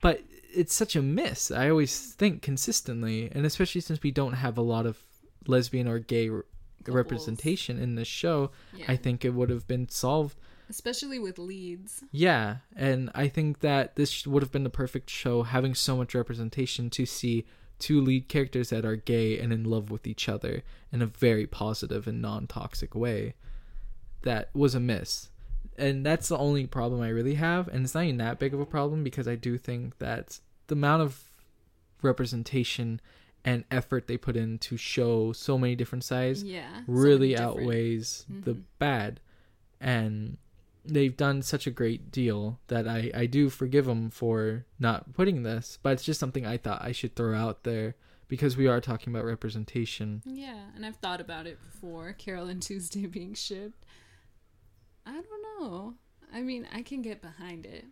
but 0.00 0.22
it's 0.54 0.74
such 0.74 0.96
a 0.96 1.02
miss. 1.02 1.50
I 1.50 1.68
always 1.70 2.12
think 2.14 2.42
consistently, 2.42 3.28
and 3.32 3.44
especially 3.46 3.80
since 3.80 4.02
we 4.02 4.10
don't 4.10 4.34
have 4.34 4.56
a 4.56 4.62
lot 4.62 4.86
of 4.86 4.98
lesbian 5.46 5.86
or 5.86 5.98
gay 5.98 6.28
re- 6.28 6.42
representation 6.86 7.78
in 7.78 7.94
this 7.94 8.08
show, 8.08 8.50
Yeah. 8.76 8.86
I 8.88 8.96
think 8.96 9.24
it 9.24 9.34
would 9.34 9.50
have 9.50 9.66
been 9.66 9.88
solved. 9.88 10.36
Especially 10.68 11.18
with 11.18 11.38
leads. 11.38 12.02
Yeah, 12.10 12.56
and 12.74 13.10
I 13.14 13.28
think 13.28 13.60
that 13.60 13.96
this 13.96 14.26
would 14.26 14.42
have 14.42 14.50
been 14.50 14.64
the 14.64 14.70
perfect 14.70 15.10
show, 15.10 15.42
having 15.44 15.74
so 15.74 15.96
much 15.96 16.14
representation 16.14 16.90
to 16.90 17.06
see 17.06 17.44
two 17.78 18.00
lead 18.00 18.28
characters 18.28 18.70
that 18.70 18.84
are 18.84 18.96
gay 18.96 19.38
and 19.38 19.52
in 19.52 19.62
love 19.64 19.90
with 19.90 20.06
each 20.06 20.28
other 20.28 20.62
in 20.90 21.02
a 21.02 21.06
very 21.06 21.46
positive 21.46 22.08
and 22.08 22.22
non-toxic 22.22 22.94
way. 22.94 23.34
That 24.26 24.50
was 24.54 24.74
a 24.74 24.80
miss. 24.80 25.30
And 25.78 26.04
that's 26.04 26.28
the 26.28 26.36
only 26.38 26.66
problem 26.66 27.00
I 27.00 27.08
really 27.08 27.34
have, 27.34 27.68
and 27.68 27.84
it's 27.84 27.94
not 27.94 28.04
even 28.04 28.16
that 28.18 28.38
big 28.38 28.52
of 28.54 28.60
a 28.60 28.66
problem 28.66 29.04
because 29.04 29.28
I 29.28 29.34
do 29.36 29.56
think 29.58 29.98
that 29.98 30.40
the 30.66 30.74
amount 30.74 31.02
of 31.02 31.22
representation 32.02 33.00
and 33.44 33.64
effort 33.70 34.06
they 34.06 34.16
put 34.16 34.36
in 34.36 34.58
to 34.58 34.76
show 34.76 35.32
so 35.32 35.56
many 35.58 35.76
different 35.76 36.02
sides 36.04 36.42
Yeah. 36.42 36.82
really 36.86 37.30
different- 37.30 37.58
outweighs 37.60 38.26
the 38.28 38.54
Mhm. 38.54 38.62
bad 38.78 39.20
and 39.80 40.38
they've 40.84 41.16
done 41.16 41.42
such 41.42 41.66
a 41.66 41.70
great 41.70 42.10
deal 42.10 42.58
that 42.68 42.88
I, 42.88 43.10
I 43.14 43.26
do 43.26 43.48
forgive 43.50 43.86
them 43.86 44.08
for 44.10 44.64
not 44.78 45.12
putting 45.14 45.42
this 45.42 45.78
but 45.82 45.92
it's 45.94 46.04
just 46.04 46.18
something 46.20 46.46
i 46.46 46.56
thought 46.56 46.80
i 46.82 46.92
should 46.92 47.14
throw 47.16 47.34
out 47.34 47.64
there 47.64 47.94
because 48.28 48.56
we 48.56 48.66
are 48.66 48.80
talking 48.80 49.12
about 49.12 49.24
representation 49.24 50.22
Yeah, 50.24 50.70
and 50.74 50.84
I've 50.84 50.96
thought 50.96 51.20
about 51.20 51.46
it 51.46 51.58
before. 51.64 52.12
Carol 52.12 52.48
and 52.48 52.60
Tuesday 52.60 53.06
being 53.18 53.34
shipped. 53.34 53.84
I 55.06 55.12
don't 55.12 55.60
know. 55.60 55.94
I 56.32 56.42
mean, 56.42 56.66
I 56.74 56.82
can 56.82 57.00
get 57.02 57.22
behind 57.22 57.64
it. 57.64 57.84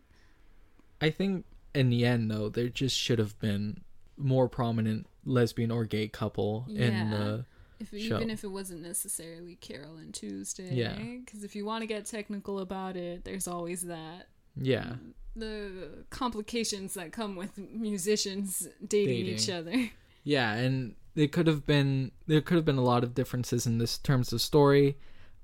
i 1.01 1.09
think 1.09 1.45
in 1.73 1.89
the 1.89 2.05
end 2.05 2.29
though 2.31 2.47
there 2.49 2.69
just 2.69 2.95
should 2.97 3.19
have 3.19 3.37
been 3.39 3.81
more 4.17 4.47
prominent 4.47 5.07
lesbian 5.25 5.71
or 5.71 5.83
gay 5.85 6.07
couple 6.07 6.65
in 6.69 7.09
the 7.09 7.45
If 7.79 7.89
Show. 7.89 7.97
even 8.17 8.29
if 8.29 8.43
it 8.43 8.47
wasn't 8.47 8.81
necessarily 8.81 9.55
Carol 9.55 9.97
and 9.97 10.13
Tuesday. 10.13 10.73
Yeah. 10.73 10.95
Because 10.97 11.43
if 11.43 11.55
you 11.55 11.65
want 11.65 11.81
to 11.81 11.87
get 11.87 12.05
technical 12.05 12.59
about 12.59 12.95
it, 12.95 13.25
there's 13.25 13.47
always 13.47 13.81
that. 13.83 14.27
yeah 14.55 14.93
The 15.35 16.05
complications 16.09 16.93
that 16.93 17.11
come 17.11 17.35
with 17.35 17.57
musicians 17.57 18.67
dating, 18.87 19.25
each 19.25 19.49
other. 19.49 19.73
Yeah, 20.27 20.53
and 20.53 20.95
it 21.15 21.31
could 21.31 21.45
have 21.45 21.67
been 21.67 22.11
there 22.25 22.41
could 22.41 22.55
have 22.55 22.65
been 22.65 22.77
a 22.79 22.83
lot 22.93 23.03
of 23.03 23.13
differences 23.13 23.67
in 23.67 23.77
this 23.77 23.97
terms 23.99 24.33
of 24.33 24.41
story, 24.41 24.97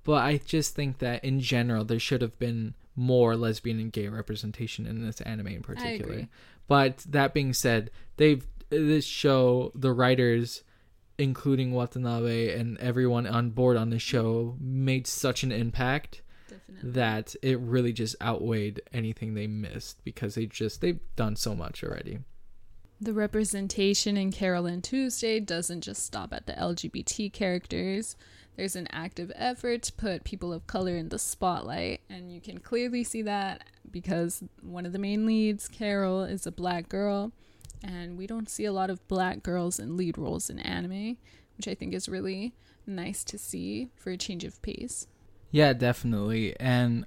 but 0.03 0.23
I 0.23 0.37
just 0.37 0.75
think 0.75 0.99
that 0.99 1.23
in 1.23 1.39
general 1.39 1.83
there 1.85 1.99
should 1.99 2.21
have 2.21 2.37
been 2.39 2.75
more 2.95 3.35
lesbian 3.35 3.79
and 3.79 3.91
gay 3.91 4.07
representation 4.07 4.85
in 4.85 5.05
this 5.05 5.21
anime 5.21 5.47
in 5.47 5.61
particular. 5.61 6.13
agree. 6.13 6.27
But 6.67 6.99
that 7.09 7.33
being 7.33 7.53
said, 7.53 7.91
they've 8.17 8.45
this 8.69 9.05
show 9.05 9.71
the 9.75 9.91
writers 9.91 10.63
including 11.17 11.71
Watanabe 11.71 12.57
and 12.57 12.77
everyone 12.79 13.27
on 13.27 13.51
board 13.51 13.77
on 13.77 13.91
the 13.91 13.99
show 13.99 14.55
made 14.59 15.05
such 15.05 15.43
an 15.43 15.51
impact 15.51 16.23
Definitely. 16.49 16.91
that 16.91 17.35
it 17.43 17.59
really 17.59 17.93
just 17.93 18.15
outweighed 18.21 18.81
anything 18.91 19.35
they 19.35 19.45
missed 19.45 20.03
because 20.03 20.35
they 20.35 20.47
just 20.47 20.81
they've 20.81 20.99
done 21.15 21.35
so 21.35 21.55
much 21.55 21.83
already. 21.83 22.19
The 22.99 23.13
representation 23.13 24.17
in 24.17 24.31
Carol 24.31 24.65
and 24.65 24.83
Tuesday 24.83 25.39
doesn't 25.39 25.81
just 25.81 26.03
stop 26.03 26.33
at 26.33 26.45
the 26.45 26.53
LGBT 26.53 27.31
characters. 27.33 28.15
There's 28.55 28.75
an 28.75 28.87
active 28.91 29.31
effort 29.35 29.81
to 29.83 29.93
put 29.93 30.23
people 30.23 30.53
of 30.53 30.67
color 30.67 30.95
in 30.95 31.09
the 31.09 31.19
spotlight, 31.19 32.01
and 32.09 32.31
you 32.31 32.41
can 32.41 32.59
clearly 32.59 33.03
see 33.03 33.21
that 33.23 33.63
because 33.89 34.43
one 34.61 34.85
of 34.85 34.93
the 34.93 34.99
main 34.99 35.25
leads, 35.25 35.67
Carol, 35.67 36.23
is 36.23 36.45
a 36.45 36.51
black 36.51 36.89
girl, 36.89 37.31
and 37.83 38.17
we 38.17 38.27
don't 38.27 38.49
see 38.49 38.65
a 38.65 38.73
lot 38.73 38.89
of 38.89 39.07
black 39.07 39.41
girls 39.41 39.79
in 39.79 39.97
lead 39.97 40.17
roles 40.17 40.49
in 40.49 40.59
anime, 40.59 41.17
which 41.57 41.67
I 41.67 41.73
think 41.73 41.93
is 41.93 42.09
really 42.09 42.53
nice 42.85 43.23
to 43.25 43.37
see 43.37 43.89
for 43.95 44.11
a 44.11 44.17
change 44.17 44.43
of 44.43 44.61
pace. 44.61 45.07
Yeah, 45.49 45.73
definitely. 45.73 46.55
And 46.59 47.05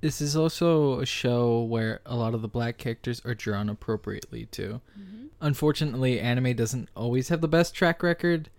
this 0.00 0.20
is 0.20 0.36
also 0.36 1.00
a 1.00 1.06
show 1.06 1.62
where 1.62 2.00
a 2.06 2.16
lot 2.16 2.34
of 2.34 2.42
the 2.42 2.48
black 2.48 2.78
characters 2.78 3.20
are 3.24 3.34
drawn 3.34 3.68
appropriately 3.68 4.46
too. 4.46 4.80
Mm-hmm. 4.98 5.26
Unfortunately, 5.40 6.20
anime 6.20 6.54
doesn't 6.54 6.88
always 6.96 7.28
have 7.28 7.40
the 7.40 7.48
best 7.48 7.74
track 7.74 8.02
record 8.02 8.50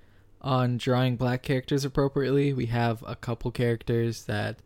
on 0.41 0.77
drawing 0.77 1.15
black 1.17 1.43
characters 1.43 1.83
appropriately. 1.85 2.53
We 2.53 2.67
have 2.67 3.03
a 3.07 3.15
couple 3.15 3.51
characters 3.51 4.23
that, 4.25 4.59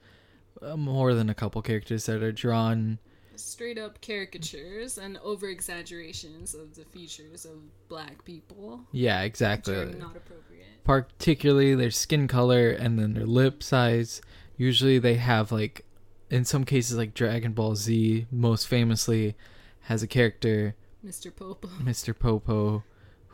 uh, 0.62 0.76
more 0.78 1.14
than 1.14 1.30
a 1.30 1.34
couple 1.36 1.62
characters 1.62 2.06
that 2.06 2.22
are 2.22 2.32
drawn. 2.32 3.00
Straight 3.36 3.78
up 3.80 4.02
caricatures 4.02 4.98
and 4.98 5.18
over 5.24 5.48
exaggerations 5.48 6.54
of 6.54 6.76
the 6.76 6.84
features 6.86 7.46
of 7.46 7.58
black 7.90 8.24
people. 8.26 8.82
Yeah, 8.92 9.22
Which 9.22 9.28
exactly. 9.30 9.76
are 9.76 9.86
not 9.86 10.16
appropriate. 10.16 10.68
particularly 10.84 11.74
their 11.76 11.92
skin 11.92 12.28
color 12.28 12.70
and 12.70 13.00
then 13.00 13.14
their 13.14 13.26
lip 13.26 13.64
size. 13.64 14.22
Usually 14.58 15.00
they 15.00 15.16
have 15.16 15.52
like 15.52 15.86
in 16.30 16.46
some 16.46 16.66
cases 16.66 16.98
like 16.98 17.14
Dragon 17.14 17.54
Ball 17.54 17.76
Z 17.76 18.28
most 18.32 18.68
famously 18.68 19.36
has 19.82 20.04
a 20.04 20.08
character 20.08 20.76
Mr. 21.06 21.36
Popo. 21.36 21.68
Mr. 21.84 22.18
Popo 22.18 22.84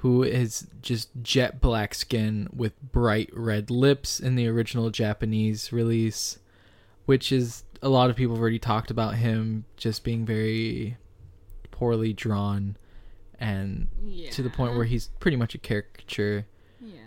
who 0.01 0.23
is 0.23 0.67
just 0.81 1.09
jet 1.21 1.59
black 1.59 1.93
skin 1.95 2.47
with 2.55 2.73
bright 2.91 3.29
red 3.33 3.69
lips 3.71 4.19
in 4.19 4.35
the 4.35 4.47
original 4.47 4.89
Japanese 4.89 5.71
release 5.73 6.39
which 7.05 7.31
is 7.31 7.63
a 7.81 7.89
lot 7.89 8.09
of 8.09 8.15
people 8.15 8.35
have 8.35 8.41
already 8.41 8.59
talked 8.59 8.91
about 8.91 9.15
him 9.15 9.63
just 9.77 10.03
being 10.03 10.25
very 10.25 10.97
poorly 11.71 12.11
drawn 12.13 12.75
and 13.39 13.87
Yeah. 14.03 14.29
to 14.31 14.41
the 14.43 14.49
point 14.49 14.75
where 14.75 14.83
he's 14.85 15.07
pretty 15.19 15.37
much 15.37 15.55
a 15.55 15.57
caricature 15.57 16.45
Yeah. 16.81 16.99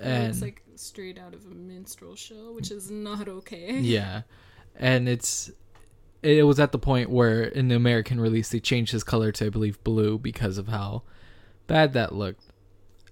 and- 0.00 0.28
it's 0.30 0.42
like 0.42 0.62
straight 0.74 1.18
out 1.18 1.32
of 1.34 1.46
a 1.46 1.54
minstrel 1.54 2.14
show, 2.16 2.52
which 2.52 2.70
is 2.70 2.90
not 2.90 3.28
okay. 3.28 3.78
yeah 3.80 4.22
and 4.78 5.08
it's 5.08 5.50
it 6.22 6.44
was 6.44 6.60
at 6.60 6.70
the 6.72 6.78
point 6.78 7.08
where 7.08 7.42
in 7.44 7.68
the 7.68 7.74
american 7.76 8.20
release 8.20 8.50
they 8.50 8.60
changed 8.60 8.92
his 8.92 9.02
color 9.04 9.32
to 9.32 9.46
i 9.46 9.48
believe 9.48 9.82
blue 9.84 10.18
because 10.18 10.58
of 10.58 10.68
how 10.68 11.02
bad 11.66 11.92
that 11.94 12.14
looked. 12.14 12.44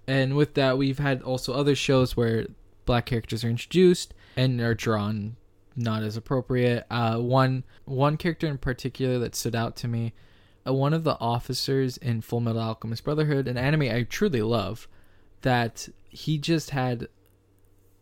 And 0.06 0.36
with 0.36 0.54
that 0.54 0.78
we've 0.78 0.98
had 0.98 1.22
also 1.22 1.52
other 1.52 1.74
shows 1.74 2.16
where 2.16 2.46
black 2.84 3.06
characters 3.06 3.44
are 3.44 3.48
introduced 3.48 4.14
and 4.36 4.60
are 4.60 4.74
drawn 4.74 5.36
not 5.76 6.02
as 6.02 6.16
appropriate. 6.16 6.86
Uh 6.90 7.18
one 7.18 7.64
one 7.84 8.16
character 8.16 8.46
in 8.46 8.58
particular 8.58 9.18
that 9.18 9.34
stood 9.34 9.56
out 9.56 9.76
to 9.76 9.88
me 9.88 10.12
uh, 10.66 10.72
one 10.72 10.94
of 10.94 11.04
the 11.04 11.18
officers 11.20 11.96
in 11.98 12.20
full 12.20 12.40
metal 12.40 12.60
alchemist 12.60 13.04
brotherhood 13.04 13.46
an 13.48 13.58
anime 13.58 13.82
i 13.82 14.02
truly 14.02 14.40
love 14.40 14.88
that 15.42 15.88
he 16.08 16.38
just 16.38 16.70
had 16.70 17.08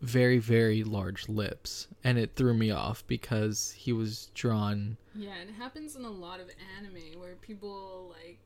very 0.01 0.37
very 0.37 0.83
large 0.83 1.29
lips. 1.29 1.87
And 2.03 2.17
it 2.17 2.35
threw 2.35 2.53
me 2.53 2.71
off 2.71 3.05
because 3.07 3.71
he 3.71 3.93
was 3.93 4.29
drawn 4.33 4.97
Yeah, 5.15 5.35
it 5.41 5.53
happens 5.57 5.95
in 5.95 6.03
a 6.03 6.09
lot 6.09 6.39
of 6.41 6.49
anime 6.77 7.19
where 7.19 7.35
people 7.35 8.13
like 8.19 8.39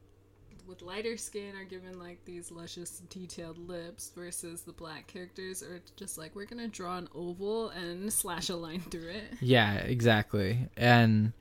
with 0.68 0.82
lighter 0.82 1.18
skin 1.18 1.56
are 1.56 1.64
given 1.64 1.98
like 1.98 2.24
these 2.26 2.52
luscious 2.52 3.02
detailed 3.10 3.58
lips 3.58 4.12
versus 4.16 4.62
the 4.62 4.74
black 4.74 5.08
characters 5.08 5.64
are 5.64 5.82
just 5.96 6.18
like 6.18 6.36
we're 6.36 6.46
gonna 6.46 6.68
draw 6.68 6.98
an 6.98 7.08
oval 7.16 7.70
and 7.70 8.12
slash 8.14 8.50
a 8.50 8.56
line 8.56 8.82
through 8.82 9.10
it. 9.10 9.24
yeah 9.42 9.76
exactly. 9.76 10.68
And 10.76 11.34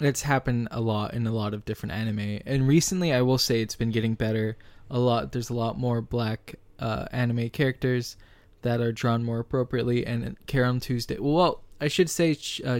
it's 0.00 0.22
happened 0.22 0.68
a 0.70 0.80
lot 0.80 1.14
in 1.14 1.26
a 1.26 1.32
lot 1.32 1.54
of 1.54 1.64
different 1.64 1.94
anime. 1.94 2.40
And 2.46 2.68
recently 2.68 3.12
i 3.12 3.22
will 3.22 3.38
say 3.38 3.62
it's 3.62 3.76
been 3.76 3.90
getting 3.90 4.14
better 4.14 4.56
a 4.90 4.98
lot. 4.98 5.32
There's 5.32 5.50
a 5.50 5.54
lot 5.54 5.78
more 5.78 6.00
black 6.00 6.56
uh, 6.78 7.06
anime 7.10 7.48
characters 7.50 8.16
that 8.62 8.80
are 8.80 8.92
drawn 8.92 9.24
more 9.24 9.40
appropriately. 9.40 10.06
And 10.06 10.36
Carol 10.46 10.70
and 10.70 10.82
Tuesday 10.82 11.18
well 11.18 11.62
I 11.80 11.88
should 11.88 12.10
say 12.10 12.36
uh, 12.64 12.78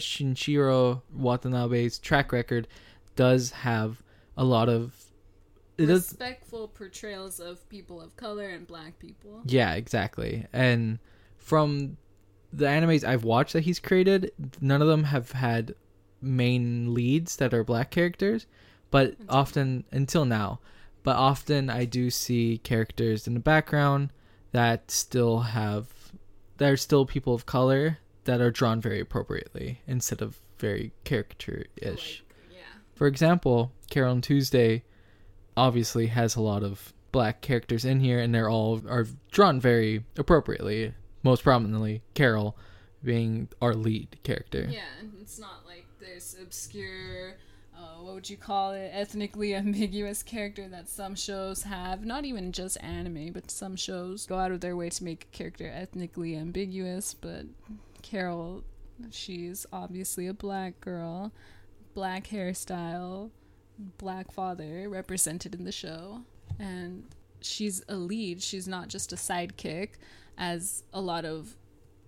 Watanabe's 1.12 1.98
track 1.98 2.32
record 2.32 2.68
does 3.16 3.50
have 3.50 4.02
a 4.36 4.44
lot 4.44 4.68
of 4.68 5.03
it 5.78 5.86
does 5.86 6.08
Respectful 6.10 6.68
portrayals 6.68 7.40
of 7.40 7.68
people 7.68 8.00
of 8.00 8.16
color 8.16 8.48
and 8.48 8.66
black 8.66 8.98
people. 8.98 9.42
Yeah, 9.46 9.74
exactly. 9.74 10.46
And 10.52 10.98
from 11.36 11.96
the 12.52 12.66
animes 12.66 13.04
I've 13.04 13.24
watched 13.24 13.52
that 13.54 13.64
he's 13.64 13.80
created, 13.80 14.32
none 14.60 14.80
of 14.82 14.88
them 14.88 15.04
have 15.04 15.32
had 15.32 15.74
main 16.20 16.94
leads 16.94 17.36
that 17.36 17.52
are 17.52 17.64
black 17.64 17.90
characters, 17.90 18.46
but 18.90 19.10
Until- 19.18 19.26
often 19.36 19.84
until 19.92 20.24
now, 20.24 20.60
but 21.02 21.16
often 21.16 21.68
I 21.68 21.84
do 21.84 22.10
see 22.10 22.58
characters 22.58 23.26
in 23.26 23.34
the 23.34 23.40
background 23.40 24.10
that 24.52 24.90
still 24.90 25.40
have 25.40 25.88
that 26.58 26.70
are 26.70 26.76
still 26.76 27.04
people 27.04 27.34
of 27.34 27.44
color 27.46 27.98
that 28.24 28.40
are 28.40 28.50
drawn 28.52 28.80
very 28.80 29.00
appropriately 29.00 29.80
instead 29.86 30.22
of 30.22 30.38
very 30.58 30.92
caricature-ish. 31.02 32.24
Like, 32.28 32.56
yeah. 32.56 32.80
For 32.94 33.06
example, 33.08 33.72
Carol 33.90 34.12
and 34.12 34.22
Tuesday 34.22 34.84
obviously 35.56 36.06
has 36.08 36.36
a 36.36 36.40
lot 36.40 36.62
of 36.62 36.92
black 37.12 37.40
characters 37.40 37.84
in 37.84 38.00
here, 38.00 38.18
and 38.18 38.34
they're 38.34 38.50
all 38.50 38.82
are 38.88 39.06
drawn 39.30 39.60
very 39.60 40.04
appropriately. 40.16 40.94
Most 41.22 41.42
prominently, 41.42 42.02
Carol 42.14 42.56
being 43.02 43.48
our 43.62 43.74
lead 43.74 44.18
character. 44.24 44.66
Yeah, 44.68 44.82
it's 45.20 45.38
not 45.38 45.64
like 45.66 45.86
this 46.00 46.36
obscure, 46.40 47.36
uh, 47.76 48.00
what 48.00 48.14
would 48.14 48.30
you 48.30 48.36
call 48.36 48.72
it, 48.72 48.90
ethnically 48.92 49.54
ambiguous 49.54 50.22
character 50.22 50.68
that 50.68 50.88
some 50.88 51.14
shows 51.14 51.62
have. 51.62 52.04
Not 52.04 52.24
even 52.24 52.52
just 52.52 52.82
anime, 52.82 53.32
but 53.32 53.50
some 53.50 53.76
shows 53.76 54.26
go 54.26 54.38
out 54.38 54.50
of 54.50 54.60
their 54.60 54.76
way 54.76 54.90
to 54.90 55.04
make 55.04 55.28
a 55.32 55.36
character 55.36 55.70
ethnically 55.72 56.36
ambiguous. 56.36 57.14
But 57.14 57.46
Carol, 58.02 58.64
she's 59.10 59.66
obviously 59.72 60.26
a 60.26 60.34
black 60.34 60.80
girl, 60.80 61.32
black 61.94 62.28
hairstyle, 62.28 63.30
black 63.78 64.32
father 64.32 64.88
represented 64.88 65.54
in 65.54 65.64
the 65.64 65.72
show. 65.72 66.22
And 66.58 67.04
she's 67.40 67.82
a 67.88 67.96
lead, 67.96 68.42
she's 68.42 68.68
not 68.68 68.88
just 68.88 69.12
a 69.12 69.16
sidekick, 69.16 69.90
as 70.36 70.82
a 70.92 71.00
lot 71.00 71.24
of 71.24 71.56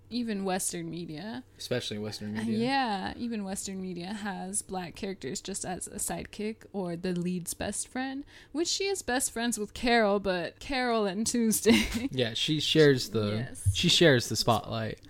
even 0.09 0.45
Western 0.45 0.89
media 0.89 1.43
Especially 1.59 1.99
Western 1.99 2.37
uh, 2.37 2.41
media. 2.43 2.59
Yeah, 2.59 3.13
even 3.17 3.43
Western 3.43 3.83
media 3.83 4.13
has 4.13 4.63
black 4.63 4.95
characters 4.95 5.41
just 5.41 5.65
as 5.65 5.89
a 5.89 5.97
sidekick 5.97 6.59
or 6.73 6.95
the 6.95 7.13
lead's 7.13 7.55
best 7.55 7.89
friend, 7.89 8.25
which 8.53 8.69
she 8.69 8.85
is 8.85 9.03
best 9.03 9.33
friends 9.33 9.59
with 9.59 9.75
Carol, 9.75 10.21
but 10.21 10.61
Carol 10.61 11.07
and 11.07 11.27
Tuesday. 11.27 12.09
Yeah, 12.13 12.35
she 12.35 12.61
shares 12.61 13.09
the 13.11 13.47
Yes. 13.49 13.71
she 13.75 13.89
shares 13.89 14.29
the 14.29 14.37
spotlight. 14.37 15.01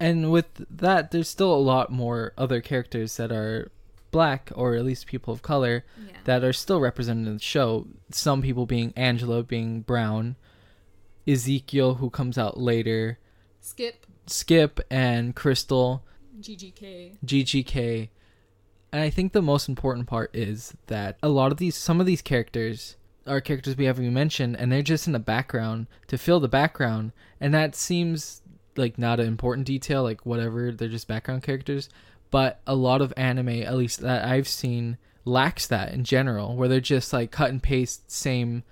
And 0.00 0.30
with 0.30 0.64
that, 0.70 1.10
there's 1.10 1.28
still 1.28 1.54
a 1.54 1.56
lot 1.60 1.90
more 1.92 2.32
other 2.38 2.60
characters 2.62 3.16
that 3.18 3.30
are 3.30 3.70
black 4.10 4.50
or 4.54 4.74
at 4.74 4.84
least 4.84 5.06
people 5.06 5.32
of 5.32 5.42
color 5.42 5.84
yeah. 6.06 6.16
that 6.24 6.44
are 6.44 6.52
still 6.52 6.80
represented 6.80 7.26
in 7.26 7.34
the 7.34 7.42
show. 7.42 7.86
Some 8.10 8.42
people 8.42 8.66
being 8.66 8.92
Angela 8.96 9.42
being 9.42 9.82
brown, 9.82 10.36
Ezekiel 11.26 11.94
who 11.94 12.10
comes 12.10 12.38
out 12.38 12.58
later, 12.58 13.18
Skip, 13.60 14.06
Skip 14.26 14.80
and 14.90 15.34
Crystal, 15.34 16.04
GGK. 16.40 17.18
GGK. 17.24 18.08
And 18.92 19.02
I 19.02 19.10
think 19.10 19.32
the 19.32 19.42
most 19.42 19.68
important 19.68 20.06
part 20.06 20.34
is 20.34 20.74
that 20.86 21.18
a 21.22 21.28
lot 21.28 21.52
of 21.52 21.58
these 21.58 21.76
some 21.76 22.00
of 22.00 22.06
these 22.06 22.22
characters 22.22 22.96
are 23.26 23.40
characters 23.40 23.76
we 23.76 23.86
haven't 23.86 24.04
even 24.04 24.14
mentioned 24.14 24.56
and 24.56 24.70
they're 24.70 24.82
just 24.82 25.06
in 25.06 25.12
the 25.12 25.18
background 25.18 25.86
to 26.06 26.16
fill 26.16 26.40
the 26.40 26.48
background 26.48 27.12
and 27.40 27.52
that 27.52 27.74
seems 27.74 28.40
like 28.76 28.98
not 28.98 29.18
an 29.18 29.26
important 29.26 29.66
detail 29.66 30.02
like 30.02 30.24
whatever 30.24 30.70
they're 30.70 30.88
just 30.88 31.08
background 31.08 31.42
characters 31.42 31.88
but 32.30 32.60
a 32.66 32.74
lot 32.74 33.00
of 33.00 33.12
anime 33.16 33.48
at 33.48 33.76
least 33.76 34.00
that 34.00 34.24
I've 34.24 34.48
seen 34.48 34.98
lacks 35.24 35.66
that 35.66 35.92
in 35.92 36.04
general 36.04 36.56
where 36.56 36.68
they're 36.68 36.80
just 36.80 37.12
like 37.12 37.30
cut 37.30 37.50
and 37.50 37.62
paste 37.62 38.10
same 38.10 38.62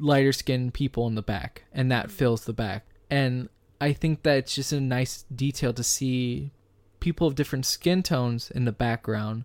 lighter 0.00 0.32
skinned 0.32 0.74
people 0.74 1.06
in 1.06 1.14
the 1.14 1.22
back 1.22 1.64
and 1.72 1.90
that 1.90 2.06
mm-hmm. 2.06 2.16
fills 2.16 2.44
the 2.44 2.52
back 2.52 2.86
and 3.10 3.48
I 3.80 3.92
think 3.92 4.22
that 4.22 4.38
it's 4.38 4.54
just 4.54 4.72
a 4.72 4.80
nice 4.80 5.24
detail 5.34 5.72
to 5.72 5.84
see 5.84 6.52
people 7.00 7.26
of 7.26 7.34
different 7.34 7.66
skin 7.66 8.02
tones 8.02 8.50
in 8.50 8.64
the 8.64 8.72
background 8.72 9.44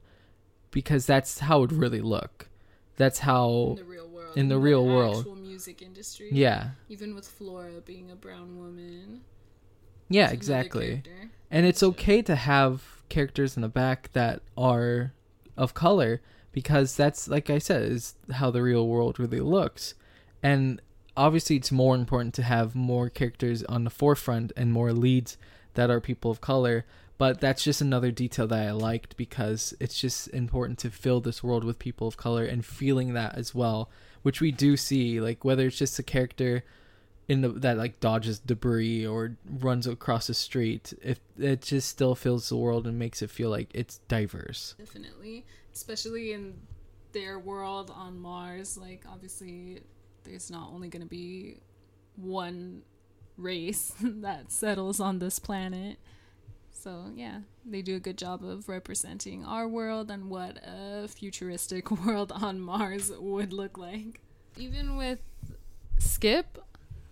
because 0.71 1.05
that's 1.05 1.39
how 1.39 1.57
it 1.57 1.61
would 1.61 1.73
really 1.73 2.01
look. 2.01 2.49
That's 2.97 3.19
how 3.19 3.69
In 3.71 3.75
the 3.75 3.83
real 3.83 4.07
world. 4.07 4.37
in 4.37 4.47
the 4.49 4.57
real 4.57 4.85
world. 4.85 5.17
Actual 5.17 5.35
music 5.35 5.81
industry. 5.81 6.29
yeah. 6.31 6.71
Even 6.89 7.15
with 7.15 7.27
Flora 7.27 7.81
being 7.85 8.11
a 8.11 8.15
brown 8.15 8.57
woman. 8.57 9.21
Yeah, 10.13 10.29
exactly. 10.29 11.01
And 11.49 11.65
it's 11.65 11.81
okay 11.81 12.21
to 12.21 12.35
have 12.35 13.01
characters 13.09 13.55
in 13.55 13.61
the 13.61 13.67
back 13.67 14.11
that 14.13 14.41
are 14.55 15.11
of 15.57 15.73
color 15.73 16.21
because 16.51 16.95
that's 16.95 17.27
like 17.27 17.49
I 17.49 17.57
said 17.57 17.83
is 17.83 18.15
how 18.31 18.51
the 18.51 18.61
real 18.61 18.87
world 18.87 19.19
really 19.19 19.39
looks. 19.39 19.95
And 20.43 20.81
obviously 21.17 21.55
it's 21.55 21.71
more 21.71 21.95
important 21.95 22.35
to 22.35 22.43
have 22.43 22.75
more 22.75 23.09
characters 23.09 23.63
on 23.63 23.85
the 23.85 23.89
forefront 23.89 24.51
and 24.55 24.71
more 24.71 24.93
leads 24.93 25.35
that 25.73 25.89
are 25.89 25.99
people 25.99 26.29
of 26.29 26.41
color, 26.41 26.85
but 27.17 27.41
that's 27.41 27.63
just 27.63 27.81
another 27.81 28.11
detail 28.11 28.45
that 28.47 28.67
I 28.67 28.71
liked 28.71 29.17
because 29.17 29.73
it's 29.79 29.99
just 29.99 30.27
important 30.27 30.77
to 30.79 30.91
fill 30.91 31.21
this 31.21 31.43
world 31.43 31.63
with 31.63 31.79
people 31.79 32.07
of 32.07 32.17
color 32.17 32.45
and 32.45 32.63
feeling 32.63 33.13
that 33.13 33.35
as 33.35 33.55
well, 33.55 33.89
which 34.21 34.41
we 34.41 34.51
do 34.51 34.77
see 34.77 35.19
like 35.19 35.43
whether 35.43 35.65
it's 35.65 35.77
just 35.77 35.97
a 35.97 36.03
character 36.03 36.63
in 37.27 37.41
the 37.41 37.49
that 37.49 37.77
like 37.77 37.99
dodges 37.99 38.39
debris 38.39 39.05
or 39.05 39.37
runs 39.49 39.87
across 39.87 40.27
the 40.27 40.33
street. 40.33 40.93
If 41.01 41.19
it 41.37 41.61
just 41.61 41.89
still 41.89 42.15
fills 42.15 42.49
the 42.49 42.57
world 42.57 42.85
and 42.85 42.99
makes 42.99 43.21
it 43.21 43.29
feel 43.29 43.49
like 43.49 43.69
it's 43.73 43.99
diverse. 44.07 44.75
Definitely, 44.77 45.45
especially 45.73 46.33
in 46.33 46.55
their 47.13 47.39
world 47.39 47.91
on 47.95 48.19
Mars. 48.19 48.77
Like, 48.77 49.03
obviously, 49.09 49.81
there's 50.23 50.51
not 50.51 50.69
only 50.73 50.89
going 50.89 51.01
to 51.03 51.07
be 51.07 51.57
one 52.15 52.81
race 53.37 53.93
that 54.01 54.51
settles 54.51 54.99
on 54.99 55.19
this 55.19 55.39
planet. 55.39 55.97
So, 56.71 57.11
yeah, 57.15 57.39
they 57.65 57.81
do 57.81 57.95
a 57.95 57.99
good 57.99 58.17
job 58.17 58.43
of 58.43 58.67
representing 58.67 59.45
our 59.45 59.67
world 59.69 60.11
and 60.11 60.29
what 60.29 60.57
a 60.65 61.07
futuristic 61.07 61.89
world 62.05 62.31
on 62.33 62.59
Mars 62.59 63.11
would 63.17 63.53
look 63.53 63.77
like. 63.77 64.19
Even 64.57 64.97
with 64.97 65.19
Skip, 65.97 66.59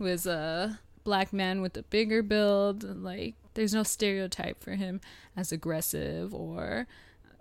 is 0.05 0.25
a 0.25 0.79
black 1.03 1.33
man 1.33 1.61
with 1.61 1.75
a 1.77 1.83
bigger 1.83 2.21
build, 2.21 2.83
like, 3.03 3.35
there's 3.53 3.73
no 3.73 3.83
stereotype 3.83 4.63
for 4.63 4.71
him 4.71 5.01
as 5.35 5.51
aggressive 5.51 6.33
or 6.33 6.87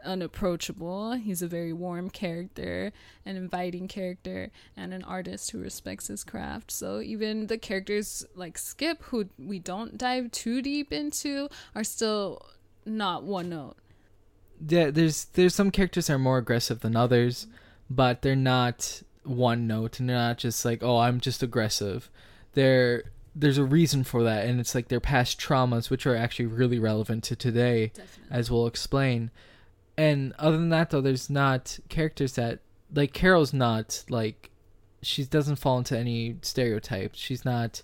unapproachable. 0.05 1.13
He's 1.13 1.43
a 1.43 1.47
very 1.47 1.73
warm 1.73 2.11
character, 2.11 2.93
an 3.25 3.37
inviting 3.37 3.87
character, 3.89 4.51
and 4.77 4.93
an 4.93 5.05
artist 5.05 5.51
who 5.51 5.61
respects 5.61 6.09
his 6.09 6.25
craft. 6.25 6.71
So 6.71 7.01
even 7.01 7.47
the 7.47 7.59
characters 7.59 8.25
like 8.35 8.59
Skip, 8.59 9.03
who 9.05 9.29
we 9.39 9.59
don't 9.59 9.99
dive 9.99 10.31
too 10.33 10.63
deep 10.63 10.93
into, 10.93 11.49
are 11.75 11.85
still 11.85 12.47
not 12.85 13.25
one 13.25 13.51
note. 13.51 13.77
Yeah, 14.67 14.91
there's 14.91 15.27
there's 15.27 15.55
some 15.55 15.71
characters 15.71 16.09
that 16.09 16.15
are 16.15 16.19
more 16.19 16.39
aggressive 16.39 16.81
than 16.81 16.97
others, 16.97 17.47
but 17.89 18.23
they're 18.23 18.37
not 18.37 19.03
one 19.23 19.67
note 19.67 20.01
and 20.01 20.09
they're 20.09 20.17
not 20.17 20.39
just 20.39 20.65
like, 20.65 20.83
oh, 20.83 20.99
I'm 20.99 21.21
just 21.21 21.43
aggressive. 21.43 22.11
They're 22.55 23.05
there's 23.35 23.59
a 23.59 23.65
reason 23.65 24.03
for 24.03 24.25
that 24.25 24.45
and 24.47 24.59
it's 24.59 24.75
like 24.75 24.89
their 24.89 24.99
past 25.01 25.39
traumas 25.41 25.89
which 25.89 26.05
are 26.05 26.17
actually 26.17 26.47
really 26.47 26.81
relevant 26.81 27.23
to 27.25 27.37
today 27.37 27.87
Definitely. 27.95 28.25
as 28.37 28.51
we'll 28.51 28.67
explain 28.67 29.31
and 29.97 30.33
other 30.37 30.57
than 30.57 30.71
that 30.71 30.91
though 30.91 31.01
there's 31.01 31.31
not 31.31 31.79
characters 31.89 32.33
that 32.35 32.59
like 32.93 33.13
carol's 33.13 33.53
not 33.53 34.05
like 34.11 34.51
she 35.01 35.25
doesn't 35.25 35.57
fall 35.57 35.79
into 35.79 35.97
any 35.97 36.37
stereotypes 36.43 37.21
she's 37.21 37.45
not 37.45 37.83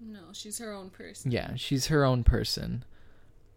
No, 0.00 0.18
she's 0.32 0.58
her 0.58 0.72
own 0.72 0.90
person. 0.90 1.30
yeah 1.30 1.52
she's 1.54 1.86
her 1.86 2.04
own 2.04 2.24
person 2.24 2.84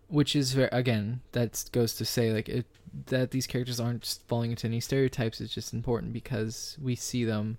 which 0.07 0.35
is 0.35 0.53
very 0.53 0.69
again 0.71 1.21
that 1.31 1.65
goes 1.71 1.95
to 1.95 2.05
say 2.05 2.31
like 2.31 2.47
it 2.47 2.67
that 3.07 3.31
these 3.31 3.47
characters 3.47 3.79
aren't 3.79 4.03
just 4.03 4.27
falling 4.27 4.51
into 4.51 4.67
any 4.67 4.79
stereotypes 4.79 5.41
is 5.41 5.51
just 5.51 5.73
important 5.73 6.13
because 6.13 6.77
we 6.79 6.93
see 6.95 7.25
them 7.25 7.57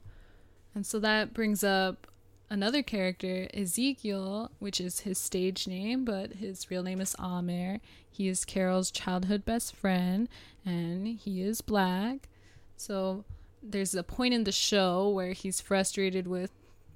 And 0.76 0.86
so 0.86 1.00
that 1.00 1.34
brings 1.34 1.64
up 1.64 2.06
another 2.52 2.82
character, 2.82 3.48
Ezekiel, 3.54 4.50
which 4.58 4.78
is 4.78 5.00
his 5.00 5.16
stage 5.16 5.66
name, 5.66 6.04
but 6.04 6.34
his 6.34 6.70
real 6.70 6.82
name 6.82 7.00
is 7.00 7.16
Amer. 7.18 7.80
He 8.08 8.28
is 8.28 8.44
Carol's 8.44 8.90
childhood 8.90 9.46
best 9.46 9.74
friend, 9.74 10.28
and 10.64 11.06
he 11.06 11.40
is 11.40 11.62
black. 11.62 12.28
So 12.76 13.24
there's 13.62 13.94
a 13.94 14.02
point 14.02 14.34
in 14.34 14.44
the 14.44 14.52
show 14.52 15.08
where 15.08 15.32
he's 15.32 15.62
frustrated 15.62 16.26
with 16.26 16.50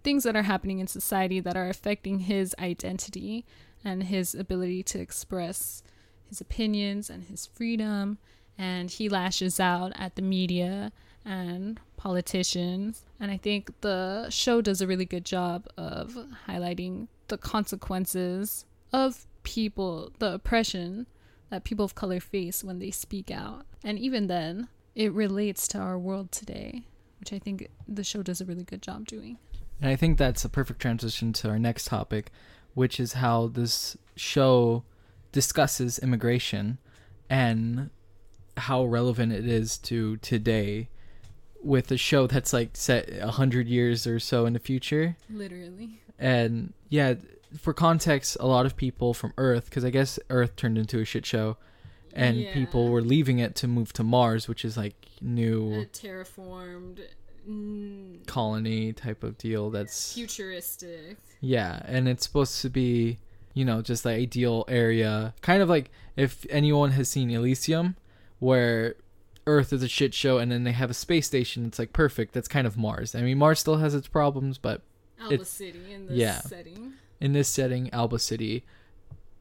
things 0.05 0.25
that 0.25 0.37
are 0.37 0.43
happening 0.43 0.79
in 0.79 0.89
society 0.89 1.41
that 1.41 1.57
are 1.57 1.71
affecting 1.71 2.21
his 2.21 2.55
identity 2.59 3.47
and 3.83 4.03
his 4.05 4.35
ability 4.35 4.83
to 4.83 5.01
express 5.01 5.83
his 6.29 6.39
opinions 6.39 7.09
and 7.09 7.25
his 7.25 7.47
freedom. 7.47 8.19
And 8.59 8.91
he 8.91 9.09
lashes 9.09 9.59
out 9.59 9.93
at 9.97 10.17
the 10.17 10.23
media 10.23 10.93
and 11.25 11.81
politicians. 12.07 13.05
And 13.19 13.33
I 13.33 13.37
think 13.37 13.81
the 13.81 14.31
show 14.31 14.61
does 14.61 14.81
a 14.81 14.87
really 14.87 15.05
good 15.05 15.25
job 15.25 15.67
of 15.77 16.17
highlighting 16.47 17.09
the 17.27 17.37
consequences 17.37 18.65
of 18.93 19.27
people, 19.43 20.13
the 20.21 20.35
oppression 20.35 21.09
that 21.51 21.65
people 21.65 21.85
of 21.85 21.97
color 21.97 22.21
face 22.21 22.63
when 22.63 22.79
they 22.79 22.93
speak 22.93 23.33
out. 23.33 23.67
And 23.83 23.99
even 23.99 24.29
then, 24.29 24.69
it 24.95 25.13
relates 25.13 25.67
to 25.69 25.79
our 25.79 25.99
world 25.99 26.31
today, 26.31 26.85
which 27.19 27.33
I 27.33 27.41
think 27.41 27.67
the 27.89 28.05
show 28.05 28.23
does 28.23 28.41
a 28.41 28.45
really 28.45 28.63
good 28.63 28.83
job 28.83 29.09
doing. 29.09 29.39
And 29.81 29.91
I 29.91 29.97
think 29.97 30.17
that's 30.17 30.45
a 30.45 30.49
perfect 30.49 30.81
transition 30.81 31.33
to 31.35 31.49
our 31.49 31.59
next 31.59 31.87
topic, 31.87 32.31
which 32.75 33.01
is 33.01 33.15
how 33.15 33.49
this 33.49 33.97
show 34.15 34.85
discusses 35.33 35.99
immigration 35.99 36.79
and 37.29 37.91
how 38.57 38.85
relevant 38.85 39.33
it 39.33 39.47
is 39.47 39.77
to 39.79 40.19
today 40.19 40.89
with 41.67 41.91
a 41.91 41.97
show 41.97 42.27
that's 42.27 42.53
like 42.53 42.71
set 42.77 43.11
a 43.21 43.33
hundred 43.33 43.67
years 43.69 44.07
or 44.07 44.19
so 44.21 44.47
in 44.47 44.53
the 44.53 44.59
future. 44.59 45.17
Literally. 45.29 46.01
And 46.19 46.73
yeah, 46.89 47.14
for 47.59 47.75
context, 47.75 48.37
a 48.41 48.47
lot 48.47 48.64
of 48.67 48.77
people 48.77 49.12
from 49.14 49.33
Earth, 49.37 49.67
because 49.67 49.85
I 49.85 49.91
guess 49.91 50.19
Earth 50.31 50.57
turned 50.57 50.79
into 50.79 51.01
a 51.01 51.05
shit 51.05 51.27
show, 51.27 51.57
and 52.14 52.39
Yeah. 52.39 52.55
people 52.55 52.89
were 52.89 53.03
leaving 53.03 53.39
it 53.39 53.55
to 53.57 53.69
move 53.69 53.93
to 53.95 54.03
Mars, 54.05 54.49
which 54.49 54.64
is 54.64 54.77
like 54.77 54.95
A 55.21 55.25
new 55.25 55.87
terraformed, 55.93 57.01
mm, 57.49 58.27
colony 58.27 58.93
type 58.93 59.23
of 59.23 59.37
deal. 59.39 59.71
That's 59.71 60.12
futuristic. 60.14 61.19
Yeah, 61.41 61.83
and 61.85 62.09
it's 62.09 62.25
supposed 62.25 62.61
to 62.62 62.71
be, 62.71 63.19
you 63.55 63.64
know, 63.64 63.83
just 63.83 64.03
the 64.03 64.11
ideal 64.11 64.64
area. 64.69 65.35
Kind 65.43 65.62
of 65.62 65.69
like 65.69 65.91
if 66.17 66.47
anyone 66.51 66.93
has 66.93 67.09
seen 67.09 67.31
Elysium, 67.31 67.97
where 68.39 68.95
Earth 69.47 69.72
is 69.72 69.82
a 69.82 69.88
shit 69.88 70.12
show 70.14 70.38
and 70.38 70.51
then 70.51 70.64
they 70.64 70.72
have 70.72 70.90
a 70.90 70.94
space 70.94 71.26
station, 71.26 71.66
it's 71.66 71.78
like 71.78 71.92
perfect. 71.92 72.34
That's 72.34 72.49
kind 72.49 72.66
of 72.66 72.76
Mars. 72.76 73.14
I 73.14 73.22
mean, 73.22 73.38
Mars 73.38 73.61
still 73.61 73.76
has 73.76 73.94
its 73.94 74.09
problems, 74.09 74.59
but 74.59 74.82
Alba 75.20 75.44
City 75.44 75.92
in 75.92 76.07
this 76.07 76.16
yeah. 76.16 76.40
setting. 76.40 76.92
in 77.20 77.32
this 77.32 77.49
setting, 77.49 77.90
Alba 77.92 78.18
City. 78.18 78.64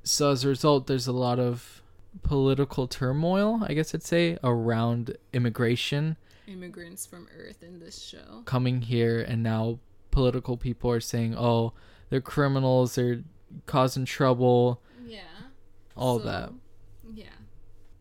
So 0.03 0.31
as 0.31 0.45
a 0.45 0.49
result, 0.49 0.87
there's 0.87 1.07
a 1.07 1.11
lot 1.11 1.39
of 1.39 1.81
political 2.23 2.87
turmoil, 2.87 3.61
I 3.67 3.73
guess 3.73 3.93
I'd 3.93 4.03
say, 4.03 4.37
around 4.43 5.17
immigration 5.33 6.17
Immigrants 6.47 7.05
from 7.07 7.27
Earth 7.37 7.63
in 7.63 7.79
this 7.79 7.99
show. 8.01 8.43
coming 8.45 8.81
here 8.81 9.19
and 9.19 9.41
now 9.41 9.79
political 10.11 10.55
people 10.57 10.91
are 10.91 10.99
saying, 11.01 11.35
"Oh, 11.35 11.73
they're 12.09 12.21
criminals, 12.21 12.95
they're 12.95 13.23
causing 13.65 14.05
trouble." 14.05 14.79
Yeah. 15.03 15.21
all 15.97 16.19
So, 16.19 16.25
that. 16.25 16.53
Yeah. 17.13 17.25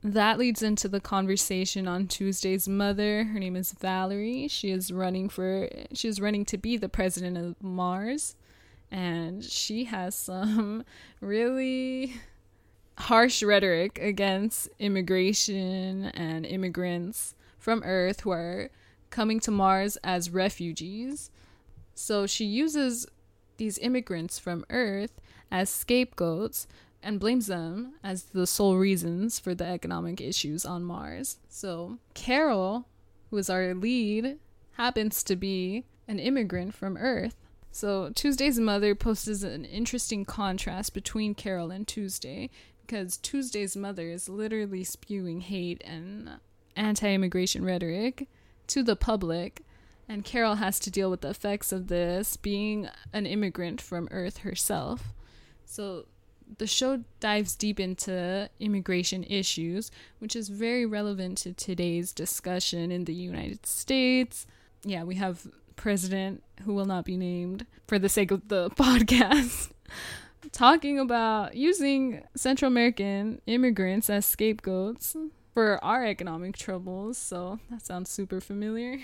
That 0.05 0.39
leads 0.39 0.63
into 0.63 0.87
the 0.87 1.01
conversation 1.01 1.89
on 1.89 2.09
Tuesday's 2.09 2.69
mother. 2.69 3.25
Her 3.25 3.39
name 3.39 3.57
is 3.57 3.73
Valerie. 3.73 4.49
She 4.49 4.71
is 4.71 4.93
running 4.93 5.31
for 5.31 5.71
she 5.95 6.09
is 6.09 6.21
running 6.21 6.45
to 6.45 6.59
be 6.59 6.77
the 6.77 6.91
president 6.91 7.39
of 7.39 7.63
Mars. 7.63 8.37
And 8.91 9.43
she 9.43 9.85
has 9.85 10.15
some 10.15 10.85
really 11.23 12.21
harsh 12.99 13.43
rhetoric 13.43 13.99
against 13.99 14.69
immigration 14.79 16.05
and 16.13 16.45
immigrants 16.45 17.35
from 17.59 17.83
Earth 17.83 18.21
who 18.21 18.31
are 18.31 18.69
coming 19.09 19.41
to 19.41 19.51
Mars 19.51 19.97
as 20.05 20.29
refugees. 20.29 21.31
So 21.95 22.27
she 22.27 22.45
uses 22.45 23.07
these 23.57 23.79
immigrants 23.79 24.39
from 24.39 24.67
Earth 24.69 25.19
as 25.51 25.71
scapegoats 25.71 26.67
and 27.05 27.21
blames 27.21 27.47
them 27.47 27.95
as 28.03 28.25
the 28.25 28.47
sole 28.47 28.77
reasons 28.77 29.39
for 29.39 29.55
the 29.55 29.67
economic 29.67 30.21
issues 30.21 30.65
on 30.65 30.83
Mars. 30.83 31.39
So, 31.49 31.99
Carol, 32.15 32.89
who 33.31 33.37
is 33.37 33.51
our 33.51 33.75
lead, 33.75 34.39
happens 34.73 35.23
to 35.25 35.37
be 35.37 35.85
an 36.09 36.19
immigrant 36.19 36.75
from 36.75 36.97
Earth. 36.97 37.37
So, 37.71 38.11
Tuesday's 38.15 38.59
mother 38.59 38.95
poses 38.95 39.45
an 39.45 39.65
interesting 39.65 40.25
contrast 40.25 40.95
between 40.95 41.35
Carol 41.35 41.71
and 41.71 41.87
Tuesday 41.87 42.51
because 42.87 43.19
Tuesday's 43.19 43.77
mother 43.77 44.09
is 44.09 44.29
literally 44.29 44.85
spewing 44.85 45.41
hate 45.43 45.83
and 45.85 46.31
anti 46.77 47.13
immigration 47.13 47.65
rhetoric 47.65 48.29
to 48.69 48.83
the 48.83 48.97
public. 48.97 49.63
And 50.09 50.25
Carol 50.25 50.57
has 50.57 50.79
to 50.81 50.91
deal 50.91 51.11
with 51.11 51.23
the 51.23 51.31
effects 51.31 51.73
of 51.73 51.89
this 51.89 52.37
being 52.37 52.89
an 53.13 53.27
immigrant 53.27 53.81
from 53.81 54.09
Earth 54.11 54.39
herself. 54.39 55.15
So 55.65 56.07
the 56.59 56.67
show 56.67 57.05
dives 57.21 57.57
deep 57.57 57.81
into 57.81 58.49
immigration 58.61 59.25
issues, 59.25 59.91
which 60.19 60.37
is 60.37 60.49
very 60.49 60.87
relevant 60.87 61.39
to 61.39 61.53
today's 61.53 62.13
discussion 62.13 62.91
in 62.91 63.05
the 63.05 63.15
United 63.15 63.67
States. 63.67 64.47
Yeah, 64.85 65.05
we 65.05 65.17
have 65.17 65.47
president 65.77 66.43
who 66.65 66.75
will 66.75 66.85
not 66.85 67.05
be 67.05 67.17
named 67.17 67.67
for 67.87 67.99
the 67.99 68.09
sake 68.09 68.31
of 68.31 68.49
the 68.49 68.71
podcast 68.79 69.73
talking 70.53 70.99
about 70.99 71.57
using 71.57 72.23
Central 72.37 72.71
American 72.71 73.41
immigrants 73.47 74.11
as 74.11 74.27
scapegoats 74.27 75.17
for 75.53 75.83
our 75.85 76.05
economic 76.05 76.57
troubles. 76.57 77.19
So 77.19 77.61
that 77.71 77.85
sounds 77.85 78.11
super 78.11 78.41
familiar. 78.41 79.01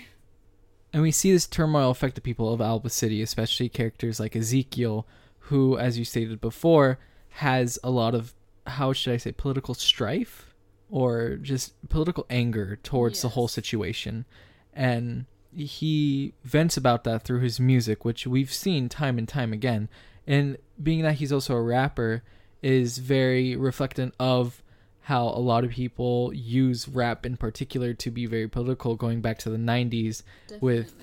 And 0.93 1.01
we 1.01 1.11
see 1.11 1.31
this 1.31 1.47
turmoil 1.47 1.89
affect 1.89 2.15
the 2.15 2.21
people 2.21 2.53
of 2.53 2.59
Alba 2.59 2.89
City, 2.89 3.21
especially 3.21 3.69
characters 3.69 4.19
like 4.19 4.35
Ezekiel, 4.35 5.07
who, 5.45 5.77
as 5.77 5.97
you 5.97 6.03
stated 6.03 6.41
before, 6.41 6.99
has 7.31 7.79
a 7.83 7.89
lot 7.89 8.15
of, 8.15 8.33
how 8.67 8.93
should 8.93 9.13
I 9.13 9.17
say, 9.17 9.31
political 9.31 9.73
strife 9.73 10.53
or 10.89 11.37
just 11.37 11.73
political 11.89 12.25
anger 12.29 12.77
towards 12.83 13.21
the 13.21 13.29
whole 13.29 13.47
situation. 13.47 14.25
And 14.73 15.25
he 15.55 16.33
vents 16.43 16.77
about 16.77 17.03
that 17.05 17.23
through 17.23 17.39
his 17.39 17.59
music, 17.59 18.05
which 18.05 18.27
we've 18.27 18.53
seen 18.53 18.89
time 18.89 19.17
and 19.17 19.27
time 19.27 19.53
again. 19.53 19.89
And 20.27 20.57
being 20.81 21.01
that 21.01 21.15
he's 21.15 21.31
also 21.31 21.55
a 21.55 21.61
rapper, 21.61 22.23
is 22.61 22.99
very 22.99 23.55
reflectant 23.55 24.11
of 24.19 24.61
how 25.01 25.27
a 25.27 25.39
lot 25.39 25.63
of 25.63 25.71
people 25.71 26.31
use 26.33 26.87
rap 26.87 27.25
in 27.25 27.35
particular 27.35 27.93
to 27.95 28.11
be 28.11 28.25
very 28.27 28.47
political, 28.47 28.95
going 28.95 29.19
back 29.19 29.39
to 29.39 29.49
the 29.49 29.57
90s 29.57 30.21
with 30.59 30.93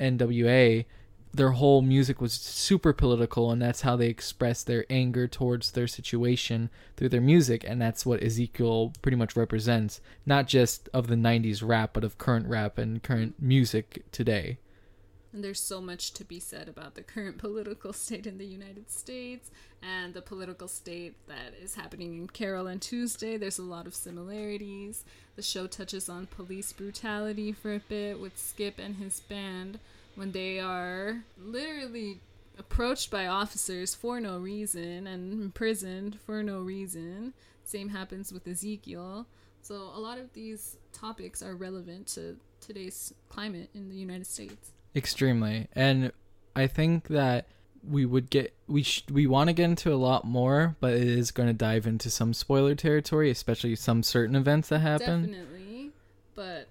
NWA, 0.00 0.84
their 1.34 1.50
whole 1.50 1.82
music 1.82 2.20
was 2.20 2.32
super 2.32 2.92
political, 2.92 3.50
and 3.50 3.60
that's 3.60 3.80
how 3.80 3.96
they 3.96 4.06
expressed 4.06 4.66
their 4.66 4.86
anger 4.88 5.26
towards 5.26 5.72
their 5.72 5.88
situation 5.88 6.70
through 6.96 7.08
their 7.08 7.20
music, 7.20 7.64
and 7.66 7.82
that's 7.82 8.06
what 8.06 8.22
Ezekiel 8.22 8.92
pretty 9.02 9.16
much 9.16 9.36
represents, 9.36 10.00
not 10.24 10.46
just 10.46 10.88
of 10.94 11.08
the 11.08 11.16
90s 11.16 11.66
rap, 11.66 11.90
but 11.92 12.04
of 12.04 12.18
current 12.18 12.46
rap 12.46 12.78
and 12.78 13.02
current 13.02 13.34
music 13.40 14.04
today. 14.12 14.58
And 15.32 15.42
there's 15.42 15.60
so 15.60 15.80
much 15.80 16.12
to 16.12 16.24
be 16.24 16.38
said 16.38 16.68
about 16.68 16.94
the 16.94 17.02
current 17.02 17.38
political 17.38 17.92
state 17.92 18.26
in 18.26 18.38
the 18.38 18.46
United 18.46 18.88
States 18.88 19.50
and 19.82 20.14
the 20.14 20.22
political 20.22 20.68
state 20.68 21.16
that 21.26 21.54
is 21.60 21.74
happening 21.74 22.14
in 22.14 22.28
Carol 22.28 22.68
and 22.68 22.80
Tuesday. 22.80 23.36
There's 23.36 23.58
a 23.58 23.62
lot 23.62 23.88
of 23.88 23.96
similarities. 23.96 25.04
The 25.34 25.42
show 25.42 25.66
touches 25.66 26.08
on 26.08 26.26
police 26.26 26.72
brutality 26.72 27.50
for 27.50 27.74
a 27.74 27.80
bit 27.80 28.20
with 28.20 28.38
Skip 28.38 28.78
and 28.78 28.96
his 28.96 29.18
band 29.18 29.80
when 30.16 30.32
they 30.32 30.58
are 30.58 31.24
literally 31.38 32.20
approached 32.58 33.10
by 33.10 33.26
officers 33.26 33.94
for 33.94 34.20
no 34.20 34.38
reason 34.38 35.06
and 35.06 35.32
imprisoned 35.32 36.18
for 36.24 36.42
no 36.42 36.60
reason. 36.60 37.34
Same 37.64 37.88
happens 37.88 38.32
with 38.32 38.46
Ezekiel. 38.46 39.26
So 39.62 39.74
a 39.74 39.98
lot 39.98 40.18
of 40.18 40.32
these 40.34 40.76
topics 40.92 41.42
are 41.42 41.56
relevant 41.56 42.06
to 42.08 42.36
today's 42.60 43.14
climate 43.28 43.70
in 43.74 43.88
the 43.88 43.96
United 43.96 44.26
States. 44.26 44.72
Extremely. 44.94 45.68
And 45.72 46.12
I 46.54 46.66
think 46.66 47.08
that 47.08 47.46
we 47.86 48.06
would 48.06 48.30
get 48.30 48.54
we 48.66 48.82
sh- 48.82 49.04
we 49.10 49.26
want 49.26 49.48
to 49.48 49.52
get 49.52 49.64
into 49.64 49.92
a 49.92 49.96
lot 49.96 50.24
more, 50.24 50.76
but 50.80 50.94
it 50.94 51.06
is 51.06 51.30
going 51.30 51.48
to 51.48 51.54
dive 51.54 51.86
into 51.86 52.10
some 52.10 52.32
spoiler 52.32 52.74
territory, 52.74 53.30
especially 53.30 53.74
some 53.76 54.02
certain 54.02 54.36
events 54.36 54.68
that 54.68 54.80
happen. 54.80 55.22
Definitely. 55.22 55.90
But 56.34 56.68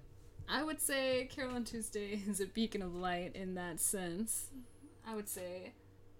I 0.48 0.62
would 0.62 0.80
say 0.80 1.28
Carol 1.30 1.56
and 1.56 1.66
Tuesday 1.66 2.22
is 2.28 2.40
a 2.40 2.46
beacon 2.46 2.82
of 2.82 2.94
light 2.94 3.34
in 3.34 3.54
that 3.54 3.80
sense. 3.80 4.50
I 5.06 5.14
would 5.14 5.28
say 5.28 5.72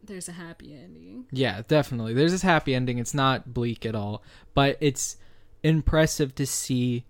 there's 0.03 0.29
a 0.29 0.33
happy 0.33 0.75
ending. 0.75 1.27
Yeah, 1.33 1.63
definitely. 1.67 2.15
There's 2.15 2.33
this 2.33 2.43
happy 2.43 2.75
ending. 2.75 2.99
It's 2.99 3.15
not 3.15 3.55
bleak 3.55 3.87
at 3.87 3.95
all, 3.95 4.23
but 4.55 4.77
it's 4.81 5.17
impressive 5.63 6.35
to 6.35 6.47
see 6.47 7.05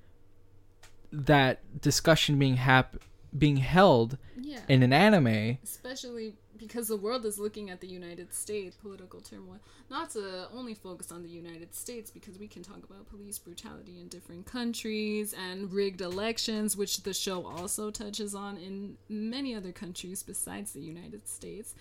that 1.10 1.80
discussion 1.80 2.38
being 2.38 2.56
hap- 2.56 2.96
being 3.36 3.56
held 3.56 4.18
Yeah. 4.40 4.60
in 4.68 4.82
an 4.82 4.92
anime. 4.92 5.58
Especially 5.62 6.34
because 6.56 6.86
the 6.88 6.96
world 6.96 7.24
is 7.26 7.38
looking 7.38 7.68
at 7.68 7.80
the 7.80 7.86
United 7.88 8.32
States 8.32 8.76
political 8.76 9.20
turmoil. 9.20 9.58
Not 9.90 10.10
to 10.10 10.48
only 10.52 10.72
focus 10.74 11.10
on 11.10 11.22
the 11.22 11.28
United 11.28 11.74
States, 11.74 12.10
because 12.10 12.38
we 12.38 12.46
can 12.46 12.62
talk 12.62 12.84
about 12.88 13.08
police 13.10 13.38
brutality 13.38 13.98
in 14.00 14.08
different 14.08 14.46
countries 14.46 15.34
and 15.34 15.72
rigged 15.72 16.00
elections, 16.00 16.76
which 16.76 17.02
the 17.02 17.12
show 17.12 17.44
also 17.44 17.90
touches 17.90 18.34
on 18.34 18.56
in 18.56 18.96
many 19.08 19.54
other 19.54 19.72
countries 19.72 20.22
besides 20.22 20.72
the 20.72 20.80
United 20.80 21.28
States. 21.28 21.74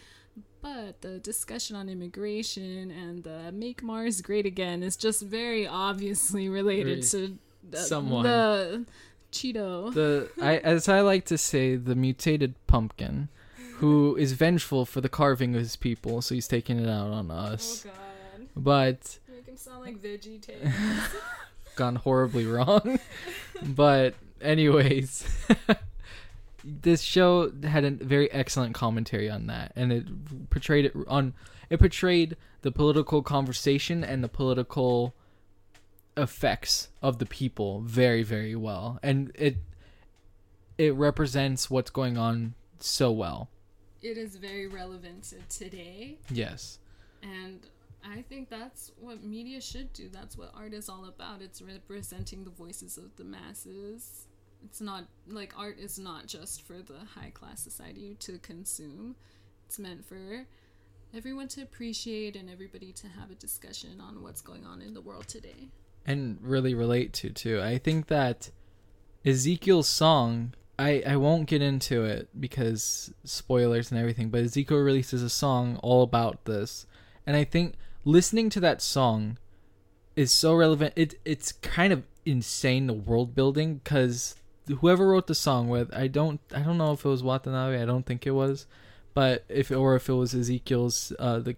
But 0.62 1.02
the 1.02 1.20
discussion 1.20 1.76
on 1.76 1.88
immigration 1.88 2.90
and 2.90 3.24
the 3.24 3.52
Make 3.52 3.84
Mars 3.84 4.22
Great 4.22 4.48
Again 4.48 4.82
is 4.82 4.96
just 4.98 5.22
very 5.22 5.68
obviously 5.68 6.50
related 6.50 7.04
to 7.12 7.38
the, 7.70 7.78
Someone. 7.78 8.24
the 8.24 8.86
Cheeto. 9.34 9.94
The 9.94 10.30
I 10.42 10.58
as 10.58 10.88
I 10.88 11.02
like 11.02 11.26
to 11.26 11.38
say, 11.38 11.76
the 11.76 11.96
mutated 11.96 12.56
pumpkin, 12.68 13.30
who 13.76 14.16
is 14.16 14.34
vengeful 14.34 14.86
for 14.86 15.02
the 15.02 15.10
carving 15.10 15.56
of 15.56 15.62
his 15.62 15.76
people, 15.76 16.22
so 16.22 16.36
he's 16.36 16.48
taking 16.48 16.80
it 16.80 16.88
out 16.88 17.12
on 17.12 17.30
us. 17.32 17.86
oh 17.86 17.90
god. 17.90 18.48
But 18.56 19.20
Make 19.34 19.48
him 19.48 19.58
sound 19.58 19.82
like 19.82 19.98
Veggie 20.02 20.42
Tales. 20.42 20.72
gone 21.76 21.96
horribly 21.96 22.46
wrong. 22.46 23.00
but 23.64 24.14
anyways, 24.42 25.26
this 26.64 27.02
show 27.02 27.52
had 27.64 27.84
a 27.84 27.92
very 27.92 28.32
excellent 28.32 28.76
commentary 28.76 29.30
on 29.30 29.48
that, 29.48 29.74
and 29.76 29.92
it 29.92 30.50
portrayed 30.50 30.86
it 30.86 30.94
on 31.08 31.34
it 31.70 31.80
portrayed 31.80 32.38
the 32.62 32.72
political 32.72 33.22
conversation 33.24 34.04
and 34.04 34.24
the 34.24 34.30
political 34.30 35.16
effects 36.18 36.90
of 37.02 37.20
the 37.20 37.26
people 37.26 37.82
very 37.82 38.24
very 38.24 38.56
well, 38.56 39.00
and 39.04 39.32
it 39.36 39.58
it 40.78 40.94
represents 40.96 41.70
what's 41.70 41.92
going 41.92 42.18
on 42.18 42.54
so 42.80 43.12
well. 43.12 43.50
it 44.02 44.18
is 44.18 44.36
very 44.36 44.68
relevant 44.68 45.24
to 45.24 45.36
today. 45.50 46.18
Yes. 46.30 46.80
and 47.22 47.62
i 48.06 48.22
think 48.22 48.50
that's 48.50 48.92
what 49.00 49.24
media 49.24 49.62
should 49.62 49.94
do. 49.94 50.10
That's 50.10 50.38
what 50.38 50.52
art 50.54 50.74
is 50.74 50.90
all 50.90 51.06
about. 51.06 51.42
It's 51.42 51.62
representing 51.62 52.44
the 52.44 52.50
voices 52.50 52.98
of 52.98 53.16
the 53.16 53.24
masses. 53.24 54.28
It's 54.66 54.82
not 54.82 55.06
like 55.28 55.54
art 55.58 55.78
is 55.80 55.98
not 55.98 56.28
just 56.28 56.62
for 56.68 56.82
the 56.82 57.00
high 57.16 57.32
class 57.34 57.62
society 57.62 58.16
to 58.20 58.38
consume. 58.40 59.16
It's 59.66 59.80
meant 59.80 60.04
for 60.06 60.46
everyone 61.16 61.48
to 61.50 61.62
appreciate 61.62 62.36
and 62.36 62.50
everybody 62.50 62.92
to 62.94 63.08
have 63.08 63.32
a 63.32 63.36
discussion 63.36 64.02
on 64.02 64.22
what's 64.24 64.42
going 64.42 64.66
on 64.66 64.82
in 64.82 64.94
the 64.94 65.02
world 65.02 65.28
today 65.28 65.70
and 66.06 66.38
really 66.42 66.74
relate 66.74 67.14
to 67.14 67.30
too. 67.30 67.62
I 67.62 67.78
think 67.78 68.08
that 68.08 68.52
Ezekiel's 69.26 69.88
song 69.88 70.54
I, 70.78 71.04
I 71.06 71.16
won't 71.18 71.48
get 71.48 71.62
into 71.62 72.04
it 72.04 72.30
because 72.40 73.14
spoilers 73.24 73.92
and 73.92 74.00
everything, 74.00 74.30
but 74.30 74.42
Ezekiel 74.42 74.80
releases 74.80 75.22
a 75.22 75.30
song 75.30 75.78
all 75.84 76.02
about 76.02 76.46
this. 76.46 76.88
And 77.28 77.38
I 77.38 77.44
think 77.44 77.76
listening 78.04 78.50
to 78.52 78.60
that 78.62 78.82
song 78.82 79.38
is 80.16 80.32
so 80.32 80.54
relevant. 80.54 80.94
It 80.96 81.20
it's 81.26 81.52
kind 81.52 81.94
of 81.94 82.04
insane 82.26 82.88
the 82.88 82.94
world 82.94 83.36
building 83.36 83.82
cuz 83.84 84.36
whoever 84.80 85.10
wrote 85.10 85.28
the 85.28 85.36
song 85.36 85.68
with 85.70 85.94
I 85.94 86.08
don't 86.08 86.40
I 86.54 86.62
don't 86.62 86.78
know 86.78 86.94
if 86.94 87.06
it 87.06 87.10
was 87.10 87.24
Watanabe, 87.24 87.82
I 87.82 87.86
don't 87.86 88.06
think 88.06 88.26
it 88.26 88.32
was, 88.32 88.66
but 89.14 89.44
if 89.50 89.72
or 89.72 89.96
if 89.96 90.10
it 90.10 90.14
was 90.14 90.34
Ezekiel's 90.34 91.14
uh 91.20 91.40
the 91.40 91.56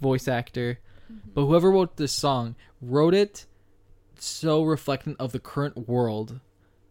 voice 0.00 0.26
actor, 0.26 0.78
but 1.34 1.46
whoever 1.46 1.70
wrote 1.70 1.96
this 1.96 2.12
song 2.12 2.56
wrote 2.80 3.14
it 3.14 3.46
so 4.20 4.62
reflectant 4.64 5.16
of 5.18 5.32
the 5.32 5.40
current 5.40 5.88
world 5.88 6.40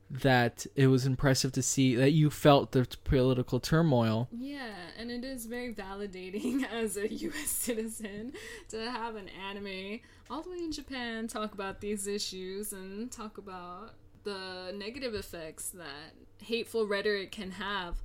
that 0.10 0.66
it 0.76 0.88
was 0.88 1.06
impressive 1.06 1.52
to 1.52 1.62
see 1.62 1.96
that 1.96 2.12
you 2.12 2.30
felt 2.30 2.72
the 2.72 2.88
political 3.04 3.60
turmoil. 3.60 4.30
Yeah, 4.32 4.74
and 4.98 5.12
it 5.12 5.24
is 5.24 5.46
very 5.46 5.74
validating 5.74 6.64
as 6.72 6.98
a 6.98 7.12
US 7.12 7.50
citizen 7.50 8.34
to 8.70 8.90
have 8.90 9.16
an 9.16 9.30
anime 9.30 10.00
all 10.30 10.42
the 10.42 10.50
way 10.50 10.58
in 10.58 10.72
Japan 10.72 11.28
talk 11.28 11.54
about 11.54 11.82
these 11.82 12.08
issues 12.08 12.74
and 12.74 13.12
talk 13.12 13.38
about 13.38 13.94
the 14.24 14.74
negative 14.76 15.14
effects 15.14 15.70
that 15.70 16.14
hateful 16.44 16.86
rhetoric 16.86 17.32
can 17.32 17.52
have 17.52 17.98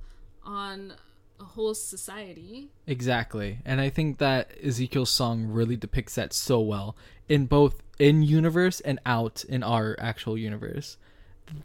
on 0.43 0.93
a 1.39 1.43
whole 1.43 1.73
society. 1.73 2.69
Exactly. 2.87 3.59
And 3.65 3.81
I 3.81 3.89
think 3.89 4.19
that 4.19 4.51
Ezekiel's 4.63 5.09
song 5.09 5.45
really 5.45 5.75
depicts 5.75 6.15
that 6.15 6.33
so 6.33 6.61
well 6.61 6.95
in 7.27 7.45
both 7.45 7.81
in 8.03 8.21
universe 8.21 8.81
and 8.81 8.99
out 9.05 9.45
in 9.45 9.63
our 9.63 9.95
actual 9.97 10.37
universe 10.37 10.97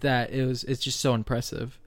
that 0.03 0.30
it 0.30 0.45
was 0.45 0.62
it's 0.64 0.80
just 0.80 1.01
so 1.01 1.12
impressive. 1.12 1.80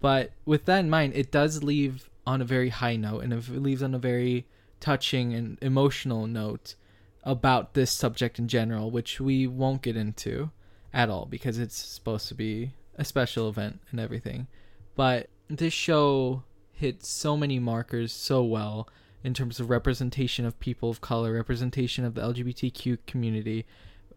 But 0.00 0.30
with 0.46 0.66
that 0.66 0.78
in 0.78 0.88
mind, 0.88 1.14
it 1.16 1.32
does 1.32 1.64
leave 1.64 2.08
on 2.24 2.40
a 2.40 2.44
very 2.44 2.68
high 2.68 2.94
note 2.94 3.24
and 3.24 3.32
it 3.32 3.48
leaves 3.48 3.82
on 3.82 3.96
a 3.96 3.98
very 3.98 4.46
touching 4.78 5.34
and 5.34 5.58
emotional 5.60 6.28
note 6.28 6.76
about 7.24 7.74
this 7.74 7.90
subject 7.90 8.38
in 8.38 8.46
general, 8.46 8.88
which 8.88 9.20
we 9.20 9.48
won't 9.48 9.82
get 9.82 9.96
into 9.96 10.52
at 10.94 11.10
all 11.10 11.26
because 11.26 11.58
it's 11.58 11.76
supposed 11.76 12.28
to 12.28 12.36
be 12.36 12.74
a 12.94 13.04
special 13.04 13.48
event 13.48 13.80
and 13.90 13.98
everything. 13.98 14.46
But 14.94 15.28
this 15.48 15.72
show 15.72 16.44
hit 16.70 17.04
so 17.04 17.36
many 17.36 17.58
markers 17.58 18.12
so 18.12 18.44
well 18.44 18.88
in 19.24 19.34
terms 19.34 19.58
of 19.60 19.70
representation 19.70 20.44
of 20.44 20.58
people 20.60 20.90
of 20.90 21.00
color, 21.00 21.32
representation 21.32 22.04
of 22.04 22.14
the 22.14 22.20
LGBTQ 22.20 22.98
community, 23.06 23.66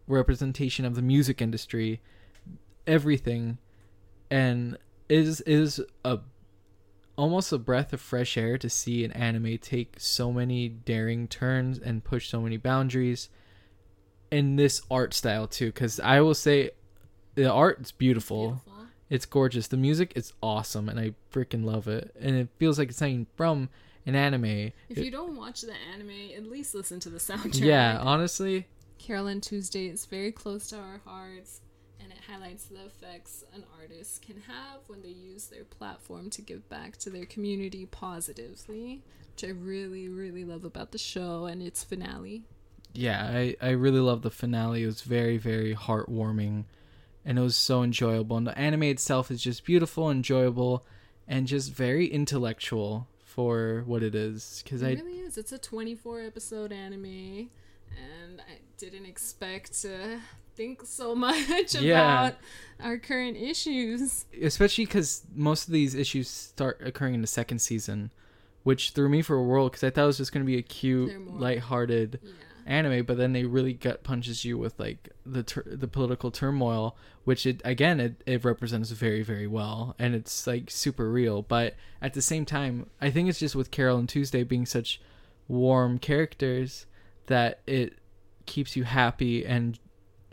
representation 0.06 0.84
of 0.84 0.94
the 0.94 1.02
music 1.02 1.42
industry, 1.42 2.00
everything, 2.86 3.58
and 4.30 4.78
is 5.08 5.40
is 5.42 5.80
a 6.04 6.18
almost 7.16 7.52
a 7.52 7.58
breath 7.58 7.92
of 7.92 8.00
fresh 8.00 8.36
air 8.38 8.56
to 8.56 8.70
see 8.70 9.04
an 9.04 9.12
anime 9.12 9.58
take 9.58 9.96
so 9.98 10.32
many 10.32 10.68
daring 10.68 11.28
turns 11.28 11.78
and 11.78 12.02
push 12.04 12.28
so 12.28 12.40
many 12.40 12.56
boundaries 12.56 13.28
in 14.30 14.56
this 14.56 14.80
art 14.90 15.12
style 15.12 15.46
too 15.46 15.66
because 15.66 16.00
i 16.00 16.22
will 16.22 16.34
say 16.34 16.70
the 17.34 17.50
art 17.50 17.80
is 17.82 17.92
beautiful 17.92 18.52
Beautiful. 18.52 18.72
it's 19.10 19.26
gorgeous. 19.26 19.68
The 19.68 19.76
music 19.76 20.12
is 20.16 20.32
awesome, 20.42 20.88
and 20.88 20.98
I 20.98 21.12
freaking 21.32 21.64
love 21.64 21.86
it. 21.88 22.14
And 22.18 22.36
it 22.36 22.48
feels 22.58 22.78
like 22.78 22.88
it's 22.88 22.98
something 22.98 23.26
from 23.36 23.68
an 24.06 24.14
anime. 24.14 24.72
If 24.88 24.98
you 24.98 25.10
don't 25.10 25.36
watch 25.36 25.62
the 25.62 25.74
anime, 25.92 26.30
at 26.36 26.44
least 26.44 26.74
listen 26.74 27.00
to 27.00 27.10
the 27.10 27.18
soundtrack. 27.18 27.60
yeah, 27.60 27.98
honestly, 28.00 28.66
Carol 28.98 29.26
and 29.26 29.42
Tuesday 29.42 29.86
is 29.88 30.06
very 30.06 30.32
close 30.32 30.68
to 30.68 30.76
our 30.76 31.00
hearts, 31.04 31.60
and 32.00 32.12
it 32.12 32.18
highlights 32.28 32.64
the 32.66 32.84
effects 32.84 33.44
an 33.54 33.64
artist 33.80 34.22
can 34.22 34.40
have 34.46 34.80
when 34.86 35.02
they 35.02 35.08
use 35.08 35.46
their 35.46 35.64
platform 35.64 36.30
to 36.30 36.42
give 36.42 36.68
back 36.68 36.96
to 36.98 37.10
their 37.10 37.26
community 37.26 37.86
positively, 37.86 39.02
which 39.34 39.44
I 39.44 39.52
really, 39.52 40.08
really 40.08 40.44
love 40.44 40.64
about 40.64 40.92
the 40.92 40.98
show 40.98 41.46
and 41.46 41.62
its 41.62 41.84
finale. 41.84 42.44
Yeah, 42.94 43.24
I, 43.24 43.56
I 43.60 43.70
really 43.70 44.00
love 44.00 44.22
the 44.22 44.30
finale. 44.30 44.82
It 44.82 44.86
was 44.86 45.00
very, 45.00 45.38
very 45.38 45.74
heartwarming 45.74 46.64
and 47.24 47.38
it 47.38 47.42
was 47.42 47.56
so 47.56 47.82
enjoyable. 47.82 48.36
And 48.36 48.46
the 48.46 48.58
anime 48.58 48.84
itself 48.84 49.30
is 49.30 49.42
just 49.42 49.64
beautiful, 49.64 50.10
enjoyable, 50.10 50.84
and 51.28 51.46
just 51.46 51.72
very 51.72 52.06
intellectual 52.06 53.08
for 53.34 53.82
what 53.86 54.02
it 54.02 54.14
is. 54.14 54.62
Because 54.64 54.82
It 54.82 54.86
I 54.98 55.02
really 55.02 55.20
is. 55.20 55.38
It's 55.38 55.52
a 55.52 55.58
24 55.58 56.20
episode 56.20 56.72
anime, 56.72 57.48
and 57.90 58.40
I 58.40 58.60
didn't 58.78 59.06
expect 59.06 59.80
to 59.82 60.20
think 60.54 60.82
so 60.84 61.14
much 61.26 61.74
Yeah. 61.74 62.26
about 62.28 62.38
our 62.80 62.98
current 62.98 63.36
issues. 63.36 64.26
especially 64.42 64.84
because 64.84 65.22
most 65.34 65.66
of 65.66 65.72
these 65.72 65.94
issues 65.94 66.28
start 66.28 66.80
occurring 66.84 67.14
in 67.14 67.20
the 67.22 67.26
second 67.26 67.60
season, 67.60 68.10
which 68.62 68.90
threw 68.90 69.08
me 69.08 69.22
for 69.22 69.36
a 69.36 69.42
whirl 69.42 69.68
because 69.68 69.82
I 69.82 69.90
thought 69.90 70.04
it 70.04 70.06
was 70.08 70.18
just 70.18 70.32
gonna 70.32 70.44
be 70.44 70.58
a 70.58 70.62
cute, 70.62 71.30
lighthearted 71.30 72.20
Yeah. 72.22 72.30
Anime, 72.66 73.04
but 73.04 73.16
then 73.16 73.32
they 73.32 73.44
really 73.44 73.72
gut 73.72 74.02
punches 74.02 74.44
you 74.44 74.58
with 74.58 74.78
like 74.78 75.10
the 75.24 75.42
tur- 75.42 75.64
the 75.66 75.88
political 75.88 76.30
turmoil, 76.30 76.96
which 77.24 77.46
it 77.46 77.60
again 77.64 78.00
it, 78.00 78.22
it 78.26 78.44
represents 78.44 78.90
very 78.90 79.22
very 79.22 79.46
well, 79.46 79.94
and 79.98 80.14
it's 80.14 80.46
like 80.46 80.70
super 80.70 81.10
real. 81.10 81.42
But 81.42 81.74
at 82.00 82.14
the 82.14 82.22
same 82.22 82.44
time, 82.44 82.88
I 83.00 83.10
think 83.10 83.28
it's 83.28 83.38
just 83.38 83.54
with 83.54 83.70
Carol 83.70 83.98
and 83.98 84.08
Tuesday 84.08 84.44
being 84.44 84.66
such 84.66 85.00
warm 85.48 85.98
characters 85.98 86.86
that 87.26 87.60
it 87.66 87.94
keeps 88.46 88.76
you 88.76 88.84
happy 88.84 89.44
and 89.44 89.78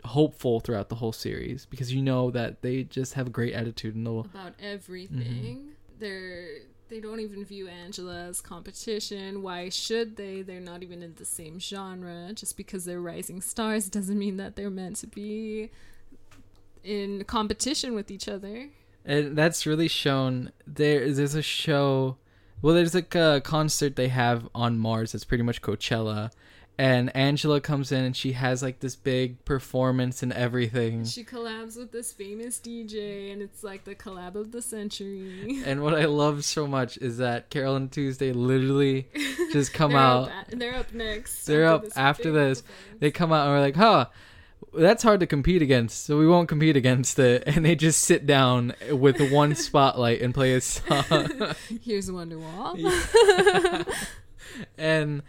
hopeful 0.04 0.60
throughout 0.60 0.88
the 0.88 0.94
whole 0.96 1.12
series 1.12 1.66
because 1.66 1.92
you 1.92 2.02
know 2.02 2.30
that 2.30 2.62
they 2.62 2.82
just 2.84 3.14
have 3.14 3.26
a 3.26 3.30
great 3.30 3.52
attitude 3.52 3.94
and 3.94 4.06
they'll 4.06 4.20
About 4.20 4.54
everything. 4.58 5.18
Mm-hmm. 5.18 5.68
They're 5.98 6.48
they 6.90 7.00
don't 7.00 7.20
even 7.20 7.44
view 7.44 7.68
Angela 7.68 8.24
as 8.24 8.40
competition. 8.40 9.42
Why 9.42 9.68
should 9.68 10.16
they? 10.16 10.42
They're 10.42 10.60
not 10.60 10.82
even 10.82 11.02
in 11.02 11.14
the 11.14 11.24
same 11.24 11.58
genre. 11.58 12.32
Just 12.34 12.56
because 12.56 12.84
they're 12.84 13.00
rising 13.00 13.40
stars 13.40 13.88
doesn't 13.88 14.18
mean 14.18 14.36
that 14.36 14.56
they're 14.56 14.70
meant 14.70 14.96
to 14.96 15.06
be 15.06 15.70
in 16.82 17.24
competition 17.24 17.94
with 17.94 18.10
each 18.10 18.28
other. 18.28 18.68
And 19.04 19.36
that's 19.36 19.66
really 19.66 19.88
shown. 19.88 20.52
There, 20.66 21.10
there's 21.12 21.34
a 21.34 21.42
show. 21.42 22.16
Well, 22.60 22.74
there's 22.74 22.94
like 22.94 23.14
a 23.14 23.40
concert 23.42 23.96
they 23.96 24.08
have 24.08 24.48
on 24.54 24.78
Mars. 24.78 25.12
That's 25.12 25.24
pretty 25.24 25.44
much 25.44 25.62
Coachella, 25.62 26.30
and 26.78 27.14
Angela 27.14 27.60
comes 27.60 27.92
in 27.92 28.04
and 28.04 28.16
she 28.16 28.32
has 28.32 28.62
like 28.62 28.80
this 28.80 28.96
big 28.96 29.44
performance 29.44 30.22
and 30.22 30.32
everything. 30.32 31.04
She 31.04 31.24
collabs 31.24 31.76
with 31.76 31.92
this 31.92 32.12
famous 32.12 32.58
DJ, 32.58 33.32
and 33.32 33.42
it's 33.42 33.62
like 33.62 33.84
the 33.84 33.94
collab 33.94 34.34
of 34.34 34.52
the 34.52 34.62
century. 34.62 35.62
And 35.66 35.82
what 35.82 35.94
I 35.94 36.06
love 36.06 36.44
so 36.44 36.66
much 36.66 36.96
is 36.98 37.18
that 37.18 37.50
Carol 37.50 37.76
and 37.76 37.92
Tuesday 37.92 38.32
literally 38.32 39.08
just 39.52 39.74
come 39.74 39.94
out. 39.94 40.30
Up 40.30 40.46
they're 40.50 40.74
up 40.74 40.92
next. 40.94 41.44
They're 41.44 41.66
up 41.66 41.84
after 41.96 42.32
this. 42.32 42.62
They 42.98 43.10
come 43.10 43.32
out 43.32 43.46
and 43.46 43.54
we're 43.54 43.60
like, 43.60 43.76
huh, 43.76 44.06
that's 44.72 45.02
hard 45.02 45.20
to 45.20 45.26
compete 45.26 45.62
against, 45.62 46.04
so 46.04 46.18
we 46.18 46.26
won't 46.26 46.48
compete 46.48 46.76
against 46.76 47.18
it. 47.18 47.42
And 47.46 47.64
they 47.64 47.74
just 47.74 48.02
sit 48.04 48.24
down 48.26 48.72
with 48.90 49.20
one 49.32 49.54
spotlight 49.54 50.22
and 50.22 50.32
play 50.32 50.54
a 50.54 50.60
song. 50.60 51.54
Here's 51.82 52.08
Wonderwall. 52.10 52.78
and 54.78 55.22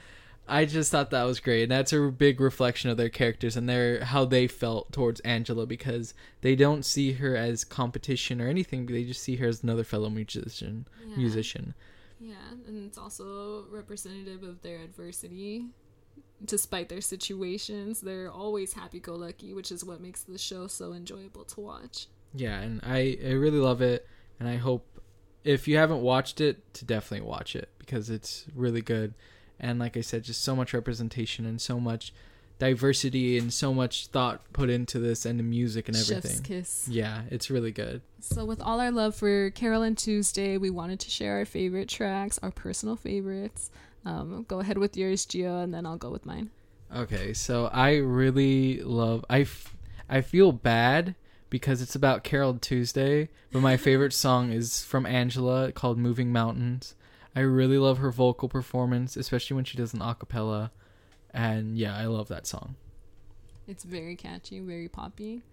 I 0.51 0.65
just 0.65 0.91
thought 0.91 1.11
that 1.11 1.23
was 1.23 1.39
great. 1.39 1.63
And 1.63 1.71
that's 1.71 1.93
a 1.93 1.99
big 2.11 2.41
reflection 2.41 2.89
of 2.89 2.97
their 2.97 3.09
characters 3.09 3.55
and 3.55 3.69
their 3.69 4.03
how 4.03 4.25
they 4.25 4.47
felt 4.47 4.91
towards 4.91 5.21
Angela 5.21 5.65
because 5.65 6.13
they 6.41 6.55
don't 6.55 6.83
see 6.83 7.13
her 7.13 7.37
as 7.37 7.63
competition 7.63 8.41
or 8.41 8.49
anything, 8.49 8.85
but 8.85 8.91
they 8.91 9.05
just 9.05 9.23
see 9.23 9.37
her 9.37 9.47
as 9.47 9.63
another 9.63 9.85
fellow 9.85 10.09
musician. 10.09 10.87
Yeah. 11.07 11.15
Musician. 11.15 11.73
Yeah, 12.19 12.35
and 12.67 12.85
it's 12.85 12.97
also 12.97 13.65
representative 13.71 14.43
of 14.43 14.61
their 14.61 14.79
adversity. 14.79 15.67
Despite 16.43 16.89
their 16.89 17.01
situations, 17.01 18.01
they're 18.01 18.29
always 18.29 18.73
happy 18.73 18.99
go 18.99 19.15
lucky, 19.15 19.53
which 19.53 19.71
is 19.71 19.85
what 19.85 20.01
makes 20.01 20.23
the 20.23 20.37
show 20.37 20.67
so 20.67 20.91
enjoyable 20.93 21.45
to 21.45 21.61
watch. 21.61 22.07
Yeah, 22.35 22.59
and 22.59 22.81
I 22.83 23.17
I 23.25 23.31
really 23.31 23.59
love 23.59 23.81
it, 23.81 24.05
and 24.39 24.49
I 24.49 24.57
hope 24.57 24.99
if 25.43 25.67
you 25.67 25.77
haven't 25.77 26.01
watched 26.01 26.41
it 26.41 26.73
to 26.75 26.85
definitely 26.85 27.25
watch 27.25 27.55
it 27.55 27.69
because 27.79 28.09
it's 28.09 28.45
really 28.53 28.81
good. 28.81 29.13
And 29.61 29.79
like 29.79 29.95
I 29.95 30.01
said, 30.01 30.23
just 30.23 30.43
so 30.43 30.55
much 30.55 30.73
representation 30.73 31.45
and 31.45 31.61
so 31.61 31.79
much 31.79 32.11
diversity 32.59 33.37
and 33.39 33.51
so 33.51 33.73
much 33.73 34.07
thought 34.07 34.41
put 34.53 34.69
into 34.69 34.99
this 34.99 35.25
and 35.25 35.39
the 35.39 35.43
music 35.43 35.87
and 35.87 35.95
Chef's 35.97 36.11
everything. 36.11 36.43
kiss. 36.43 36.87
Yeah, 36.89 37.21
it's 37.31 37.49
really 37.49 37.71
good. 37.71 38.01
So, 38.19 38.43
with 38.43 38.61
all 38.61 38.79
our 38.79 38.91
love 38.91 39.15
for 39.15 39.49
Carol 39.51 39.81
and 39.81 39.97
Tuesday, 39.97 40.57
we 40.57 40.69
wanted 40.69 40.99
to 40.99 41.09
share 41.09 41.37
our 41.37 41.45
favorite 41.45 41.89
tracks, 41.89 42.39
our 42.43 42.51
personal 42.51 42.95
favorites. 42.95 43.71
Um, 44.05 44.45
go 44.47 44.59
ahead 44.59 44.77
with 44.77 44.97
yours, 44.97 45.25
Gio, 45.25 45.63
and 45.63 45.73
then 45.73 45.85
I'll 45.85 45.97
go 45.97 46.09
with 46.09 46.25
mine. 46.25 46.49
Okay, 46.95 47.33
so 47.33 47.67
I 47.67 47.97
really 47.97 48.81
love 48.81 49.23
I, 49.29 49.41
f- 49.41 49.75
I 50.09 50.21
feel 50.21 50.51
bad 50.51 51.15
because 51.49 51.81
it's 51.81 51.95
about 51.95 52.23
Carol 52.23 52.55
Tuesday, 52.55 53.29
but 53.51 53.61
my 53.61 53.77
favorite 53.77 54.13
song 54.13 54.51
is 54.51 54.83
from 54.83 55.05
Angela 55.05 55.71
called 55.71 55.97
Moving 55.97 56.31
Mountains. 56.31 56.95
I 57.35 57.41
really 57.41 57.77
love 57.77 57.99
her 57.99 58.11
vocal 58.11 58.49
performance, 58.49 59.15
especially 59.15 59.55
when 59.55 59.65
she 59.65 59.77
does 59.77 59.93
an 59.93 59.99
acapella. 59.99 60.71
And 61.33 61.77
yeah, 61.77 61.95
I 61.95 62.05
love 62.05 62.27
that 62.27 62.45
song. 62.45 62.75
It's 63.67 63.83
very 63.83 64.15
catchy, 64.15 64.59
very 64.59 64.89
poppy. 64.89 65.43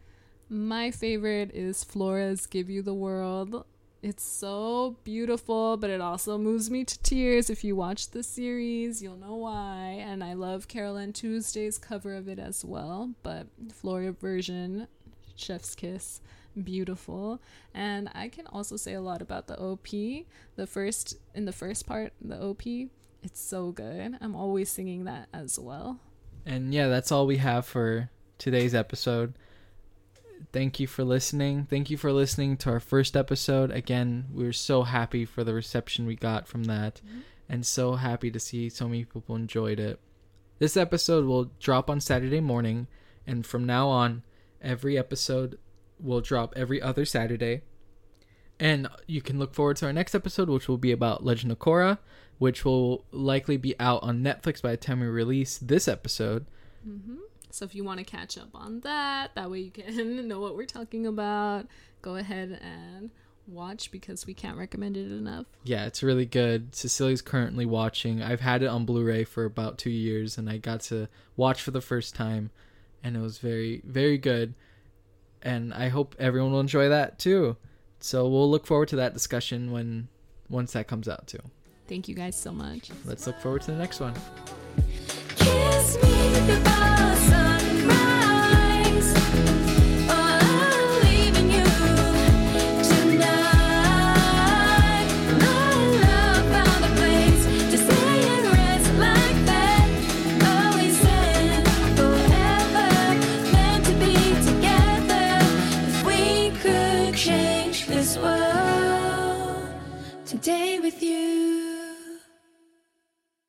My 0.48 0.90
favorite 0.90 1.50
is 1.54 1.84
Flora's 1.84 2.46
Give 2.46 2.68
You 2.68 2.82
the 2.82 2.94
World. 2.94 3.64
It's 4.00 4.22
so 4.22 4.96
beautiful, 5.04 5.76
but 5.76 5.90
it 5.90 6.00
also 6.00 6.38
moves 6.38 6.70
me 6.70 6.84
to 6.84 7.02
tears. 7.02 7.50
If 7.50 7.64
you 7.64 7.76
watch 7.76 8.10
the 8.10 8.22
series, 8.22 9.02
you'll 9.02 9.16
know 9.16 9.34
why. 9.34 9.98
And 10.00 10.22
I 10.22 10.34
love 10.34 10.68
Carol 10.68 10.96
and 10.96 11.14
Tuesday's 11.14 11.78
cover 11.78 12.14
of 12.14 12.28
it 12.28 12.38
as 12.38 12.64
well. 12.64 13.10
But 13.22 13.48
Flora 13.72 14.12
version, 14.12 14.86
Chef's 15.38 15.74
Kiss, 15.74 16.20
beautiful. 16.62 17.40
And 17.74 18.10
I 18.14 18.28
can 18.28 18.46
also 18.46 18.76
say 18.76 18.94
a 18.94 19.00
lot 19.00 19.22
about 19.22 19.46
the 19.46 19.58
OP. 19.58 19.88
The 20.56 20.66
first 20.66 21.18
in 21.34 21.44
the 21.44 21.52
first 21.52 21.86
part, 21.86 22.12
the 22.20 22.40
OP, 22.40 22.62
it's 23.22 23.40
so 23.40 23.72
good. 23.72 24.16
I'm 24.20 24.34
always 24.34 24.70
singing 24.70 25.04
that 25.04 25.28
as 25.32 25.58
well. 25.58 26.00
And 26.46 26.72
yeah, 26.72 26.88
that's 26.88 27.12
all 27.12 27.26
we 27.26 27.38
have 27.38 27.66
for 27.66 28.10
today's 28.38 28.74
episode. 28.74 29.34
Thank 30.52 30.78
you 30.78 30.86
for 30.86 31.04
listening. 31.04 31.66
Thank 31.68 31.90
you 31.90 31.96
for 31.96 32.12
listening 32.12 32.56
to 32.58 32.70
our 32.70 32.80
first 32.80 33.16
episode. 33.16 33.70
Again, 33.70 34.26
we 34.32 34.46
are 34.46 34.52
so 34.52 34.84
happy 34.84 35.24
for 35.24 35.44
the 35.44 35.52
reception 35.52 36.06
we 36.06 36.14
got 36.14 36.46
from 36.46 36.64
that 36.64 37.00
mm-hmm. 37.04 37.20
and 37.48 37.66
so 37.66 37.94
happy 37.94 38.30
to 38.30 38.38
see 38.38 38.68
so 38.68 38.86
many 38.86 39.04
people 39.04 39.34
enjoyed 39.34 39.80
it. 39.80 39.98
This 40.58 40.76
episode 40.76 41.24
will 41.24 41.50
drop 41.60 41.88
on 41.88 42.00
Saturday 42.00 42.40
morning, 42.40 42.88
and 43.26 43.46
from 43.46 43.64
now 43.64 43.88
on, 43.88 44.22
every 44.62 44.98
episode 44.98 45.58
will 46.00 46.20
drop 46.20 46.52
every 46.56 46.80
other 46.80 47.04
Saturday. 47.04 47.62
And 48.60 48.88
you 49.06 49.22
can 49.22 49.38
look 49.38 49.54
forward 49.54 49.76
to 49.78 49.86
our 49.86 49.92
next 49.92 50.14
episode, 50.14 50.48
which 50.48 50.68
will 50.68 50.78
be 50.78 50.90
about 50.90 51.24
Legend 51.24 51.52
of 51.52 51.58
Korra, 51.58 51.98
which 52.38 52.64
will 52.64 53.04
likely 53.12 53.56
be 53.56 53.78
out 53.78 54.02
on 54.02 54.22
Netflix 54.22 54.60
by 54.60 54.72
the 54.72 54.76
time 54.76 55.00
we 55.00 55.06
release 55.06 55.58
this 55.58 55.86
episode. 55.86 56.46
Mm-hmm. 56.86 57.16
So 57.50 57.64
if 57.64 57.74
you 57.74 57.84
want 57.84 57.98
to 57.98 58.04
catch 58.04 58.36
up 58.36 58.50
on 58.54 58.80
that, 58.80 59.34
that 59.34 59.50
way 59.50 59.60
you 59.60 59.70
can 59.70 60.28
know 60.28 60.40
what 60.40 60.56
we're 60.56 60.66
talking 60.66 61.06
about, 61.06 61.66
go 62.02 62.16
ahead 62.16 62.60
and 62.62 63.10
watch 63.46 63.90
because 63.90 64.26
we 64.26 64.34
can't 64.34 64.58
recommend 64.58 64.96
it 64.96 65.10
enough. 65.10 65.46
Yeah, 65.64 65.86
it's 65.86 66.02
really 66.02 66.26
good. 66.26 66.74
Cecilia's 66.74 67.22
currently 67.22 67.64
watching. 67.64 68.22
I've 68.22 68.40
had 68.40 68.62
it 68.62 68.66
on 68.66 68.84
Blu-ray 68.84 69.24
for 69.24 69.44
about 69.44 69.78
two 69.78 69.90
years, 69.90 70.38
and 70.38 70.50
I 70.50 70.58
got 70.58 70.80
to 70.82 71.08
watch 71.36 71.62
for 71.62 71.70
the 71.70 71.80
first 71.80 72.14
time, 72.14 72.50
and 73.08 73.16
it 73.16 73.20
was 73.20 73.38
very, 73.38 73.80
very 73.84 74.18
good. 74.18 74.54
And 75.42 75.72
I 75.72 75.88
hope 75.88 76.14
everyone 76.18 76.52
will 76.52 76.60
enjoy 76.60 76.90
that 76.90 77.18
too. 77.18 77.56
So 78.00 78.28
we'll 78.28 78.50
look 78.50 78.66
forward 78.66 78.88
to 78.88 78.96
that 78.96 79.14
discussion 79.14 79.72
when 79.72 80.08
once 80.50 80.72
that 80.72 80.86
comes 80.86 81.08
out 81.08 81.26
too. 81.26 81.40
Thank 81.88 82.06
you 82.06 82.14
guys 82.14 82.36
so 82.36 82.52
much. 82.52 82.90
Let's 83.06 83.26
look 83.26 83.40
forward 83.40 83.62
to 83.62 83.72
the 83.72 83.78
next 83.78 84.00
one. 84.00 84.14